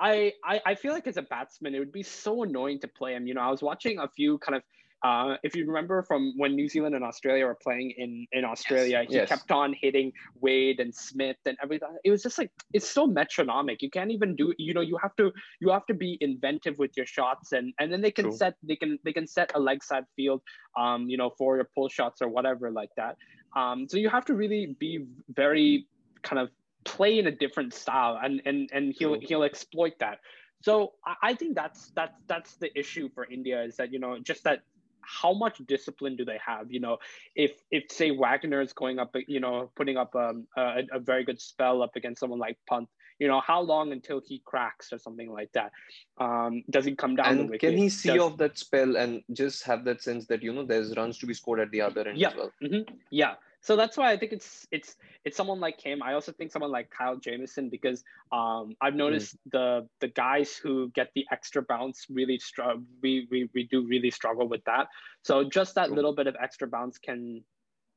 I, 0.00 0.32
I 0.44 0.60
I 0.66 0.74
feel 0.74 0.92
like 0.92 1.06
as 1.06 1.16
a 1.16 1.22
batsman 1.22 1.74
it 1.74 1.78
would 1.78 1.92
be 1.92 2.02
so 2.02 2.42
annoying 2.42 2.80
to 2.80 2.88
play 2.88 3.14
him. 3.14 3.26
You 3.26 3.34
know 3.34 3.42
I 3.42 3.50
was 3.50 3.62
watching 3.62 3.98
a 3.98 4.08
few 4.08 4.38
kind 4.38 4.56
of 4.56 4.62
uh, 5.04 5.36
if 5.42 5.56
you 5.56 5.66
remember 5.66 6.02
from 6.04 6.32
when 6.36 6.54
New 6.54 6.68
Zealand 6.68 6.94
and 6.94 7.02
Australia 7.02 7.44
were 7.44 7.58
playing 7.60 7.92
in, 7.98 8.24
in 8.30 8.44
Australia, 8.44 9.00
yes, 9.02 9.10
he 9.10 9.16
yes. 9.16 9.28
kept 9.28 9.50
on 9.50 9.74
hitting 9.80 10.12
Wade 10.40 10.78
and 10.78 10.94
Smith 10.94 11.38
and 11.44 11.58
everything. 11.60 11.88
It 12.04 12.12
was 12.12 12.22
just 12.22 12.38
like 12.38 12.52
it's 12.72 12.88
so 12.88 13.08
metronomic. 13.08 13.82
You 13.82 13.90
can't 13.90 14.12
even 14.12 14.36
do 14.36 14.54
you 14.58 14.72
know 14.74 14.80
you 14.80 14.96
have 15.02 15.16
to 15.16 15.32
you 15.60 15.70
have 15.70 15.86
to 15.86 15.94
be 15.94 16.18
inventive 16.20 16.78
with 16.78 16.96
your 16.96 17.06
shots 17.06 17.52
and 17.52 17.74
and 17.80 17.92
then 17.92 18.00
they 18.00 18.12
can 18.12 18.26
True. 18.26 18.36
set 18.36 18.54
they 18.62 18.76
can 18.76 18.98
they 19.04 19.12
can 19.12 19.26
set 19.26 19.50
a 19.56 19.60
leg 19.60 19.82
side 19.82 20.04
field 20.14 20.40
um 20.78 21.08
you 21.08 21.16
know 21.16 21.30
for 21.36 21.56
your 21.56 21.68
pull 21.74 21.88
shots 21.88 22.22
or 22.22 22.28
whatever 22.28 22.70
like 22.70 22.90
that. 22.96 23.16
Um, 23.56 23.88
so 23.88 23.96
you 23.98 24.08
have 24.08 24.24
to 24.26 24.34
really 24.34 24.76
be 24.78 25.04
very 25.34 25.88
kind 26.22 26.38
of 26.38 26.48
play 26.84 27.18
in 27.18 27.26
a 27.26 27.30
different 27.30 27.74
style 27.74 28.18
and 28.22 28.42
and 28.44 28.70
and 28.72 28.94
he'll 28.98 29.18
he'll 29.20 29.44
exploit 29.44 29.98
that. 30.00 30.18
So 30.62 30.92
I 31.22 31.34
think 31.34 31.56
that's 31.56 31.90
that's 31.94 32.16
that's 32.26 32.54
the 32.56 32.76
issue 32.78 33.08
for 33.14 33.24
India 33.24 33.62
is 33.62 33.76
that 33.76 33.92
you 33.92 33.98
know 33.98 34.18
just 34.18 34.44
that 34.44 34.62
how 35.02 35.32
much 35.32 35.58
discipline 35.66 36.16
do 36.16 36.24
they 36.24 36.38
have? 36.44 36.70
You 36.70 36.80
know, 36.80 36.98
if 37.34 37.52
if 37.70 37.90
say 37.90 38.10
Wagner 38.10 38.60
is 38.60 38.72
going 38.72 38.98
up, 38.98 39.14
you 39.26 39.40
know, 39.40 39.70
putting 39.74 39.96
up 39.96 40.14
um, 40.14 40.46
a, 40.56 40.82
a 40.92 41.00
very 41.00 41.24
good 41.24 41.40
spell 41.40 41.82
up 41.82 41.96
against 41.96 42.20
someone 42.20 42.38
like 42.38 42.56
Pant, 42.68 42.88
you 43.18 43.26
know, 43.26 43.40
how 43.40 43.60
long 43.60 43.90
until 43.90 44.20
he 44.24 44.40
cracks 44.44 44.92
or 44.92 44.98
something 44.98 45.30
like 45.30 45.50
that? 45.52 45.72
Um, 46.18 46.62
does 46.70 46.84
he 46.84 46.94
come 46.94 47.16
down? 47.16 47.26
And 47.26 47.58
can 47.58 47.76
he 47.76 47.88
see 47.88 48.10
does... 48.10 48.20
off 48.20 48.36
that 48.38 48.56
spell 48.56 48.96
and 48.96 49.22
just 49.32 49.64
have 49.64 49.84
that 49.84 50.00
sense 50.00 50.26
that 50.26 50.42
you 50.42 50.52
know 50.52 50.64
there's 50.64 50.96
runs 50.96 51.18
to 51.18 51.26
be 51.26 51.34
scored 51.34 51.60
at 51.60 51.72
the 51.72 51.80
other 51.80 52.06
end 52.08 52.18
yeah. 52.18 52.28
as 52.28 52.36
well? 52.36 52.52
Mm-hmm. 52.62 52.94
Yeah 53.10 53.34
so 53.62 53.76
that's 53.76 53.96
why 53.96 54.10
I 54.10 54.16
think 54.16 54.32
it's 54.32 54.66
it's 54.72 54.96
it's 55.24 55.36
someone 55.36 55.60
like 55.60 55.80
him. 55.80 56.02
I 56.02 56.14
also 56.14 56.32
think 56.32 56.50
someone 56.50 56.72
like 56.72 56.90
Kyle 56.90 57.16
Jamieson 57.16 57.70
because 57.70 58.02
um, 58.32 58.74
I've 58.80 58.96
noticed 58.96 59.36
mm. 59.36 59.52
the 59.52 59.88
the 60.00 60.08
guys 60.08 60.56
who 60.56 60.90
get 60.90 61.10
the 61.14 61.24
extra 61.30 61.62
bounce 61.62 62.06
really 62.10 62.38
struggle. 62.38 62.82
We, 63.02 63.28
we 63.30 63.48
we 63.54 63.68
do 63.70 63.86
really 63.86 64.10
struggle 64.10 64.48
with 64.48 64.64
that. 64.64 64.88
So 65.22 65.48
just 65.48 65.76
that 65.76 65.92
little 65.92 66.14
bit 66.14 66.26
of 66.26 66.36
extra 66.42 66.66
bounce 66.66 66.98
can 66.98 67.44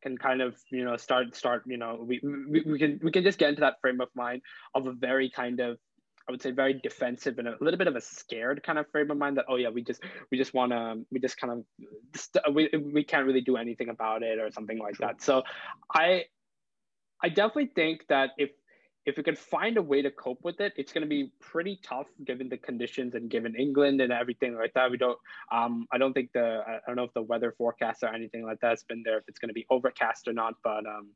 can 0.04 0.18
kind 0.20 0.42
of 0.42 0.56
you 0.72 0.86
know 0.86 0.98
start 0.98 1.36
start 1.36 1.64
you 1.66 1.78
know 1.78 1.98
we, 2.00 2.22
we 2.24 2.62
we 2.62 2.78
can 2.78 3.00
we 3.02 3.12
can 3.12 3.24
just 3.24 3.40
get 3.40 3.50
into 3.50 3.62
that 3.62 3.82
frame 3.82 4.00
of 4.02 4.10
mind 4.16 4.44
of 4.76 4.86
a 4.86 4.92
very 4.92 5.32
kind 5.32 5.60
of 5.60 5.80
I 6.28 6.32
would 6.32 6.42
say 6.42 6.52
very 6.52 6.74
defensive 6.74 7.38
and 7.38 7.48
a 7.48 7.56
little 7.62 7.78
bit 7.78 7.88
of 7.88 7.96
a 7.96 8.02
scared 8.02 8.64
kind 8.64 8.80
of 8.80 8.90
frame 8.92 9.12
of 9.12 9.18
mind 9.18 9.38
that 9.38 9.46
oh 9.48 9.58
yeah 9.58 9.70
we 9.70 9.84
just 9.84 10.02
we 10.32 10.38
just 10.38 10.54
want 10.54 10.72
to 10.72 11.06
we 11.12 11.20
just 11.20 11.38
kind 11.38 11.54
of 11.54 12.54
we, 12.54 12.70
we 12.94 13.04
can't 13.04 13.26
really 13.26 13.42
do 13.42 13.58
anything 13.58 13.90
about 13.90 14.24
it 14.24 14.40
or 14.40 14.52
something 14.52 14.80
like 14.80 14.98
that 14.98 15.22
so 15.22 15.44
I 15.94 16.26
I 17.24 17.30
definitely 17.30 17.72
think 17.76 18.06
that 18.08 18.32
if 18.38 18.50
if 19.06 19.18
we 19.18 19.24
can 19.24 19.36
find 19.36 19.78
a 19.78 19.82
way 19.82 20.02
to 20.02 20.10
cope 20.10 20.40
with 20.44 20.60
it, 20.60 20.74
it's 20.78 20.92
going 20.92 21.04
to 21.04 21.08
be 21.08 21.32
pretty 21.40 21.80
tough 21.84 22.08
given 22.26 22.50
the 22.50 22.58
conditions 22.58 23.14
and 23.14 23.30
given 23.30 23.56
England 23.56 24.02
and 24.02 24.12
everything 24.12 24.56
like 24.56 24.74
that. 24.74 24.90
We 24.90 24.98
don't, 24.98 25.18
um, 25.52 25.88
I 25.92 26.00
don't 26.00 26.14
think 26.14 26.32
the, 26.34 26.64
I 26.66 26.80
don't 26.88 26.96
know 26.96 27.04
if 27.04 27.14
the 27.14 27.22
weather 27.22 27.54
forecast 27.56 28.02
or 28.04 28.08
anything 28.08 28.44
like 28.44 28.60
that 28.62 28.72
has 28.72 28.84
been 28.84 29.04
there, 29.06 29.20
if 29.20 29.26
it's 29.28 29.38
going 29.38 29.50
to 29.50 29.54
be 29.54 29.66
overcast 29.70 30.28
or 30.28 30.34
not. 30.34 30.56
But, 30.64 30.88
um, 30.88 31.10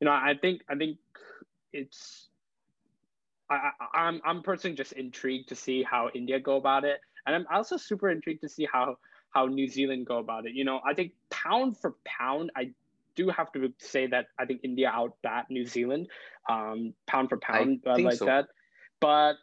you 0.00 0.04
know, 0.04 0.12
I 0.12 0.34
think, 0.38 0.62
I 0.68 0.74
think 0.74 0.98
it's, 1.72 2.28
I, 3.50 3.70
I'm 3.92 4.20
I'm 4.24 4.42
personally 4.42 4.76
just 4.76 4.92
intrigued 4.92 5.48
to 5.50 5.54
see 5.54 5.82
how 5.82 6.10
India 6.14 6.40
go 6.40 6.56
about 6.56 6.84
it, 6.84 7.00
and 7.26 7.34
I'm 7.34 7.46
also 7.52 7.76
super 7.76 8.10
intrigued 8.10 8.40
to 8.42 8.48
see 8.48 8.66
how 8.70 8.96
how 9.30 9.46
New 9.46 9.68
Zealand 9.68 10.06
go 10.06 10.18
about 10.18 10.46
it. 10.46 10.54
You 10.54 10.64
know, 10.64 10.80
I 10.86 10.94
think 10.94 11.12
pound 11.30 11.76
for 11.78 11.94
pound, 12.04 12.50
I 12.56 12.70
do 13.16 13.28
have 13.28 13.52
to 13.52 13.72
say 13.78 14.06
that 14.06 14.26
I 14.38 14.44
think 14.44 14.60
India 14.62 14.92
outbat 14.94 15.44
New 15.50 15.66
Zealand, 15.66 16.08
um, 16.48 16.94
pound 17.06 17.28
for 17.28 17.38
pound 17.38 17.82
uh, 17.86 17.98
like 17.98 18.16
so. 18.16 18.26
that. 18.26 18.46
But 19.00 19.34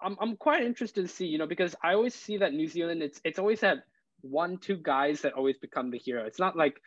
I'm 0.00 0.16
I'm 0.20 0.36
quite 0.36 0.64
interested 0.64 1.02
to 1.02 1.08
see, 1.08 1.26
you 1.26 1.38
know, 1.38 1.46
because 1.46 1.74
I 1.82 1.94
always 1.94 2.14
see 2.14 2.38
that 2.38 2.52
New 2.52 2.68
Zealand, 2.68 3.02
it's 3.02 3.20
it's 3.24 3.38
always 3.38 3.60
that 3.60 3.84
one 4.22 4.58
two 4.58 4.76
guys 4.76 5.20
that 5.22 5.34
always 5.34 5.56
become 5.58 5.90
the 5.90 5.98
hero. 5.98 6.24
It's 6.24 6.38
not 6.38 6.56
like 6.56 6.80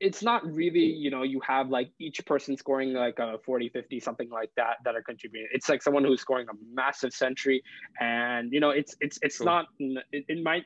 it's 0.00 0.22
not 0.22 0.44
really 0.46 0.84
you 0.84 1.10
know 1.10 1.22
you 1.22 1.40
have 1.40 1.68
like 1.68 1.90
each 1.98 2.24
person 2.24 2.56
scoring 2.56 2.92
like 2.94 3.18
a 3.18 3.38
40 3.44 3.68
50 3.68 4.00
something 4.00 4.30
like 4.30 4.50
that 4.56 4.76
that 4.84 4.94
are 4.94 5.02
contributing 5.02 5.48
it's 5.52 5.68
like 5.68 5.82
someone 5.82 6.04
who's 6.04 6.20
scoring 6.20 6.46
a 6.48 6.54
massive 6.74 7.12
century 7.12 7.62
and 8.00 8.52
you 8.52 8.60
know 8.60 8.70
it's 8.70 8.96
it's 9.00 9.18
it's 9.22 9.36
True. 9.36 9.46
not 9.46 9.66
it, 9.78 10.24
it 10.28 10.42
might 10.42 10.64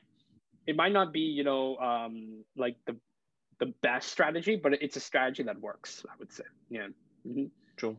it 0.67 0.75
might 0.75 0.93
not 0.93 1.11
be 1.11 1.19
you 1.19 1.43
know 1.43 1.75
um 1.77 2.43
like 2.55 2.77
the 2.85 2.95
the 3.59 3.73
best 3.81 4.09
strategy 4.09 4.55
but 4.55 4.73
it's 4.81 4.95
a 4.95 4.99
strategy 4.99 5.43
that 5.43 5.59
works 5.59 6.05
i 6.09 6.13
would 6.19 6.31
say 6.31 6.43
yeah 6.69 6.87
mm-hmm. 7.27 7.45
True. 7.77 7.97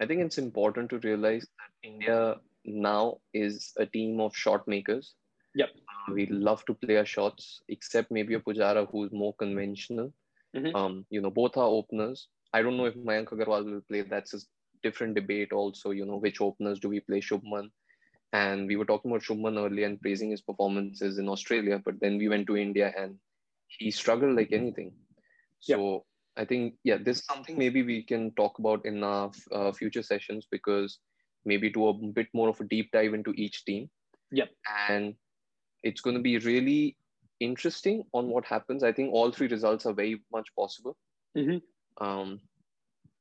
I 0.00 0.06
think 0.06 0.20
it's 0.20 0.38
important 0.38 0.90
to 0.90 0.98
realize 0.98 1.42
that 1.42 1.88
India 1.88 2.36
now 2.64 3.18
is 3.32 3.72
a 3.78 3.86
team 3.86 4.20
of 4.20 4.36
shot 4.36 4.66
makers. 4.68 5.14
Yep. 5.54 5.70
Uh, 5.74 6.12
we 6.12 6.26
love 6.26 6.64
to 6.66 6.74
play 6.74 6.96
our 6.98 7.06
shots, 7.06 7.62
except 7.68 8.10
maybe 8.10 8.34
a 8.34 8.40
Pujara 8.40 8.86
who's 8.90 9.10
more 9.12 9.34
conventional. 9.34 10.12
Mm-hmm. 10.56 10.74
Um, 10.74 11.06
you 11.10 11.20
know, 11.20 11.30
both 11.30 11.56
are 11.56 11.66
openers. 11.66 12.28
I 12.52 12.62
don't 12.62 12.76
know 12.76 12.86
if 12.86 12.94
Mayank 12.94 13.28
Agarwal 13.28 13.64
will 13.64 13.80
play. 13.88 14.02
That's 14.02 14.34
a 14.34 14.38
different 14.82 15.14
debate 15.14 15.52
also, 15.52 15.90
you 15.90 16.06
know, 16.06 16.16
which 16.16 16.40
openers 16.40 16.78
do 16.78 16.88
we 16.88 17.00
play 17.00 17.20
Shubman? 17.20 17.68
And 18.32 18.66
we 18.66 18.76
were 18.76 18.84
talking 18.84 19.10
about 19.10 19.22
Shubman 19.22 19.58
earlier 19.58 19.86
and 19.86 20.00
praising 20.00 20.30
his 20.30 20.40
performances 20.40 21.18
in 21.18 21.28
Australia, 21.28 21.80
but 21.84 21.94
then 22.00 22.18
we 22.18 22.28
went 22.28 22.46
to 22.48 22.56
India 22.56 22.92
and 22.96 23.16
he 23.68 23.90
struggled 23.90 24.36
like 24.36 24.52
anything. 24.52 24.92
So 25.60 26.04
I 26.36 26.44
think, 26.44 26.74
yeah, 26.84 26.98
this 27.00 27.18
is 27.18 27.24
something 27.24 27.58
maybe 27.58 27.82
we 27.82 28.02
can 28.02 28.32
talk 28.32 28.58
about 28.58 28.84
in 28.84 29.02
our 29.02 29.30
uh, 29.52 29.72
future 29.72 30.02
sessions 30.02 30.46
because 30.50 30.98
maybe 31.44 31.70
do 31.70 31.88
a 31.88 31.94
bit 31.94 32.28
more 32.34 32.48
of 32.48 32.60
a 32.60 32.64
deep 32.64 32.90
dive 32.92 33.14
into 33.14 33.32
each 33.36 33.64
team. 33.64 33.88
Yep. 34.32 34.50
And 34.88 35.14
it's 35.82 36.00
going 36.00 36.16
to 36.16 36.22
be 36.22 36.38
really 36.38 36.96
interesting 37.40 38.04
on 38.12 38.28
what 38.28 38.44
happens. 38.44 38.82
I 38.82 38.92
think 38.92 39.12
all 39.12 39.30
three 39.30 39.48
results 39.48 39.86
are 39.86 39.92
very 39.92 40.22
much 40.32 40.48
possible. 40.56 40.96
Mm-hmm. 41.36 42.04
Um, 42.04 42.40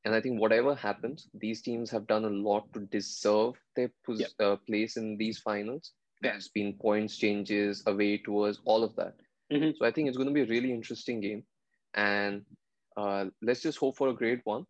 and 0.06 0.14
I 0.14 0.22
think 0.22 0.40
whatever 0.40 0.76
happens, 0.76 1.28
these 1.34 1.62
teams 1.62 1.90
have 1.90 2.08
done 2.08 2.26
a 2.26 2.30
lot 2.30 2.72
to 2.74 2.82
deserve 2.82 3.56
their 3.76 3.92
pos- 4.06 4.20
yep. 4.20 4.30
uh, 4.40 4.56
place 4.68 4.98
in 4.98 5.18
these 5.18 5.40
finals. 5.40 5.94
There's 6.22 6.48
been 6.50 6.74
points 6.74 7.18
changes, 7.18 7.84
away 7.88 8.20
tours, 8.20 8.60
all 8.66 8.84
of 8.84 8.96
that. 8.96 9.16
Mm-hmm. 9.52 9.72
So 9.78 9.86
I 9.86 9.92
think 9.92 10.08
it's 10.08 10.18
going 10.18 10.30
to 10.30 10.34
be 10.34 10.42
a 10.42 10.46
really 10.46 10.72
interesting 10.72 11.22
game. 11.22 11.44
And 11.96 12.44
uh, 12.98 13.26
let's 13.42 13.62
just 13.62 13.80
hope 13.80 13.98
for 13.98 14.10
a 14.10 14.14
great 14.14 14.42
one. 14.44 14.66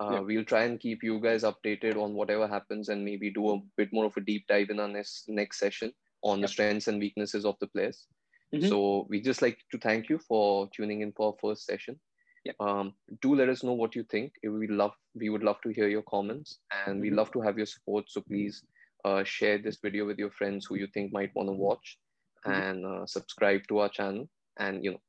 Uh. 0.00 0.20
We'll 0.24 0.44
try 0.44 0.64
and 0.64 0.80
keep 0.80 1.02
you 1.02 1.20
guys 1.20 1.44
updated 1.44 1.96
on 1.96 2.14
whatever 2.14 2.48
happens 2.48 2.88
and 2.88 3.04
maybe 3.04 3.30
do 3.30 3.50
a 3.50 3.60
bit 3.76 3.90
more 3.92 4.06
of 4.06 4.16
a 4.16 4.20
deep 4.20 4.46
dive 4.48 4.70
in 4.70 4.80
our 4.80 4.88
next, 4.88 5.28
next 5.28 5.58
session 5.58 5.92
on 6.22 6.38
yep. 6.38 6.48
the 6.48 6.52
strengths 6.52 6.88
and 6.88 6.98
weaknesses 6.98 7.44
of 7.44 7.56
the 7.60 7.68
players. 7.68 8.06
Mm-hmm. 8.54 8.68
So 8.68 9.06
we 9.08 9.20
just 9.20 9.42
like 9.42 9.58
to 9.70 9.78
thank 9.78 10.08
you 10.08 10.18
for 10.18 10.68
tuning 10.74 11.00
in 11.00 11.12
for 11.12 11.28
our 11.28 11.34
first 11.40 11.64
session. 11.64 11.98
Yep. 12.44 12.56
Um, 12.60 12.94
do 13.20 13.34
let 13.34 13.48
us 13.48 13.62
know 13.62 13.72
what 13.72 13.94
you 13.94 14.04
think. 14.10 14.32
We 14.42 14.66
love 14.66 14.92
we 15.14 15.28
would 15.28 15.44
love 15.44 15.60
to 15.62 15.70
hear 15.70 15.88
your 15.88 16.02
comments, 16.02 16.58
and 16.86 16.94
mm-hmm. 16.94 17.02
we 17.02 17.10
love 17.10 17.30
to 17.32 17.40
have 17.40 17.56
your 17.56 17.66
support. 17.66 18.06
So 18.08 18.20
please 18.20 18.64
uh, 19.04 19.22
share 19.24 19.58
this 19.58 19.78
video 19.82 20.06
with 20.06 20.18
your 20.18 20.30
friends 20.30 20.66
who 20.66 20.76
you 20.76 20.88
think 20.92 21.12
might 21.12 21.30
want 21.34 21.48
to 21.48 21.52
watch, 21.52 21.98
mm-hmm. 22.44 22.60
and 22.60 22.86
uh, 22.86 23.06
subscribe 23.06 23.62
to 23.68 23.78
our 23.78 23.88
channel. 23.88 24.28
And 24.58 24.84
you 24.84 24.92
know, 24.92 25.00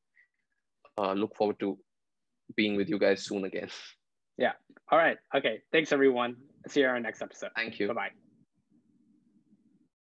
uh, 0.98 1.14
look 1.14 1.36
forward 1.36 1.60
to 1.62 1.78
being 2.56 2.76
with 2.76 2.88
you 2.88 3.00
guys 3.00 3.26
soon 3.26 3.46
again. 3.46 3.70
Yeah. 4.36 4.54
All 4.90 4.98
right. 4.98 5.18
Okay. 5.36 5.62
Thanks, 5.72 5.92
everyone. 5.92 6.38
See 6.68 6.80
you 6.80 6.88
on 6.88 6.94
our 6.94 7.00
next 7.00 7.22
episode. 7.22 7.52
Thank 7.56 7.80
you. 7.80 7.88
Bye 7.90 7.94
bye. 7.94 8.23